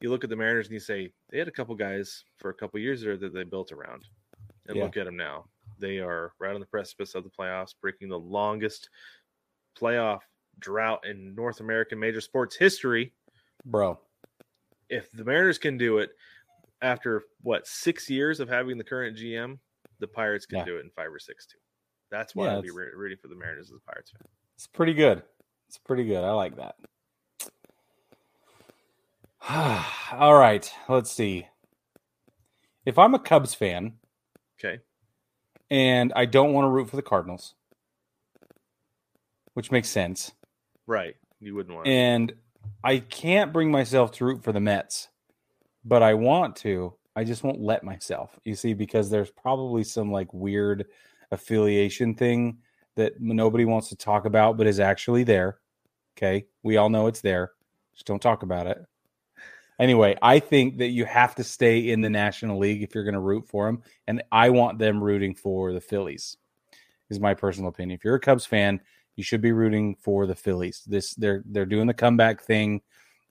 You 0.00 0.10
look 0.10 0.24
at 0.24 0.30
the 0.30 0.36
Mariners 0.36 0.66
and 0.66 0.74
you 0.74 0.80
say 0.80 1.12
they 1.30 1.38
had 1.38 1.48
a 1.48 1.52
couple 1.52 1.74
guys 1.74 2.24
for 2.38 2.50
a 2.50 2.54
couple 2.54 2.80
years 2.80 3.02
there 3.02 3.16
that 3.16 3.32
they 3.32 3.44
built 3.44 3.72
around, 3.72 4.04
and 4.68 4.76
yeah. 4.76 4.84
look 4.84 4.96
at 4.96 5.06
them 5.06 5.16
now. 5.16 5.46
They 5.78 5.98
are 5.98 6.32
right 6.38 6.54
on 6.54 6.60
the 6.60 6.66
precipice 6.66 7.14
of 7.14 7.24
the 7.24 7.30
playoffs, 7.30 7.74
breaking 7.80 8.08
the 8.08 8.18
longest 8.18 8.90
playoff 9.78 10.20
drought 10.58 11.06
in 11.06 11.34
North 11.34 11.60
American 11.60 11.98
major 11.98 12.20
sports 12.20 12.56
history. 12.56 13.12
Bro, 13.64 13.98
if 14.88 15.10
the 15.12 15.24
Mariners 15.24 15.58
can 15.58 15.76
do 15.76 15.98
it 15.98 16.10
after 16.82 17.24
what 17.42 17.66
six 17.66 18.08
years 18.10 18.38
of 18.40 18.48
having 18.48 18.78
the 18.78 18.84
current 18.84 19.16
GM, 19.16 19.58
the 20.00 20.06
Pirates 20.06 20.46
can 20.46 20.58
yeah. 20.58 20.64
do 20.64 20.76
it 20.76 20.80
in 20.80 20.90
five 20.90 21.12
or 21.12 21.18
six 21.18 21.46
too. 21.46 21.58
That's 22.10 22.34
why 22.34 22.46
yeah, 22.46 22.52
I'll 22.52 22.62
be 22.62 22.70
rooting 22.70 23.18
for 23.20 23.28
the 23.28 23.34
Mariners 23.34 23.70
as 23.70 23.76
a 23.76 23.90
Pirates 23.90 24.10
fan. 24.10 24.26
It's 24.54 24.66
pretty 24.66 24.94
good. 24.94 25.22
It's 25.68 25.78
pretty 25.78 26.04
good. 26.04 26.22
I 26.22 26.30
like 26.32 26.56
that. 26.56 26.76
All 30.12 30.34
right, 30.34 30.70
let's 30.88 31.10
see. 31.10 31.46
If 32.84 32.98
I'm 32.98 33.14
a 33.14 33.18
Cubs 33.18 33.54
fan, 33.54 33.94
okay, 34.58 34.80
and 35.70 36.12
I 36.14 36.24
don't 36.24 36.52
want 36.52 36.66
to 36.66 36.68
root 36.68 36.88
for 36.88 36.96
the 36.96 37.02
Cardinals, 37.02 37.54
which 39.54 39.70
makes 39.70 39.88
sense, 39.88 40.32
right? 40.86 41.16
You 41.40 41.54
wouldn't 41.54 41.74
want, 41.74 41.88
and 41.88 42.32
I 42.82 42.98
can't 42.98 43.52
bring 43.52 43.70
myself 43.70 44.12
to 44.12 44.24
root 44.24 44.44
for 44.44 44.52
the 44.52 44.60
Mets, 44.60 45.08
but 45.84 46.02
I 46.02 46.14
want 46.14 46.56
to. 46.56 46.94
I 47.16 47.24
just 47.24 47.42
won't 47.42 47.60
let 47.60 47.82
myself. 47.82 48.38
You 48.44 48.54
see, 48.54 48.74
because 48.74 49.10
there's 49.10 49.30
probably 49.30 49.82
some 49.82 50.12
like 50.12 50.32
weird 50.34 50.86
affiliation 51.32 52.14
thing 52.14 52.58
that 52.94 53.20
nobody 53.20 53.64
wants 53.64 53.88
to 53.88 53.96
talk 53.96 54.26
about, 54.26 54.56
but 54.56 54.66
is 54.66 54.78
actually 54.78 55.24
there. 55.24 55.58
Okay. 56.16 56.46
We 56.62 56.76
all 56.76 56.90
know 56.90 57.06
it's 57.06 57.22
there. 57.22 57.52
Just 57.94 58.06
don't 58.06 58.22
talk 58.22 58.42
about 58.42 58.66
it. 58.66 58.84
Anyway, 59.78 60.16
I 60.22 60.38
think 60.38 60.78
that 60.78 60.88
you 60.88 61.04
have 61.04 61.34
to 61.34 61.44
stay 61.44 61.90
in 61.90 62.00
the 62.00 62.10
National 62.10 62.58
League 62.58 62.82
if 62.82 62.94
you're 62.94 63.04
going 63.04 63.14
to 63.14 63.20
root 63.20 63.46
for 63.46 63.66
them. 63.66 63.82
And 64.06 64.22
I 64.32 64.50
want 64.50 64.78
them 64.78 65.02
rooting 65.02 65.34
for 65.34 65.72
the 65.72 65.80
Phillies, 65.80 66.36
is 67.10 67.20
my 67.20 67.34
personal 67.34 67.68
opinion. 67.68 67.98
If 67.98 68.04
you're 68.04 68.14
a 68.14 68.20
Cubs 68.20 68.46
fan, 68.46 68.80
you 69.16 69.24
should 69.24 69.42
be 69.42 69.52
rooting 69.52 69.96
for 69.96 70.26
the 70.26 70.34
Phillies. 70.34 70.82
This 70.86 71.14
they're 71.14 71.42
they're 71.46 71.66
doing 71.66 71.86
the 71.86 71.94
comeback 71.94 72.42
thing. 72.42 72.82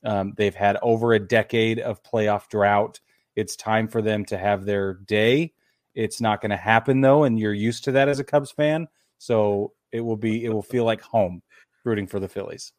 Um, 0.04 0.34
they've 0.38 0.54
had 0.54 0.78
over 0.84 1.14
a 1.14 1.20
decade 1.20 1.80
of 1.80 2.04
playoff 2.04 2.48
drought. 2.48 3.00
It's 3.36 3.56
time 3.56 3.88
for 3.88 4.02
them 4.02 4.26
to 4.26 4.38
have 4.38 4.66
their 4.66 4.96
day. 4.96 5.54
It's 5.94 6.20
not 6.22 6.42
going 6.42 6.52
to 6.52 6.58
happen 6.58 7.02
though, 7.02 7.24
and 7.24 7.40
you're 7.40 7.54
used 7.54 7.84
to 7.86 7.92
that 7.94 8.10
as 8.10 8.20
a 8.20 8.24
Cubs 8.24 8.52
fan. 8.52 8.88
So 9.18 9.74
it 9.92 10.02
will 10.02 10.18
be 10.18 10.44
it 10.46 10.50
will 10.50 10.62
feel 10.62 10.86
like 10.86 11.02
home 11.02 11.42
rooting 11.84 12.08
for 12.08 12.20
the 12.20 12.28
Phillies. 12.28 12.74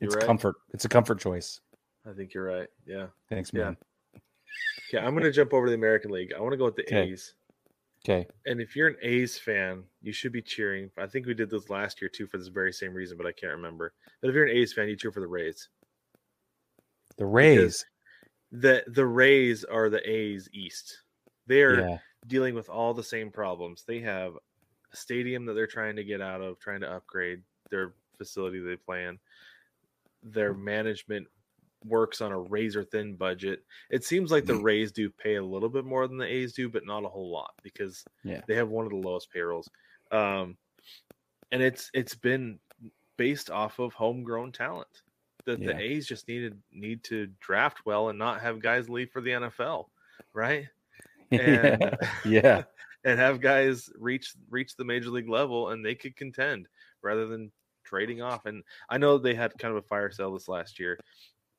It's 0.00 0.14
right. 0.16 0.24
comfort. 0.24 0.56
It's 0.72 0.84
a 0.84 0.88
comfort 0.88 1.20
choice. 1.20 1.60
I 2.08 2.12
think 2.12 2.34
you're 2.34 2.44
right. 2.44 2.68
Yeah. 2.86 3.06
Thanks, 3.30 3.52
man. 3.52 3.76
Yeah. 4.12 4.20
Okay, 4.88 5.06
I'm 5.06 5.14
going 5.14 5.24
to 5.24 5.32
jump 5.32 5.54
over 5.54 5.66
to 5.66 5.70
the 5.70 5.76
American 5.76 6.10
League. 6.10 6.32
I 6.36 6.40
want 6.40 6.52
to 6.52 6.56
go 6.56 6.66
with 6.66 6.76
the 6.76 6.82
Okay. 6.82 7.10
A's. 7.10 7.34
Okay. 8.06 8.26
And 8.44 8.60
if 8.60 8.76
you're 8.76 8.88
an 8.88 8.96
A's 9.02 9.38
fan, 9.38 9.84
you 10.02 10.12
should 10.12 10.32
be 10.32 10.42
cheering. 10.42 10.90
I 10.98 11.06
think 11.06 11.26
we 11.26 11.32
did 11.32 11.48
this 11.48 11.70
last 11.70 12.02
year 12.02 12.10
too 12.12 12.26
for 12.26 12.36
this 12.36 12.48
very 12.48 12.72
same 12.72 12.92
reason, 12.92 13.16
but 13.16 13.26
I 13.26 13.32
can't 13.32 13.54
remember. 13.54 13.94
But 14.20 14.28
if 14.28 14.34
you're 14.34 14.44
an 14.44 14.54
A's 14.54 14.74
fan, 14.74 14.88
you 14.88 14.96
cheer 14.96 15.10
for 15.10 15.20
the 15.20 15.26
Rays. 15.26 15.68
The 17.16 17.24
Rays. 17.24 17.84
The 18.54 18.84
the 18.86 19.04
Rays 19.06 19.64
are 19.64 19.90
the 19.90 20.08
A's 20.08 20.48
East. 20.52 21.02
They're 21.46 21.80
Yeah. 21.80 21.98
dealing 22.28 22.54
with 22.54 22.68
all 22.68 22.94
the 22.94 23.02
same 23.02 23.30
problems. 23.32 23.84
They 23.84 23.98
have 24.00 24.36
a 24.92 24.96
stadium 24.96 25.44
that 25.46 25.54
they're 25.54 25.66
trying 25.66 25.96
to 25.96 26.04
get 26.04 26.20
out 26.20 26.40
of, 26.40 26.58
trying 26.60 26.80
to 26.82 26.90
upgrade 26.90 27.42
their 27.70 27.94
facility 28.16 28.60
they 28.60 28.76
plan. 28.76 29.18
Their 30.22 30.54
management 30.54 31.28
works 31.84 32.20
on 32.20 32.32
a 32.32 32.38
razor 32.40 32.84
thin 32.84 33.16
budget. 33.16 33.66
It 33.90 34.04
seems 34.04 34.30
like 34.30 34.46
the 34.46 34.56
Rays 34.56 34.92
do 34.92 35.10
pay 35.10 35.34
a 35.34 35.44
little 35.44 35.68
bit 35.68 35.84
more 35.84 36.06
than 36.08 36.16
the 36.16 36.24
A's 36.26 36.54
do, 36.54 36.68
but 36.68 36.86
not 36.86 37.04
a 37.04 37.08
whole 37.08 37.30
lot 37.30 37.54
because 37.62 38.06
Yeah. 38.22 38.42
they 38.46 38.54
have 38.54 38.70
one 38.70 38.86
of 38.86 38.90
the 38.92 38.96
lowest 38.98 39.30
payrolls. 39.32 39.68
Um, 40.12 40.56
and 41.52 41.62
it's 41.62 41.90
it's 41.94 42.14
been 42.14 42.60
based 43.16 43.50
off 43.50 43.80
of 43.80 43.94
homegrown 43.94 44.52
talent. 44.52 45.02
That 45.46 45.60
Yeah. 45.60 45.72
the 45.72 45.80
A's 45.80 46.06
just 46.06 46.26
needed 46.28 46.60
need 46.72 47.04
to 47.04 47.26
draft 47.40 47.84
well 47.84 48.08
and 48.08 48.18
not 48.18 48.40
have 48.40 48.60
guys 48.60 48.88
leave 48.88 49.10
for 49.10 49.20
the 49.20 49.30
NFL, 49.32 49.90
right? 50.32 50.68
And 51.30 51.96
yeah. 52.24 52.62
and 53.04 53.18
have 53.18 53.40
guys 53.40 53.90
reach 53.98 54.34
reach 54.48 54.76
the 54.76 54.84
major 54.84 55.10
league 55.10 55.28
level 55.28 55.70
and 55.70 55.84
they 55.84 55.94
could 55.94 56.16
contend 56.16 56.68
rather 57.02 57.26
than 57.26 57.50
trading 57.82 58.22
off. 58.22 58.46
And 58.46 58.62
I 58.88 58.98
know 58.98 59.18
they 59.18 59.34
had 59.34 59.58
kind 59.58 59.72
of 59.76 59.84
a 59.84 59.86
fire 59.86 60.10
sale 60.10 60.32
this 60.32 60.48
last 60.48 60.78
year, 60.78 60.98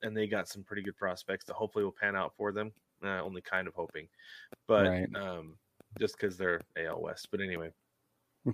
and 0.02 0.16
they 0.16 0.28
got 0.28 0.48
some 0.48 0.64
pretty 0.64 0.82
good 0.82 0.96
prospects 0.98 1.46
that 1.46 1.54
hopefully 1.56 1.84
will 1.84 1.92
pan 1.92 2.16
out 2.16 2.34
for 2.38 2.52
them. 2.52 2.72
Uh, 3.04 3.22
only 3.22 3.42
kind 3.42 3.68
of 3.68 3.74
hoping, 3.76 4.08
but 4.68 4.88
Right. 4.88 5.16
um, 5.16 5.58
just 6.00 6.16
because 6.18 6.38
they're 6.38 6.62
AL 6.78 7.02
West. 7.02 7.28
But 7.30 7.42
anyway, 7.42 7.72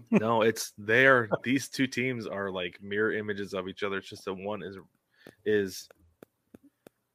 no, 0.10 0.42
it's 0.42 0.74
there. 0.78 1.30
These 1.44 1.70
two 1.70 1.88
teams 1.88 2.26
are 2.26 2.50
like 2.52 2.82
mirror 2.82 3.14
images 3.14 3.54
of 3.54 3.68
each 3.68 3.84
other. 3.84 3.98
It's 3.98 4.10
just 4.10 4.26
that 4.26 4.34
one 4.34 4.64
is 4.64 4.78
is 5.46 5.88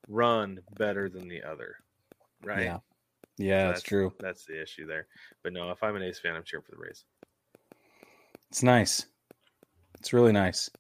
run 0.09 0.61
better 0.79 1.09
than 1.09 1.29
the 1.29 1.43
other, 1.43 1.77
right? 2.45 2.65
Yeah. 2.65 2.79
Yeah, 3.39 3.67
that's, 3.67 3.83
true. 3.83 4.15
That's 4.19 4.47
the 4.47 4.63
issue 4.63 4.87
there. 4.87 5.09
But 5.43 5.53
no, 5.53 5.71
if 5.71 5.83
I'm 5.83 5.95
an 5.95 6.03
A's 6.03 6.19
fan, 6.19 6.35
I'm 6.35 6.43
cheering 6.43 6.65
for 6.65 6.71
the 6.71 6.79
Rays. 6.79 7.05
It's 8.51 8.63
nice. 8.63 9.05
It's 9.99 10.13
really 10.15 10.33
nice. 10.33 10.71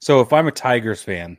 So 0.00 0.20
if 0.20 0.32
I'm 0.32 0.46
a 0.46 0.52
Tigers 0.52 1.02
fan, 1.02 1.36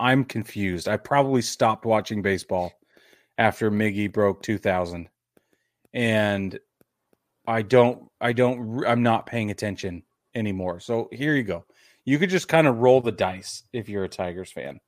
I'm 0.00 0.24
confused. 0.24 0.88
I 0.88 0.96
probably 0.96 1.42
stopped 1.42 1.84
watching 1.84 2.22
baseball 2.22 2.72
after 3.38 3.70
Miggy 3.70 4.12
broke 4.12 4.42
2000 4.42 5.08
and 5.94 6.58
I 7.46 7.62
don't 7.62 8.08
I 8.20 8.32
don't 8.32 8.84
I'm 8.86 9.02
not 9.02 9.26
paying 9.26 9.50
attention 9.50 10.02
anymore. 10.34 10.80
So 10.80 11.08
here 11.12 11.34
you 11.34 11.42
go. 11.42 11.64
You 12.04 12.18
could 12.18 12.30
just 12.30 12.48
kind 12.48 12.66
of 12.66 12.78
roll 12.78 13.00
the 13.00 13.12
dice 13.12 13.62
if 13.72 13.88
you're 13.88 14.04
a 14.04 14.08
Tigers 14.08 14.50
fan. 14.50 14.80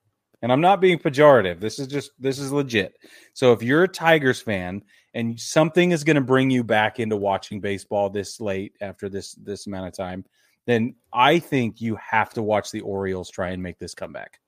And 0.42 0.52
I'm 0.52 0.60
not 0.60 0.80
being 0.80 0.98
pejorative. 0.98 1.60
This 1.60 1.78
is 1.78 1.86
just 1.86 2.10
this 2.18 2.38
is 2.38 2.52
legit. 2.52 2.96
So 3.32 3.52
if 3.52 3.62
you're 3.62 3.84
a 3.84 3.88
Tigers 3.88 4.42
fan 4.42 4.82
and 5.14 5.40
something 5.40 5.92
is 5.92 6.04
going 6.04 6.16
to 6.16 6.22
bring 6.22 6.50
you 6.50 6.62
back 6.62 7.00
into 7.00 7.16
watching 7.16 7.60
baseball 7.60 8.10
this 8.10 8.40
late 8.40 8.74
after 8.80 9.08
this 9.08 9.32
this 9.36 9.66
amount 9.66 9.86
of 9.86 9.94
time, 9.94 10.24
then 10.66 10.96
I 11.12 11.38
think 11.38 11.80
you 11.80 11.96
have 11.96 12.34
to 12.34 12.42
watch 12.42 12.70
the 12.70 12.80
Orioles 12.80 13.30
try 13.30 13.50
and 13.50 13.62
make 13.62 13.78
this 13.78 13.94
comeback. 13.94 14.40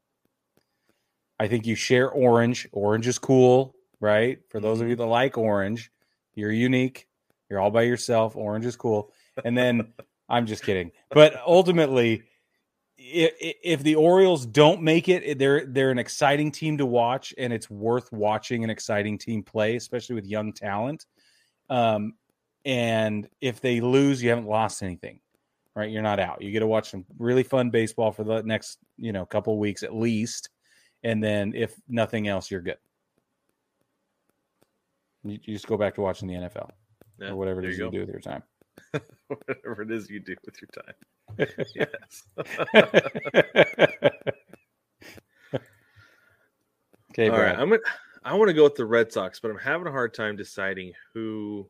I 1.39 1.49
think 1.49 1.67
you 1.67 1.75
share 1.75 2.11
orange. 2.11 2.69
Orange 2.73 3.07
is 3.07 3.19
cool, 3.19 3.75
right? 4.01 4.39
For 4.51 4.61
those 4.61 4.79
of 4.79 4.85
mm-hmm. 4.85 4.91
you 4.91 4.97
that 4.97 5.07
like 5.07 5.39
orange, 5.39 5.91
you're 6.35 6.53
unique. 6.53 7.07
You're 7.49 7.61
all 7.61 7.71
by 7.71 7.83
yourself. 7.83 8.37
Orange 8.37 8.67
is 8.67 8.77
cool. 8.77 9.13
And 9.45 9.57
then 9.57 9.93
I'm 10.29 10.47
just 10.47 10.65
kidding. 10.65 10.91
But 11.11 11.41
ultimately, 11.47 12.25
if 13.09 13.83
the 13.83 13.95
Orioles 13.95 14.47
don't 14.47 14.83
make 14.83 15.09
it, 15.09 15.39
they're 15.39 15.67
they're 15.67 15.91
an 15.91 15.99
exciting 15.99 16.51
team 16.51 16.79
to 16.79 16.87
watch, 16.87 17.33
and 17.39 17.53
it's 17.53 17.71
worth 17.71 18.11
watching 18.13 18.65
an 18.65 18.71
exciting 18.71 19.19
team 19.19 19.43
play, 19.43 19.77
especially 19.77 20.15
with 20.15 20.27
young 20.27 20.53
talent. 20.53 21.07
Um, 21.71 22.15
and 22.65 23.29
if 23.41 23.61
they 23.61 23.81
lose, 23.81 24.23
you 24.23 24.31
haven't 24.31 24.49
lost 24.49 24.83
anything, 24.83 25.21
right? 25.75 25.91
You're 25.91 26.03
not 26.03 26.19
out. 26.19 26.43
You 26.43 26.51
get 26.51 26.61
to 26.61 26.67
watch 26.67 26.91
some 26.91 27.05
really 27.19 27.45
fun 27.45 27.71
baseball 27.71 28.11
for 28.11 28.25
the 28.25 28.43
next, 28.43 28.79
you 28.97 29.13
know, 29.13 29.25
couple 29.25 29.53
of 29.53 29.61
weeks 29.61 29.83
at 29.83 29.95
least, 29.95 30.51
and 31.05 31.23
then 31.23 31.55
if 31.55 31.75
nothing 31.89 32.27
else, 32.27 32.51
you're 32.51 32.61
good. 32.61 32.79
You, 35.23 35.39
you 35.43 35.55
just 35.55 35.69
go 35.69 35.77
back 35.77 35.95
to 35.95 36.01
watching 36.01 36.29
the 36.29 36.35
NFL 36.35 36.71
Yeah, 37.21 37.31
or 37.31 37.37
whatever 37.37 37.61
it 37.61 37.71
is 37.71 37.79
you 37.79 37.85
you, 37.87 37.91
do 37.91 38.01
with 38.01 38.09
your 38.09 38.21
time. 38.21 38.43
Whatever 39.29 39.83
it 39.83 39.91
is 39.91 40.09
you 40.11 40.21
do 40.21 40.37
with 40.45 40.61
your 40.61 40.85
time. 40.85 40.95
Yes. 41.39 42.23
okay, 47.13 47.29
All 47.29 47.39
right, 47.39 47.59
I'm 47.59 47.71
gonna. 47.71 47.81
I 48.25 48.35
want 48.35 48.49
to 48.49 48.55
go 48.55 48.65
with 48.65 48.75
the 48.75 48.85
Red 48.85 49.13
Sox, 49.13 49.39
but 49.39 49.51
I'm 49.51 49.59
having 49.59 49.87
a 49.87 49.91
hard 49.93 50.13
time 50.13 50.37
deciding 50.37 50.93
who 51.15 51.69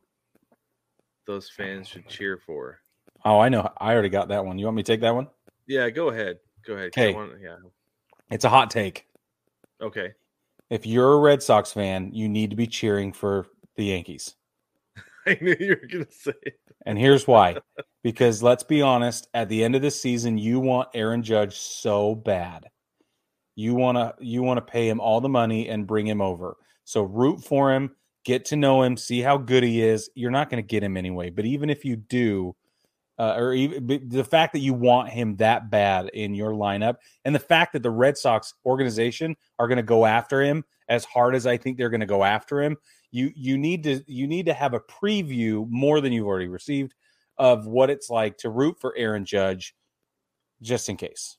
those 1.27 1.51
fans 1.51 1.89
should 1.89 2.09
cheer 2.09 2.39
for. 2.39 2.81
Oh, 3.25 3.39
I 3.41 3.49
know. 3.49 3.71
I 3.79 3.93
already 3.93 4.09
got 4.09 4.29
that 4.29 4.45
one. 4.45 4.59
You 4.59 4.67
want 4.67 4.77
me 4.77 4.83
to 4.83 4.93
take 4.93 5.01
that 5.03 5.15
one? 5.15 5.29
Yeah, 5.67 5.91
go 5.91 6.09
ahead. 6.09 6.39
Go 6.67 6.75
ahead. 6.75 6.89
Okay. 6.89 7.13
yeah. 7.43 7.57
It's 8.31 8.45
a 8.45 8.49
hot 8.49 8.71
take. 8.71 9.07
Okay. 9.81 10.13
If 10.71 10.87
you're 10.87 11.13
a 11.13 11.19
Red 11.19 11.43
Sox 11.43 11.73
fan, 11.73 12.13
you 12.13 12.29
need 12.29 12.51
to 12.51 12.57
be 12.57 12.67
cheering 12.67 13.13
for 13.13 13.47
the 13.77 13.85
Yankees. 13.85 14.35
I 15.27 15.39
knew 15.41 15.57
you 15.59 15.77
were 15.81 15.89
gonna 15.89 16.07
say. 16.11 16.33
it. 16.43 16.61
And 16.85 16.99
here's 16.99 17.27
why. 17.27 17.57
because 18.03 18.43
let's 18.43 18.63
be 18.63 18.83
honest, 18.83 19.29
at 19.35 19.49
the 19.49 19.65
end 19.65 19.75
of 19.75 19.83
the 19.83 19.91
season, 19.91 20.39
you 20.39 20.61
want 20.61 20.89
Aaron 20.95 21.23
Judge 21.23 21.57
so 21.57 22.15
bad. 22.15 22.67
You 23.57 23.75
want 23.75 23.97
to 23.97 24.15
you 24.25 24.43
want 24.43 24.59
to 24.59 24.73
pay 24.73 24.89
him 24.89 25.01
all 25.01 25.21
the 25.21 25.29
money 25.29 25.69
and 25.69 25.87
bring 25.87 26.07
him 26.07 26.21
over. 26.21 26.57
So 26.85 27.03
root 27.03 27.43
for 27.43 27.73
him, 27.73 27.97
get 28.25 28.45
to 28.47 28.57
know 28.57 28.83
him, 28.83 28.97
see 28.97 29.21
how 29.21 29.39
good 29.39 29.65
he 29.65 29.83
is. 29.83 30.11
You're 30.15 30.31
not 30.31 30.51
going 30.51 30.63
to 30.63 30.67
get 30.67 30.83
him 30.83 30.97
anyway, 30.97 31.31
but 31.31 31.47
even 31.47 31.71
if 31.71 31.85
you 31.85 31.97
do 31.97 32.55
uh, 33.19 33.35
or 33.37 33.55
even 33.55 34.09
the 34.09 34.25
fact 34.25 34.53
that 34.53 34.59
you 34.59 34.75
want 34.75 35.09
him 35.09 35.37
that 35.37 35.71
bad 35.71 36.11
in 36.13 36.35
your 36.35 36.53
lineup 36.53 36.97
and 37.25 37.35
the 37.35 37.41
fact 37.41 37.73
that 37.73 37.83
the 37.83 37.91
Red 37.91 38.19
Sox 38.19 38.55
organization 38.65 39.37
are 39.59 39.69
going 39.69 39.77
to 39.77 39.83
go 39.83 40.05
after 40.05 40.43
him 40.43 40.65
as 40.89 41.05
hard 41.05 41.35
as 41.35 41.47
I 41.47 41.57
think 41.57 41.79
they're 41.79 41.91
going 41.91 42.01
to 42.01 42.07
go 42.07 42.25
after 42.25 42.63
him, 42.63 42.77
you 43.11 43.33
you 43.35 43.59
need 43.59 43.83
to 43.85 44.03
you 44.07 44.27
need 44.27 44.47
to 44.47 44.55
have 44.55 44.75
a 44.75 44.81
preview 44.81 45.69
more 45.71 46.01
than 46.01 46.13
you've 46.13 46.27
already 46.27 46.49
received 46.49 46.95
of 47.39 47.67
what 47.67 47.91
it's 47.91 48.11
like 48.11 48.39
to 48.39 48.51
root 48.51 48.79
for 48.81 48.97
Aaron 48.97 49.25
Judge 49.25 49.75
just 50.63 50.89
in 50.89 50.97
case. 50.97 51.39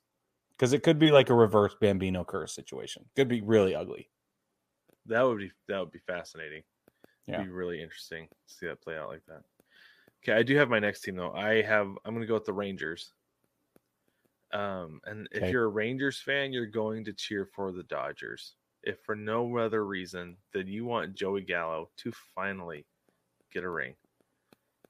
Cuz 0.59 0.73
it 0.73 0.83
could 0.83 0.99
be 0.99 1.11
like 1.11 1.29
a 1.29 1.35
reverse 1.35 1.75
Bambino 1.79 2.23
curse 2.25 2.53
situation. 2.53 3.09
Could 3.15 3.27
be 3.27 3.41
really 3.41 3.75
ugly. 3.75 4.11
That 5.05 5.21
would 5.23 5.37
be 5.39 5.51
that 5.67 5.79
would 5.79 5.91
be 5.91 5.99
fascinating. 5.99 6.63
Yeah. 7.27 7.43
Be 7.43 7.49
really 7.49 7.81
interesting 7.81 8.27
to 8.27 8.53
see 8.53 8.65
that 8.67 8.81
play 8.81 8.97
out 8.97 9.09
like 9.09 9.25
that. 9.27 9.43
Okay, 10.23 10.33
I 10.33 10.43
do 10.43 10.55
have 10.57 10.69
my 10.69 10.79
next 10.79 11.01
team 11.01 11.15
though. 11.15 11.33
I 11.33 11.61
have 11.61 11.87
I'm 12.05 12.13
gonna 12.13 12.25
go 12.25 12.33
with 12.35 12.45
the 12.45 12.53
Rangers. 12.53 13.13
Um, 14.51 15.01
and 15.05 15.27
Okay. 15.35 15.47
if 15.47 15.51
you're 15.51 15.65
a 15.65 15.69
Rangers 15.69 16.21
fan, 16.21 16.53
you're 16.53 16.65
going 16.67 17.03
to 17.05 17.13
cheer 17.13 17.45
for 17.45 17.71
the 17.71 17.83
Dodgers. 17.83 18.55
If 18.88 18.99
for 19.01 19.15
no 19.15 19.57
other 19.57 19.85
reason 19.85 20.38
than 20.53 20.67
you 20.67 20.85
want 20.85 21.13
Joey 21.15 21.41
Gallo 21.41 21.89
to 21.97 22.11
finally 22.33 22.85
get 23.51 23.63
a 23.63 23.69
ring. 23.69 23.95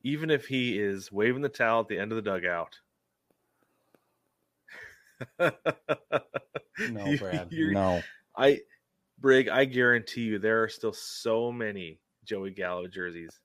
Even 0.04 0.30
if 0.30 0.46
he 0.48 0.80
is 0.80 1.12
waving 1.12 1.42
the 1.42 1.50
towel 1.50 1.82
at 1.82 1.88
the 1.88 1.98
end 1.98 2.12
of 2.12 2.16
the 2.16 2.22
dugout. 2.22 2.78
No, 6.92 7.18
Brad. 7.18 7.52
you're- 7.52 7.74
No. 7.74 8.02
I 8.36 8.62
Brig, 9.20 9.50
I 9.50 9.66
guarantee 9.66 10.22
you 10.22 10.38
there 10.38 10.62
are 10.62 10.70
still 10.70 10.94
so 10.94 11.52
many 11.52 12.00
Joey 12.24 12.52
Gallo 12.52 12.88
jerseys 12.88 13.40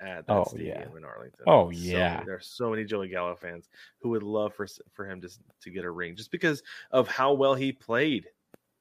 at 0.00 0.26
that 0.26 0.32
Oh, 0.32 0.42
stadium 0.44 0.90
yeah. 0.90 0.96
in 0.98 1.04
Arlington. 1.04 1.44
Oh, 1.46 1.70
So 1.70 1.78
yeah. 1.78 2.24
there 2.24 2.34
are 2.34 2.40
so 2.40 2.68
many 2.68 2.84
Joey 2.84 3.06
Gallo 3.08 3.36
fans 3.36 3.68
who 4.00 4.08
would 4.08 4.24
love 4.24 4.54
for 4.54 4.66
for 4.92 5.08
him 5.08 5.20
to 5.20 5.28
to 5.60 5.70
get 5.70 5.84
a 5.84 5.90
ring 5.90 6.16
just 6.16 6.32
because 6.32 6.64
of 6.90 7.06
how 7.06 7.32
well 7.32 7.54
he 7.54 7.70
played 7.70 8.26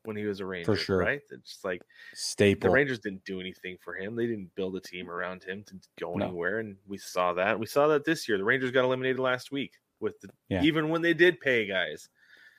when 0.04 0.16
he 0.16 0.26
was 0.26 0.39
a 0.39 0.45
Ranger. 0.45 0.66
For 0.66 0.76
sure. 0.78 0.97
right? 0.97 1.22
It's 1.32 1.49
just 1.51 1.66
like 1.66 1.82
staple. 2.14 2.70
the 2.70 2.74
Rangers 2.74 2.99
didn't 2.99 3.24
do 3.26 3.39
anything 3.39 3.78
for 3.84 3.95
him. 3.95 4.16
They 4.16 4.28
didn't 4.28 4.54
build 4.56 4.76
a 4.76 4.82
team 4.82 5.10
around 5.10 5.43
him 5.43 5.64
to 5.68 5.76
go 5.99 6.14
No. 6.16 6.26
anywhere, 6.26 6.60
and 6.60 6.76
we 6.88 6.97
saw 6.97 7.34
that. 7.34 7.60
We 7.60 7.66
saw 7.66 7.88
that 7.88 8.06
this 8.06 8.28
year. 8.28 8.38
The 8.38 8.43
Rangers 8.43 8.72
got 8.72 8.84
eliminated 8.86 9.20
last 9.20 9.51
week 9.51 9.74
with 9.99 10.20
the 10.22 10.30
Yeah. 10.49 10.62
even 10.64 10.89
when 10.89 11.01
they 11.01 11.14
did 11.14 11.39
pay 11.39 11.66
guys. 11.66 12.10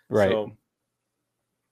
right. 0.09 0.31
So, 0.31 0.57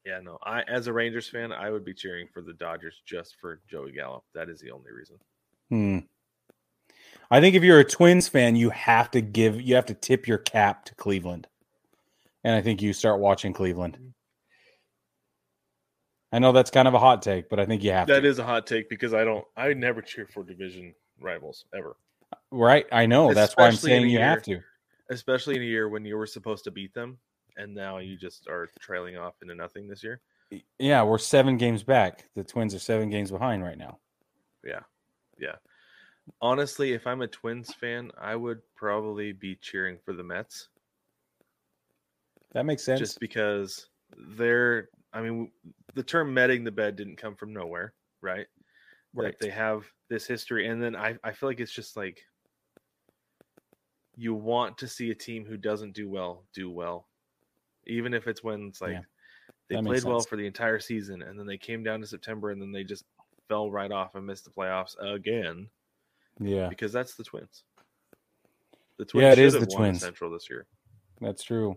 yeah, 0.05 0.20
no. 0.20 0.39
I 0.43 0.62
as 0.62 0.87
a 0.89 0.93
Rangers 0.93 1.29
fan, 1.29 1.53
I 1.53 1.70
would 1.70 1.85
be 1.85 1.95
cheering 1.95 2.27
for 2.33 2.43
the 2.43 2.53
Dodgers 2.55 3.01
just 3.07 3.37
for 3.41 3.61
Joey 3.68 3.93
Gallo. 3.93 4.25
That 4.35 4.49
is 4.49 4.61
the 4.61 4.70
only 4.73 4.91
reason. 4.91 5.18
Hmm. 5.68 5.99
I 7.31 7.41
think 7.41 7.55
if 7.55 7.62
you're 7.62 7.79
a 7.79 7.85
Twins 7.85 8.29
fan, 8.29 8.57
you 8.57 8.70
have 8.70 9.11
to 9.12 9.20
give 9.20 9.61
you 9.61 9.75
have 9.77 9.87
to 9.87 9.95
tip 9.95 10.27
your 10.29 10.39
cap 10.39 10.85
to 10.87 10.95
Cleveland. 10.97 11.47
And 12.45 12.55
I 12.57 12.61
think 12.61 12.83
you 12.83 12.93
start 12.93 13.20
watching 13.20 13.53
Cleveland. 13.53 14.12
I 16.33 16.39
know 16.39 16.53
that's 16.53 16.70
kind 16.70 16.89
of 16.89 16.95
a 16.95 16.99
hot 16.99 17.20
take, 17.22 17.49
but 17.51 17.61
I 17.61 17.66
think 17.66 17.83
you 17.85 17.93
have 17.93 18.09
That 18.09 18.20
to. 18.20 18.28
is 18.28 18.39
a 18.39 18.45
hot 18.45 18.66
take 18.66 18.89
because 18.89 19.12
I 19.12 19.22
don't. 19.24 19.45
I 19.57 19.72
never 19.74 20.01
cheer 20.01 20.26
for 20.26 20.43
division 20.43 20.95
rivals 21.20 21.66
ever, 21.76 21.97
right. 22.51 22.87
I 22.91 23.07
know. 23.07 23.33
That's 23.35 23.55
why 23.57 23.66
I'm 23.66 23.74
saying 23.74 24.03
you 24.05 24.18
year. 24.18 24.24
have 24.24 24.43
to. 24.45 24.61
especially 25.11 25.57
in 25.57 25.62
a 25.62 25.66
year 25.66 25.89
when 25.89 26.05
you 26.05 26.16
were 26.16 26.26
supposed 26.26 26.64
to 26.64 26.70
beat 26.70 26.95
them, 26.95 27.18
and 27.57 27.74
now 27.74 27.99
you 27.99 28.16
just 28.16 28.49
are 28.49 28.68
trailing 28.80 29.16
off 29.18 29.35
into 29.43 29.55
nothing 29.55 29.87
this 29.89 30.03
year. 30.03 30.20
Yeah, 30.78 31.03
we're 31.03 31.18
seven 31.18 31.57
games 31.59 31.83
back. 31.83 32.28
The 32.35 32.45
Twins 32.45 32.74
are 32.74 32.78
seven 32.78 33.09
games 33.11 33.30
behind 33.30 33.62
right 33.62 33.78
now. 33.78 33.99
Yeah, 34.64 34.80
yeah. 35.39 35.57
Honestly, 36.41 36.93
if 36.93 37.07
I'm 37.07 37.20
a 37.22 37.26
Twins 37.26 37.74
fan, 37.74 38.11
I 38.20 38.37
would 38.37 38.61
probably 38.76 39.33
be 39.33 39.57
cheering 39.57 39.99
for 40.05 40.12
the 40.12 40.22
Mets 40.22 40.68
That 42.53 42.64
makes 42.64 42.83
sense. 42.85 43.01
just 43.01 43.20
because 43.20 43.89
they're. 44.37 44.89
I 45.14 45.20
mean, 45.20 45.51
the 45.95 46.03
term 46.03 46.32
"metting 46.32 46.64
the 46.64 46.70
bed" 46.70 46.97
didn't 46.97 47.16
come 47.16 47.34
from 47.34 47.53
nowhere, 47.53 47.93
right? 48.20 48.47
right. 49.14 49.38
That 49.38 49.40
they 49.40 49.51
have 49.51 49.84
this 50.09 50.26
history, 50.26 50.68
and 50.68 50.82
then 50.82 50.97
I, 50.97 51.16
I 51.22 51.32
feel 51.32 51.49
like 51.49 51.61
it's 51.61 51.72
just 51.72 51.97
like 51.97 52.24
you 54.16 54.34
want 54.34 54.76
to 54.78 54.88
see 54.88 55.11
a 55.11 55.14
team 55.14 55.45
who 55.45 55.57
doesn't 55.57 55.95
do 55.95 56.09
well 56.09 56.45
do 56.55 56.70
well, 56.70 57.09
even 57.86 58.14
if 58.14 58.26
it's 58.26 58.43
when 58.45 58.68
it's 58.68 58.80
like 58.80 58.93
Yeah, 58.93 59.01
they 59.68 59.76
that 59.76 59.84
played 59.84 60.05
well 60.05 60.20
for 60.20 60.36
the 60.36 60.47
entire 60.47 60.80
season, 60.80 61.22
and 61.22 61.38
then 61.38 61.47
they 61.47 61.59
came 61.59 61.82
down 61.82 62.01
to 62.01 62.07
September, 62.07 62.51
and 62.51 62.61
then 62.61 62.72
they 62.72 62.84
just 62.84 63.05
fell 63.49 63.70
right 63.70 63.90
off 63.90 64.14
and 64.14 64.26
missed 64.26 64.45
the 64.45 64.51
playoffs 64.51 64.95
again 65.01 65.68
yeah, 66.40 66.68
because 66.68 66.93
that's 66.93 67.14
the 67.14 67.24
Twins. 67.24 67.64
The 68.99 69.05
Twins 69.05 69.22
Yeah, 69.24 69.32
it 69.32 69.38
is 69.38 69.55
the 69.55 69.66
Twins. 69.66 70.01
Central 70.01 70.30
this 70.30 70.49
year. 70.49 70.66
that's 71.20 71.43
true. 71.43 71.76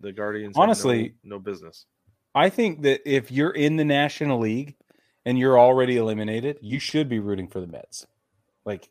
The 0.00 0.12
Guardians 0.12 0.56
had 0.56 0.60
no- 0.60 0.64
Honestly- 0.64 1.14
no, 1.24 1.38
business. 1.38 1.86
I 2.34 2.50
think 2.50 2.82
that 2.82 3.00
if 3.04 3.30
you're 3.30 3.50
in 3.50 3.76
the 3.76 3.84
National 3.84 4.38
League 4.38 4.76
and 5.24 5.38
you're 5.38 5.58
already 5.58 5.96
eliminated, 5.96 6.58
you 6.62 6.78
should 6.78 7.08
be 7.08 7.18
rooting 7.18 7.48
for 7.48 7.60
the 7.60 7.66
Mets. 7.66 8.06
Like, 8.64 8.88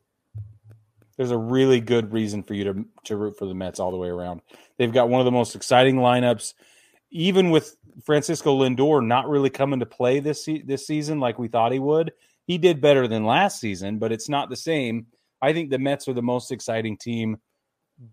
there's 1.18 1.32
a 1.32 1.38
really 1.38 1.82
good 1.82 2.14
reason 2.14 2.44
for 2.44 2.54
you 2.54 2.64
to 2.66 2.86
to 3.06 3.18
root 3.18 3.38
for 3.38 3.46
the 3.46 3.54
Mets 3.54 3.80
all 3.80 3.92
the 3.92 3.98
way 3.98 4.10
around. 4.10 4.42
They've 4.78 4.94
got 4.94 5.10
one 5.10 5.20
of 5.20 5.26
the 5.26 5.32
most 5.32 5.56
exciting 5.56 5.96
lineups, 5.96 6.54
even 7.10 7.50
with 7.50 7.76
Francisco 8.06 8.60
Lindor 8.60 9.06
not 9.06 9.28
really 9.28 9.50
coming 9.50 9.80
to 9.80 9.86
play 9.86 10.20
this 10.20 10.48
this 10.66 10.86
season 10.86 11.20
like 11.20 11.40
we 11.40 11.48
thought 11.48 11.72
he 11.72 11.80
would. 11.80 12.14
He 12.46 12.58
did 12.58 12.80
better 12.80 13.08
than 13.08 13.26
last 13.26 13.60
season, 13.60 13.98
but 13.98 14.12
it's 14.12 14.30
not 14.30 14.50
the 14.50 14.56
same. 14.56 15.08
I 15.42 15.54
think 15.54 15.70
the 15.70 15.80
Mets 15.80 16.08
are 16.08 16.14
the 16.14 16.22
most 16.22 16.52
exciting 16.52 16.98
team, 16.98 17.38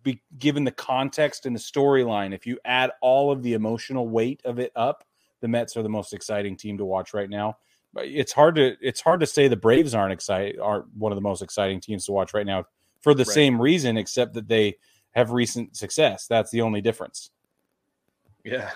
be, 0.03 0.23
given 0.39 0.65
the 0.65 0.73
context 0.73 1.47
and 1.47 1.55
the 1.55 1.61
storyline. 1.61 2.35
If 2.35 2.47
you 2.47 2.59
add 2.65 2.91
all 3.01 3.31
of 3.31 3.43
the 3.43 3.53
emotional 3.53 4.09
weight 4.09 4.41
of 4.45 4.59
it 4.59 4.73
up, 4.75 5.05
the 5.45 5.49
Mets 5.49 5.77
are 5.77 5.83
the 5.83 5.91
most 5.91 6.15
exciting 6.15 6.57
team 6.57 6.79
to 6.79 6.87
watch 6.87 7.13
right 7.13 7.29
now. 7.29 7.59
It's 7.99 8.33
hard 8.33 8.55
to 8.55 8.77
it's 8.81 9.03
hard 9.03 9.21
to 9.21 9.27
say 9.27 9.47
the 9.47 9.57
Braves 9.57 9.95
aren't 9.95 10.15
excited 10.15 10.59
aren't 10.59 10.87
one 10.97 11.13
of 11.13 11.17
the 11.17 11.23
most 11.23 11.43
exciting 11.43 11.81
teams 11.81 12.07
to 12.07 12.13
watch 12.13 12.33
right 12.33 12.47
now 12.47 12.65
for 13.03 13.13
the 13.13 13.25
Right. 13.25 13.35
same 13.35 13.61
reason, 13.61 13.99
except 13.99 14.33
that 14.35 14.49
they 14.49 14.79
have 15.11 15.33
recent 15.33 15.77
success. 15.77 16.27
That's 16.27 16.51
the 16.51 16.63
only 16.63 16.81
difference. 16.81 17.31
Yeah. 18.43 18.71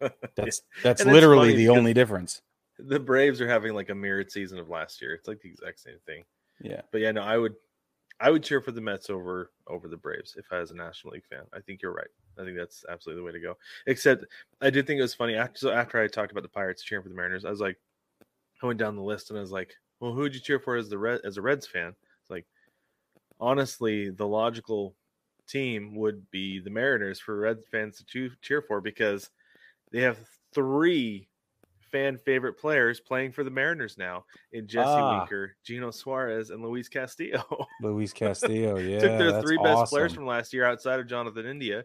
That's 0.36 0.62
that's 0.84 1.04
literally 1.04 1.56
the 1.56 1.70
only 1.70 1.92
difference. 1.94 2.42
the 2.78 3.00
Braves 3.00 3.40
are 3.40 3.48
having 3.48 3.74
like 3.74 3.88
a 3.90 3.94
mirrored 3.94 4.30
season 4.30 4.58
of 4.60 4.68
last 4.68 5.00
year. 5.02 5.14
It's 5.14 5.26
like 5.26 5.40
the 5.40 5.48
exact 5.48 5.80
same 5.80 5.98
thing. 6.06 6.24
Yeah. 6.60 6.82
But 6.92 7.00
yeah, 7.00 7.10
no, 7.12 7.22
I 7.22 7.36
would 7.38 7.54
I 8.18 8.30
would 8.30 8.42
cheer 8.42 8.60
for 8.60 8.72
the 8.72 8.80
Mets 8.80 9.10
over 9.10 9.50
over 9.66 9.88
the 9.88 9.96
Braves 9.96 10.36
if 10.38 10.46
I 10.50 10.60
was 10.60 10.70
a 10.70 10.76
National 10.76 11.12
League 11.12 11.26
fan. 11.28 11.42
I 11.52 11.60
think 11.60 11.82
you're 11.82 11.92
right. 11.92 12.08
I 12.38 12.44
think 12.44 12.56
that's 12.56 12.84
absolutely 12.88 13.20
the 13.20 13.26
way 13.26 13.32
to 13.32 13.40
go. 13.40 13.56
Except 13.86 14.24
I 14.60 14.70
did 14.70 14.86
think 14.86 14.98
it 14.98 15.02
was 15.02 15.14
funny 15.14 15.34
after 15.34 15.58
so 15.58 15.70
after 15.70 16.00
I 16.00 16.06
talked 16.08 16.32
about 16.32 16.42
the 16.42 16.48
Pirates 16.48 16.82
cheering 16.82 17.02
for 17.02 17.08
the 17.08 17.14
Mariners, 17.14 17.44
I 17.44 17.50
was 17.50 17.60
like 17.60 17.78
I 18.62 18.66
went 18.66 18.78
down 18.78 18.96
the 18.96 19.02
list 19.02 19.30
and 19.30 19.38
I 19.38 19.42
was 19.42 19.52
like, 19.52 19.74
well, 20.00 20.12
who 20.12 20.20
would 20.20 20.34
you 20.34 20.40
cheer 20.40 20.58
for 20.58 20.76
as 20.76 20.88
the 20.88 20.98
Red 20.98 21.20
as 21.24 21.36
a 21.36 21.42
Reds 21.42 21.66
fan? 21.66 21.94
It's 22.22 22.30
like 22.30 22.46
honestly, 23.38 24.10
the 24.10 24.26
logical 24.26 24.94
team 25.46 25.94
would 25.96 26.28
be 26.30 26.58
the 26.58 26.70
Mariners 26.70 27.20
for 27.20 27.38
Reds 27.38 27.66
fans 27.70 28.02
to 28.12 28.30
cheer 28.40 28.62
for 28.62 28.80
because 28.80 29.30
they 29.92 30.00
have 30.00 30.18
three 30.52 31.28
fan 31.92 32.16
favorite 32.18 32.54
players 32.58 33.00
playing 33.00 33.32
for 33.32 33.44
the 33.44 33.50
Mariners 33.50 33.96
now 33.98 34.24
in 34.52 34.66
Jesse 34.66 34.88
Ah. 34.88 35.18
Winker, 35.20 35.56
Geno 35.64 35.90
Suarez, 35.90 36.50
and 36.50 36.62
Luis 36.62 36.88
Castillo. 36.88 37.44
Luis 37.82 38.12
Castillo, 38.12 38.76
yeah. 38.78 38.98
Took 39.00 39.18
their 39.18 39.42
three 39.42 39.58
best 39.58 39.90
players 39.90 40.12
from 40.14 40.26
last 40.26 40.52
year 40.52 40.64
outside 40.64 41.00
of 41.00 41.06
Jonathan 41.06 41.46
India 41.46 41.84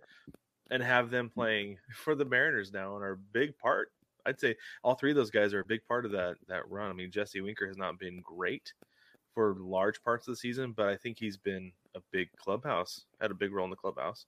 and 0.70 0.82
have 0.82 1.10
them 1.12 1.30
playing 1.30 1.78
for 1.93 2.16
the 2.16 2.26
Mariners 2.26 2.72
now 2.72 2.95
and 2.95 3.04
are 3.04 3.14
a 3.14 3.18
big 3.18 3.58
part. 3.58 3.91
I'd 4.26 4.39
say 4.39 4.56
all 4.84 4.95
three 4.95 5.10
of 5.12 5.16
those 5.18 5.32
guys 5.32 5.54
are 5.54 5.62
a 5.62 5.66
big 5.66 5.86
part 5.88 6.06
of 6.06 6.12
that 6.12 6.36
that 6.47 6.70
run. 6.70 6.89
I 6.89 6.93
mean, 6.93 7.10
Jesse 7.12 7.41
Winker 7.41 7.68
has 7.68 7.78
not 7.78 7.97
been 7.99 8.22
great 8.22 8.74
for 9.34 9.56
large 9.60 10.04
parts 10.04 10.28
of 10.28 10.34
the 10.34 10.38
season, 10.38 10.74
but 10.74 10.88
I 10.88 10.95
think 10.97 11.18
he's 11.18 11.38
been 11.38 11.72
a 11.95 11.99
big 12.12 12.30
clubhouse, 12.38 13.06
had 13.20 13.32
a 13.32 13.34
big 13.34 13.52
role 13.52 13.64
in 13.66 13.70
the 13.72 13.76
clubhouse. 13.76 14.26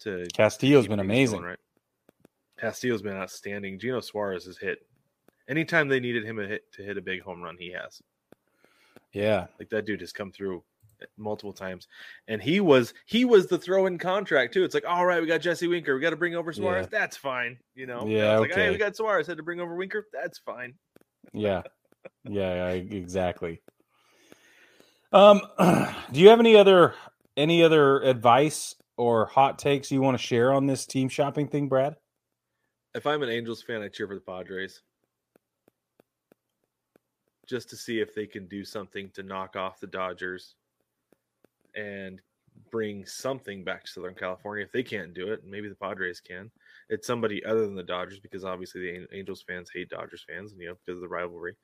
To 0.00 0.26
Castillo's 0.34 0.86
been 0.86 1.00
amazing. 1.00 1.38
going, 1.40 1.50
right? 1.50 1.58
Castillo's 2.60 3.02
been 3.02 3.16
outstanding. 3.16 3.78
Geno 3.78 4.00
Suarez 4.00 4.44
has 4.44 4.58
hit 4.58 4.78
anytime 5.48 5.88
they 5.88 6.00
needed 6.00 6.24
him 6.24 6.36
to 6.36 6.46
hit 6.46 6.72
to 6.72 6.82
hit 6.82 6.98
a 6.98 7.02
big 7.02 7.22
home 7.22 7.42
run, 7.42 7.56
he 7.58 7.72
has. 7.72 8.00
Yeah. 9.12 9.46
Like 9.58 9.70
that 9.70 9.86
dude 9.86 10.00
has 10.00 10.12
come 10.12 10.30
through 10.30 10.62
multiple 11.16 11.52
times, 11.52 11.88
and 12.28 12.42
he 12.42 12.60
was 12.60 12.94
he 13.06 13.24
was 13.24 13.46
the 13.46 13.58
throw-in 13.58 13.98
contract 13.98 14.54
too. 14.54 14.64
It's 14.64 14.74
like, 14.74 14.86
all 14.86 15.04
right, 15.04 15.20
we 15.20 15.26
got 15.26 15.40
Jesse 15.40 15.66
Winker, 15.66 15.94
we 15.94 16.00
got 16.00 16.10
to 16.10 16.16
bring 16.16 16.34
over 16.34 16.52
Suarez. 16.52 16.86
That's 16.88 17.16
fine, 17.16 17.58
you 17.74 17.86
know. 17.86 18.06
Yeah, 18.06 18.34
it's 18.34 18.40
like, 18.40 18.54
hey, 18.54 18.62
okay. 18.62 18.70
we 18.70 18.76
got 18.78 18.96
Suarez, 18.96 19.26
had 19.26 19.38
to 19.38 19.42
bring 19.42 19.60
over 19.60 19.74
Winker. 19.74 20.06
That's 20.12 20.38
fine. 20.38 20.74
Yeah. 21.32 21.62
Yeah, 22.24 22.72
yeah, 22.72 22.96
exactly. 22.96 23.60
Um 25.12 25.40
do 26.12 26.20
you 26.20 26.28
have 26.28 26.40
any 26.40 26.56
other 26.56 26.94
any 27.36 27.62
other 27.62 28.00
advice 28.00 28.74
or 28.96 29.26
hot 29.26 29.58
takes 29.58 29.90
you 29.90 30.00
want 30.00 30.18
to 30.18 30.22
share 30.22 30.52
on 30.52 30.66
this 30.66 30.86
team 30.86 31.08
shopping 31.08 31.48
thing, 31.48 31.68
Brad? 31.68 31.96
If 32.94 33.06
I'm 33.06 33.22
an 33.22 33.28
Angels 33.28 33.62
fan, 33.62 33.82
I 33.82 33.88
cheer 33.88 34.06
for 34.08 34.14
the 34.14 34.20
Padres. 34.20 34.82
Just 37.46 37.68
to 37.70 37.76
see 37.76 38.00
if 38.00 38.14
they 38.14 38.26
can 38.26 38.46
do 38.46 38.64
something 38.64 39.10
to 39.10 39.22
knock 39.22 39.56
off 39.56 39.80
the 39.80 39.86
Dodgers 39.86 40.54
and 41.74 42.20
bring 42.70 43.06
something 43.06 43.64
back 43.64 43.84
to 43.84 43.90
Southern 43.90 44.14
California. 44.14 44.64
If 44.64 44.72
they 44.72 44.82
can't 44.82 45.14
do 45.14 45.32
it, 45.32 45.44
maybe 45.44 45.68
the 45.68 45.74
Padres 45.74 46.20
can. 46.20 46.50
It's 46.88 47.06
somebody 47.06 47.44
other 47.44 47.62
than 47.62 47.74
the 47.74 47.82
Dodgers 47.82 48.20
because 48.20 48.44
obviously 48.44 48.80
the 48.82 49.16
Angels 49.16 49.42
fans 49.46 49.70
hate 49.72 49.88
Dodgers 49.88 50.24
fans, 50.28 50.52
and 50.52 50.60
you 50.60 50.68
know, 50.68 50.76
because 50.84 50.98
of 50.98 51.02
the 51.02 51.08
rivalry. 51.08 51.56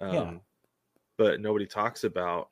Um, 0.00 0.12
Yeah. 0.14 0.34
But 1.16 1.40
nobody 1.40 1.66
talks 1.66 2.02
about 2.02 2.50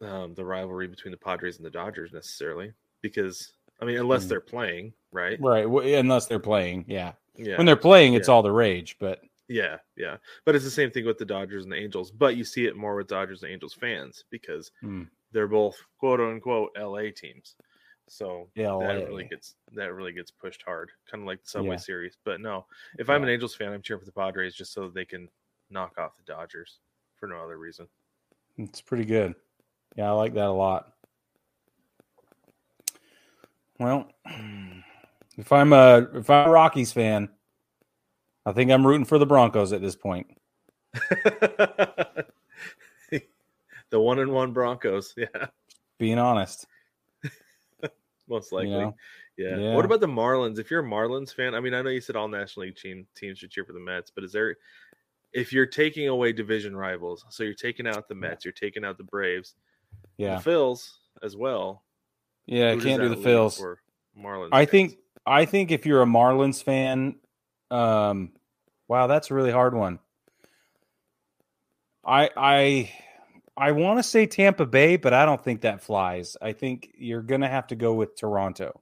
um, 0.00 0.34
the 0.34 0.44
rivalry 0.44 0.88
between 0.88 1.12
the 1.12 1.18
Padres 1.18 1.58
and 1.58 1.64
the 1.66 1.70
Dodgers 1.70 2.12
necessarily 2.12 2.72
because, 3.02 3.52
I 3.80 3.84
mean, 3.84 3.98
unless 3.98 4.24
Mm. 4.24 4.28
they're 4.28 4.40
playing, 4.40 4.92
right? 5.12 5.38
Right, 5.40 5.66
unless 5.66 6.26
they're 6.26 6.38
playing. 6.40 6.84
Yeah. 6.88 7.12
Yeah. 7.36 7.56
When 7.56 7.66
they're 7.66 7.76
playing, 7.76 8.14
it's 8.14 8.28
Yeah. 8.28 8.34
all 8.34 8.42
the 8.42 8.52
rage, 8.52 8.96
but 8.98 9.20
Yeah, 9.48 9.78
yeah. 9.96 10.16
But 10.44 10.54
it's 10.54 10.64
the 10.64 10.70
same 10.70 10.90
thing 10.90 11.04
with 11.04 11.18
the 11.18 11.24
Dodgers 11.26 11.64
and 11.64 11.72
the 11.72 11.76
Angels. 11.76 12.10
But 12.10 12.36
you 12.36 12.44
see 12.44 12.66
it 12.66 12.76
more 12.76 12.94
with 12.96 13.06
Dodgers 13.08 13.42
and 13.42 13.52
Angels 13.52 13.74
fans 13.74 14.24
because 14.30 14.70
Hmm. 14.80 15.04
they're 15.32 15.48
both 15.48 15.80
quote 15.98 16.20
unquote 16.20 16.72
LA 16.76 17.10
teams. 17.10 17.56
So 18.08 18.50
yeah, 18.54 18.76
that 18.80 19.06
really 19.06 19.24
gets 19.24 19.54
that 19.72 19.94
really 19.94 20.12
gets 20.12 20.30
pushed 20.30 20.62
hard, 20.62 20.90
kind 21.10 21.22
of 21.22 21.26
like 21.26 21.42
the 21.42 21.48
Subway 21.48 21.70
Yeah. 21.70 21.76
Series. 21.76 22.16
But 22.24 22.40
no, 22.40 22.66
if 22.98 23.08
I'm 23.08 23.22
an 23.22 23.28
Angels 23.30 23.54
fan, 23.54 23.72
I'm 23.72 23.80
cheering 23.82 24.00
for 24.00 24.06
the 24.06 24.12
Padres 24.12 24.54
just 24.54 24.72
so 24.72 24.88
they 24.88 25.04
can 25.06 25.28
knock 25.70 25.96
off 25.98 26.16
the 26.16 26.22
Dodgers 26.24 26.80
for 27.16 27.26
no 27.26 27.36
other 27.42 27.56
reason. 27.58 27.88
it's 28.58 28.80
pretty 28.82 29.04
good. 29.06 29.34
Yeah, 29.96 30.08
I 30.08 30.12
like 30.12 30.34
that 30.34 30.46
a 30.46 30.50
lot. 30.52 30.92
Well, 33.78 34.10
if 35.38 35.50
I'm 35.52 35.72
a 35.72 36.08
if 36.14 36.28
I'm 36.30 36.48
a 36.48 36.50
Rockies 36.52 36.92
fan, 36.92 37.28
I 38.46 38.52
think 38.52 38.70
I'm 38.70 38.86
rooting 38.86 39.04
for 39.04 39.18
the 39.18 39.26
Broncos 39.26 39.72
at 39.72 39.80
this 39.80 39.96
point. 39.96 40.26
the 43.90 44.00
one 44.00 44.18
and 44.18 44.32
one 44.32 44.52
Broncos, 44.52 45.14
yeah, 45.16 45.26
Being 45.98 46.18
honest. 46.18 46.66
most 48.28 48.52
likely. 48.52 48.70
know? 48.70 48.94
Yeah. 49.36 49.56
Yeah. 49.56 49.74
What 49.74 49.84
about 49.84 50.00
the 50.00 50.06
Marlins? 50.06 50.58
If 50.58 50.70
you're 50.70 50.84
a 50.84 50.88
Marlins 50.88 51.34
fan, 51.34 51.54
I 51.54 51.60
mean, 51.60 51.74
I 51.74 51.82
know 51.82 51.90
you 51.90 52.00
said 52.00 52.16
all 52.16 52.28
National 52.28 52.66
League 52.66 52.76
team, 52.76 53.06
teams 53.16 53.38
should 53.38 53.50
cheer 53.50 53.64
for 53.64 53.72
the 53.72 53.80
Mets, 53.80 54.10
but 54.14 54.24
is 54.24 54.32
there, 54.32 54.56
if 55.32 55.52
you're 55.52 55.66
taking 55.66 56.08
away 56.08 56.32
division 56.32 56.76
rivals, 56.76 57.24
so 57.30 57.42
you're 57.42 57.54
taking 57.54 57.86
out 57.86 58.08
the 58.08 58.14
Mets, 58.14 58.44
you're 58.44 58.52
taking 58.52 58.84
out 58.84 58.98
the 58.98 59.04
Braves, 59.04 59.54
Yeah. 60.18 60.38
the 60.38 60.50
Phils 60.50 60.90
as 61.22 61.36
well. 61.36 61.82
Yeah, 62.46 62.72
I 62.72 62.76
can't 62.76 63.00
do 63.00 63.08
the 63.08 63.16
Phils. 63.16 63.62
Marlins. 64.18 64.50
I 64.52 64.60
fans? 64.66 64.70
think 64.70 64.98
I 65.26 65.44
think 65.44 65.70
if 65.70 65.86
you're 65.86 66.02
a 66.02 66.06
Marlins 66.06 66.62
fan, 66.62 67.16
um, 67.70 68.32
wow, 68.88 69.06
that's 69.06 69.30
a 69.30 69.34
really 69.34 69.52
hard 69.52 69.74
one. 69.74 69.98
I 72.04 72.30
I 72.36 72.92
I 73.56 73.72
want 73.72 73.98
to 73.98 74.02
say 74.02 74.26
Tampa 74.26 74.66
Bay, 74.66 74.96
but 74.96 75.12
I 75.14 75.24
don't 75.24 75.42
think 75.42 75.60
that 75.60 75.82
flies. 75.82 76.36
I 76.42 76.52
think 76.52 76.90
you're 76.96 77.22
gonna 77.22 77.48
have 77.48 77.68
to 77.68 77.76
go 77.76 77.94
with 77.94 78.16
Toronto. 78.16 78.80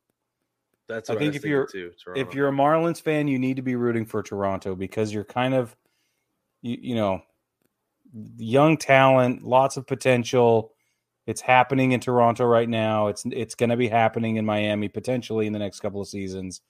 That's 0.89 1.11
I 1.11 1.15
what 1.15 1.19
I, 1.19 1.21
think 1.21 1.35
was 1.35 1.45
if 1.45 1.49
you're- 1.49 1.67
too. 1.71 1.93
if 2.17 2.35
you're 2.35 2.49
a 2.49 2.53
Marlins 2.53 3.01
fan, 3.01 3.29
you 3.29 3.39
need 3.39 3.57
to 3.57 3.63
be 3.63 3.77
rooting 3.77 4.07
for 4.07 4.23
Toronto 4.23 4.75
because 4.75 5.13
you're 5.15 5.25
kind 5.25 5.55
of, 5.55 5.77
you, 6.63 6.79
you 6.81 6.95
know, 6.97 7.23
young 8.39 8.77
talent, 8.77 9.43
lots 9.43 9.77
of 9.77 9.87
potential. 9.87 10.73
It's 11.31 11.41
happening 11.41 11.93
in 11.93 12.01
Toronto 12.01 12.45
right 12.45 12.69
now. 12.69 13.07
It's 13.07 13.25
it's 13.27 13.55
going 13.55 13.71
to 13.71 13.77
be 13.77 13.87
happening 13.89 14.35
in 14.35 14.45
Miami 14.45 14.89
potentially 14.89 15.47
in 15.47 15.53
the 15.53 15.61
next 15.61 15.79
couple 15.79 16.01
of 16.01 16.09
seasons. 16.09 16.61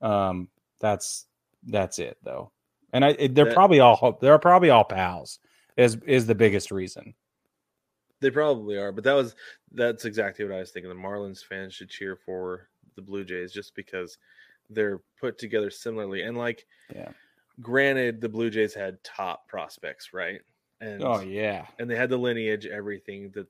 Um, 0.00 0.48
that's 0.80 1.26
that's 1.68 2.00
it 2.00 2.18
though, 2.24 2.50
and 2.92 3.04
I 3.04 3.10
it, 3.10 3.34
they're 3.36 3.44
That- 3.44 3.54
probably 3.54 3.78
all 3.78 4.18
they're 4.20 4.40
probably 4.40 4.70
all 4.70 4.82
pals. 4.84 5.38
Is 5.76 5.96
is 6.04 6.26
the 6.26 6.34
biggest 6.34 6.72
reason. 6.72 7.14
They 8.18 8.30
probably 8.30 8.76
are, 8.76 8.90
but 8.90 9.04
that 9.04 9.12
was 9.14 9.36
that's 9.70 10.04
exactly 10.04 10.44
what 10.44 10.52
I 10.54 10.58
was 10.58 10.72
thinking. 10.72 10.88
The 10.90 10.96
Marlins 10.96 11.44
fans 11.44 11.72
should 11.72 11.88
cheer 11.88 12.16
for 12.16 12.68
the 12.96 13.02
Blue 13.02 13.24
Jays 13.24 13.52
just 13.52 13.74
because 13.76 14.18
they're 14.68 15.00
put 15.20 15.38
together 15.38 15.70
similarly. 15.70 16.22
And 16.22 16.36
like, 16.36 16.66
Yeah. 16.94 17.10
granted, 17.60 18.20
the 18.20 18.28
Blue 18.28 18.50
Jays 18.50 18.74
had 18.74 19.02
top 19.04 19.46
prospects, 19.48 20.12
right? 20.12 20.40
And 20.82 21.02
Oh 21.04 21.20
yeah, 21.20 21.66
and 21.78 21.88
they 21.88 21.94
had 21.94 22.10
the 22.10 22.16
lineage, 22.16 22.66
everything 22.66 23.30
that 23.34 23.46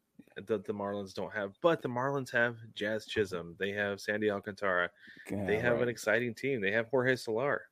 that 0.46 0.66
the 0.66 0.72
Marlins 0.74 1.14
don't 1.14 1.32
have. 1.32 1.52
But 1.62 1.80
the 1.80 1.88
Marlins 1.88 2.30
have 2.32 2.56
Jazz 2.74 3.06
Chisholm, 3.06 3.56
they 3.58 3.70
have 3.72 4.00
Sandy 4.00 4.30
Alcantara, 4.30 4.90
they 5.30 5.58
have 5.58 5.80
an 5.80 5.88
exciting 5.88 6.34
team. 6.34 6.60
They 6.60 6.72
have 6.72 6.88
Jorge 6.88 7.16
Soler, 7.16 7.62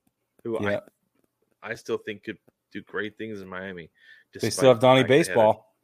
who 0.45 0.59
Yeah. 0.63 0.81
I 1.63 1.73
I 1.73 1.75
still 1.75 1.99
think 1.99 2.25
could 2.25 2.39
do 2.73 2.81
great 2.83 3.19
things 3.19 3.43
in 3.43 3.49
Miami. 3.49 3.91
They 4.41 4.49
still 4.49 4.71
have 4.71 4.81
Donnie 4.81 5.01
fact 5.01 5.09
they 5.09 5.17
had 5.19 5.27
a- 5.27 5.29
Baseball. 5.29 5.77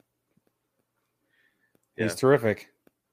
He's 1.97 2.15
terrific. 2.15 2.69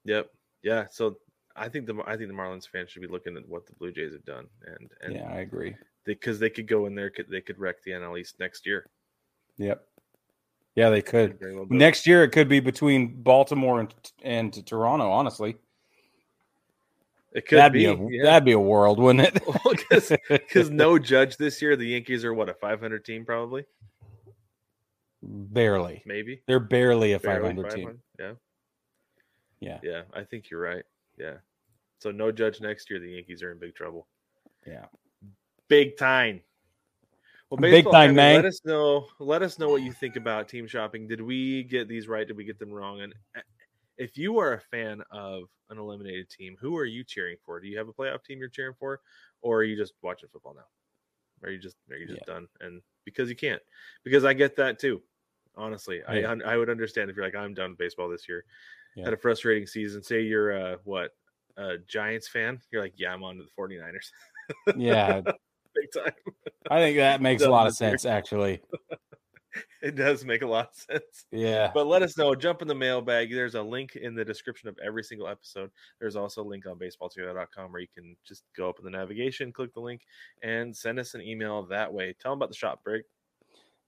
Yep. 0.06 0.30
Yeah. 0.62 0.86
So 0.92 1.18
I 1.56 1.68
think 1.70 1.88
the 1.88 2.02
I 2.06 2.16
think 2.16 2.30
the 2.30 2.36
Marlins 2.36 2.68
fans 2.70 2.90
should 2.90 3.02
be 3.02 3.08
looking 3.08 3.36
at 3.38 3.48
what 3.48 3.66
the 3.66 3.74
Blue 3.74 3.92
Jays 3.92 4.14
have 4.14 4.26
done, 4.26 4.48
and 4.66 4.92
and 5.02 5.14
yeah, 5.16 5.30
I 5.30 5.40
agree. 5.40 5.76
because 6.06 6.40
they, 6.40 6.50
could 6.50 6.68
go 6.68 6.86
in 6.86 6.96
there, 6.96 7.12
they 7.30 7.42
could 7.42 7.60
wreck 7.60 7.84
the 7.84 7.92
NL 7.92 8.20
East 8.20 8.40
next 8.40 8.66
year. 8.66 8.90
Yep. 9.58 9.86
Yeah, 10.76 10.90
they 10.90 11.02
could. 11.02 11.40
very 11.40 11.56
well 11.56 11.66
do 11.66 11.76
it. 11.76 11.78
Next 11.78 12.08
year, 12.08 12.24
it 12.24 12.30
could 12.30 12.50
be 12.50 12.60
between 12.60 13.22
Baltimore 13.22 13.80
and 13.80 13.94
and 14.24 14.66
Toronto. 14.66 15.12
Honestly, 15.12 15.56
it 17.34 17.48
could 17.48 17.58
that'd 17.60 17.74
be, 17.74 17.86
be, 17.86 17.86
a 17.86 18.08
yeah. 18.10 18.24
that'd 18.24 18.46
be 18.46 18.52
a 18.54 18.60
world, 18.60 19.00
wouldn't 19.00 19.28
it? 19.28 19.44
because 20.30 20.70
no 20.72 21.00
judge 21.00 21.38
this 21.38 21.62
year. 21.62 21.76
The 21.76 21.88
Yankees 21.88 22.24
are 22.24 22.34
what 22.34 22.50
a 22.50 22.54
500 22.54 23.04
team, 23.04 23.26
probably, 23.26 23.66
barely. 25.22 26.04
maybe 26.06 26.42
They're 26.48 26.60
barely 26.60 27.14
a 27.14 27.20
Barely 27.20 27.50
500 27.50 27.72
team. 27.72 28.00
Yeah. 28.20 28.34
Yeah. 29.60 29.80
Yeah. 29.82 30.02
I 30.14 30.24
think 30.24 30.50
you're 30.50 30.62
right. 30.62 30.84
Yeah. 31.18 31.36
So 32.00 32.12
no 32.12 32.32
judge 32.32 32.62
next 32.62 32.90
year. 32.90 33.00
The 33.00 33.12
Yankees 33.12 33.42
are 33.42 33.52
in 33.52 33.58
big 33.60 33.74
trouble. 33.76 34.08
Yeah. 34.68 34.86
Big 35.70 35.98
time. 35.98 36.42
Well, 37.54 37.72
Big 37.72 37.86
time, 37.92 38.16
man. 38.16 38.38
Let 38.38 38.46
us 38.46 38.62
know. 38.66 39.06
Let 39.20 39.44
us 39.44 39.60
know 39.60 39.70
what 39.70 39.84
you 39.84 39.94
think 39.94 40.16
about 40.16 40.50
team 40.50 40.66
shopping. 40.66 41.08
Did 41.08 41.22
we 41.22 41.62
get 41.64 41.88
these 41.88 42.08
right? 42.08 42.28
Did 42.28 42.36
we 42.36 42.44
get 42.46 42.58
them 42.58 42.74
wrong? 42.74 43.02
And 43.02 43.14
uh, 43.38 43.42
if 43.96 44.18
you 44.18 44.40
are 44.40 44.54
a 44.54 44.60
fan 44.60 45.04
of 45.12 45.44
an 45.70 45.78
eliminated 45.78 46.32
team, 46.32 46.58
who 46.60 46.76
are 46.78 46.86
you 46.86 47.04
cheering 47.04 47.38
for? 47.46 47.60
Do 47.60 47.68
you 47.68 47.78
have 47.78 47.88
a 47.88 47.94
playoff 47.94 48.24
team 48.24 48.40
you're 48.40 48.50
cheering 48.50 48.74
for, 48.80 49.02
or 49.44 49.58
are 49.58 49.64
you 49.64 49.78
just 49.78 49.94
watching 50.02 50.30
football 50.34 50.56
now? 50.56 51.48
Are 51.48 51.52
you 51.52 51.60
just 51.60 51.76
are 51.92 51.96
you 51.98 52.08
just 52.08 52.26
done? 52.26 52.48
And 52.60 52.82
because 53.06 53.30
you 53.30 53.36
can't, 53.36 53.62
because 54.04 54.26
I 54.26 54.34
get 54.34 54.56
that 54.56 54.80
too. 54.80 55.04
Honestly, 55.56 56.02
Yeah. 56.12 56.34
I 56.46 56.54
I 56.54 56.58
would 56.58 56.72
understand 56.72 57.12
if 57.12 57.16
you're 57.16 57.26
like 57.26 57.36
I'm 57.36 57.54
done 57.54 57.72
with 57.72 57.80
baseball 57.80 58.10
this 58.10 58.28
year. 58.28 58.46
Yeah. 58.96 59.04
Had 59.06 59.14
a 59.14 59.18
frustrating 59.18 59.68
season. 59.68 60.02
Say 60.02 60.22
you're 60.22 60.52
a 60.54 60.80
what 60.86 61.12
a 61.58 61.78
Giants 61.88 62.28
fan. 62.28 62.60
You're 62.72 62.82
like, 62.82 62.94
yeah, 62.96 63.14
I'm 63.14 63.24
on 63.24 63.38
to 63.38 63.44
the 63.44 63.62
49ers. 63.62 64.76
Yeah, 64.76 65.22
Big 65.76 66.04
time. 66.04 66.14
I 66.70 66.80
think 66.80 66.98
that 66.98 67.22
makes 67.22 67.44
a 67.44 67.50
lot 67.50 67.68
of 67.68 67.76
sense. 67.76 68.06
Actually, 68.06 68.62
It 69.84 69.96
does 69.96 70.24
make 70.24 70.42
a 70.42 70.48
lot 70.48 70.70
of 70.70 70.76
sense. 70.76 71.26
yeah. 71.32 71.70
But 71.74 71.88
let 71.88 72.02
us 72.02 72.18
know. 72.18 72.34
Jump 72.36 72.62
in 72.62 72.68
the 72.68 72.76
mailbag. 72.76 73.30
There's 73.32 73.56
a 73.56 73.62
link 73.62 73.96
in 73.98 74.16
the 74.16 74.24
description 74.24 74.70
of 74.70 74.78
every 74.84 75.04
single 75.04 75.28
episode. 75.28 75.70
There's 76.00 76.16
also 76.16 76.42
a 76.42 76.48
link 76.48 76.66
on 76.66 76.80
baseballtogether.com 76.80 77.72
where 77.72 77.82
you 77.82 77.88
can 77.94 78.16
just 78.26 78.44
go 78.56 78.70
up 78.70 78.80
in 78.80 78.86
the 78.86 78.92
navigation, 78.92 79.52
click 79.52 79.74
the 79.74 79.82
link, 79.82 80.02
and 80.42 80.76
send 80.76 81.00
us 81.00 81.16
an 81.16 81.22
email 81.22 81.64
that 81.64 81.92
way. 81.92 82.16
Tell 82.20 82.32
them 82.32 82.40
about 82.40 82.50
the 82.50 82.56
shop, 82.56 82.80
Brig. 82.84 83.04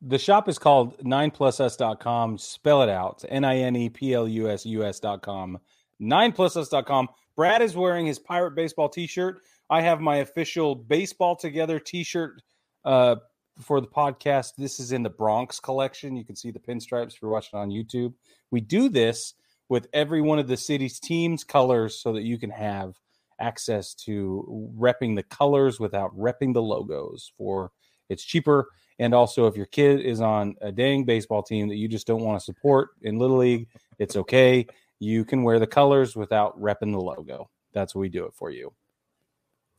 The 0.01 0.19
shop 0.19 0.49
is 0.49 0.59
called 0.59 0.97
9plusus.com. 0.99 2.37
Spell 2.39 2.81
it 2.81 2.89
out. 2.89 3.23
N 3.29 3.45
I 3.45 3.57
N 3.59 3.75
E 3.77 3.89
P 3.89 4.13
L 4.13 4.27
U 4.27 4.49
S 4.49 4.65
U 4.65 4.83
S.com. 4.83 5.57
9plusus.com. 6.01 7.07
Brad 7.37 7.61
is 7.61 7.75
wearing 7.75 8.05
his 8.05 8.19
Pirate 8.19 8.51
Baseball 8.55 8.89
t 8.89 9.07
shirt. 9.07 9.41
I 9.69 9.81
have 9.81 9.99
my 9.99 10.17
official 10.17 10.75
Baseball 10.75 11.35
Together 11.35 11.79
t 11.79 12.03
shirt 12.03 12.41
uh, 12.83 13.15
for 13.59 13.81
the 13.81 13.87
podcast. 13.87 14.53
This 14.57 14.79
is 14.79 14.91
in 14.91 15.01
the 15.01 15.09
Bronx 15.09 15.59
collection. 15.59 16.15
You 16.15 16.23
can 16.23 16.35
see 16.35 16.51
the 16.51 16.59
pinstripes 16.59 17.13
if 17.13 17.21
you're 17.21 17.31
watching 17.31 17.59
on 17.59 17.69
YouTube. 17.69 18.13
We 18.51 18.61
do 18.61 18.89
this 18.89 19.33
with 19.69 19.87
every 19.93 20.21
one 20.21 20.37
of 20.37 20.47
the 20.47 20.57
city's 20.57 20.99
teams' 20.99 21.43
colors 21.43 21.99
so 21.99 22.13
that 22.13 22.23
you 22.23 22.37
can 22.37 22.51
have 22.51 22.93
access 23.39 23.93
to 23.93 24.71
repping 24.77 25.15
the 25.15 25.23
colors 25.23 25.79
without 25.79 26.15
repping 26.17 26.53
the 26.53 26.61
logos 26.61 27.31
for 27.37 27.71
it's 28.07 28.23
cheaper 28.23 28.69
and 28.99 29.13
also 29.13 29.45
if 29.45 29.57
your 29.57 29.65
kid 29.65 29.99
is 29.99 30.21
on 30.21 30.55
a 30.61 30.71
dang 30.71 31.03
baseball 31.03 31.43
team 31.43 31.67
that 31.67 31.75
you 31.75 31.89
just 31.89 32.07
don't 32.07 32.23
want 32.23 32.39
to 32.39 32.45
support 32.45 32.91
in 33.01 33.19
little 33.19 33.35
league 33.35 33.67
it's 33.99 34.15
okay 34.15 34.65
you 34.99 35.25
can 35.25 35.43
wear 35.43 35.59
the 35.59 35.67
colors 35.67 36.15
without 36.15 36.57
repping 36.57 36.93
the 36.93 36.97
logo 36.97 37.49
that's 37.73 37.93
what 37.93 37.99
we 37.99 38.07
do 38.07 38.23
it 38.23 38.33
for 38.33 38.51
you 38.51 38.71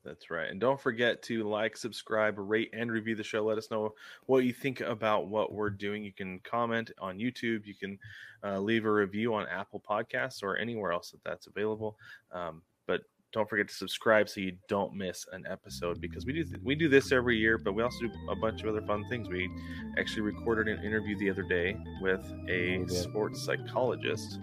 That's 0.07 0.31
right. 0.31 0.49
And 0.49 0.61
don't 0.61 0.81
forget 0.81 1.21
to 1.25 1.43
like, 1.43 1.77
subscribe, 1.77 2.37
rate, 2.39 2.71
and 2.73 2.93
review 2.93 3.17
the 3.17 3.25
show. 3.25 3.45
Let 3.45 3.59
us 3.59 3.73
know 3.73 3.95
what 4.27 4.45
you 4.45 4.53
think 4.53 4.81
about 4.81 5.27
what 5.27 5.53
we're 5.53 5.69
doing. 5.69 6.05
You 6.05 6.13
can 6.13 6.39
comment 6.45 6.93
on 7.01 7.19
YouTube. 7.19 7.67
You 7.67 7.75
can 7.75 7.99
uh, 8.45 8.61
leave 8.61 8.85
a 8.85 8.93
review 8.93 9.35
on 9.35 9.49
Apple 9.49 9.83
Podcasts 9.89 10.45
or 10.45 10.57
anywhere 10.57 10.93
else 10.93 11.11
that 11.11 11.25
that's 11.25 11.49
available. 11.49 11.97
Um, 12.31 12.63
but 12.87 13.03
don't 13.33 13.51
forget 13.51 13.67
to 13.67 13.75
subscribe 13.75 14.29
so 14.29 14.41
you 14.41 14.57
don't 14.69 14.95
miss 14.95 15.27
an 15.33 15.45
episode 15.51 16.01
because 16.01 16.25
we 16.25 16.33
do 16.33 16.45
we 16.63 16.77
do 16.77 16.89
this 16.89 17.11
every 17.11 17.37
year, 17.37 17.59
but 17.59 17.73
we 17.73 17.83
also 17.83 18.07
do 18.07 18.11
a 18.31 18.37
bunch 18.37 18.63
of 18.63 18.69
other 18.69 18.83
fun 18.83 19.05
things. 19.09 19.29
We 19.29 19.51
actually 19.99 20.23
recorded 20.23 20.69
an 20.69 20.85
interview 20.85 21.19
the 21.19 21.31
other 21.31 21.43
day 21.43 21.77
with 22.01 22.25
a 22.49 22.79
did. 22.79 22.91
sports 22.93 23.45
psychologist, 23.45 24.39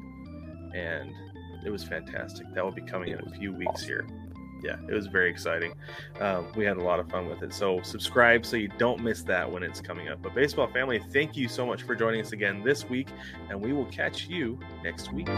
and 0.76 1.10
it 1.66 1.70
was 1.70 1.86
fantastic. 1.86 2.54
That 2.54 2.66
will 2.66 2.74
be 2.74 2.82
coming 2.82 3.14
in 3.14 3.20
a 3.20 3.30
few 3.30 3.54
weeks 3.54 3.84
awesome. 3.84 3.88
here 3.88 4.23
yeah, 4.64 4.78
it 4.88 4.94
was 4.94 5.08
very 5.08 5.30
exciting. 5.30 5.74
Um, 6.20 6.48
we 6.56 6.64
had 6.66 6.78
a 6.78 6.84
lot 6.84 7.00
of 7.00 7.10
fun 7.10 7.28
with 7.28 7.44
it. 7.44 7.54
So 7.54 7.82
subscribe 7.82 8.46
so 8.46 8.56
you 8.56 8.70
don't 8.78 9.04
miss 9.04 9.22
that 9.24 9.52
when 9.52 9.62
it's 9.62 9.82
coming 9.82 10.08
up. 10.08 10.22
But 10.22 10.34
baseball 10.34 10.68
family, 10.68 11.00
thank 11.12 11.36
you 11.36 11.48
so 11.48 11.66
much 11.66 11.84
for 11.84 11.96
joining 11.96 12.22
us 12.22 12.32
again 12.32 12.64
this 12.64 12.90
week, 12.90 13.10
and 13.50 13.62
we 13.62 13.74
will 13.74 13.86
catch 13.86 14.28
you 14.28 14.58
next 14.84 15.12
week. 15.12 15.30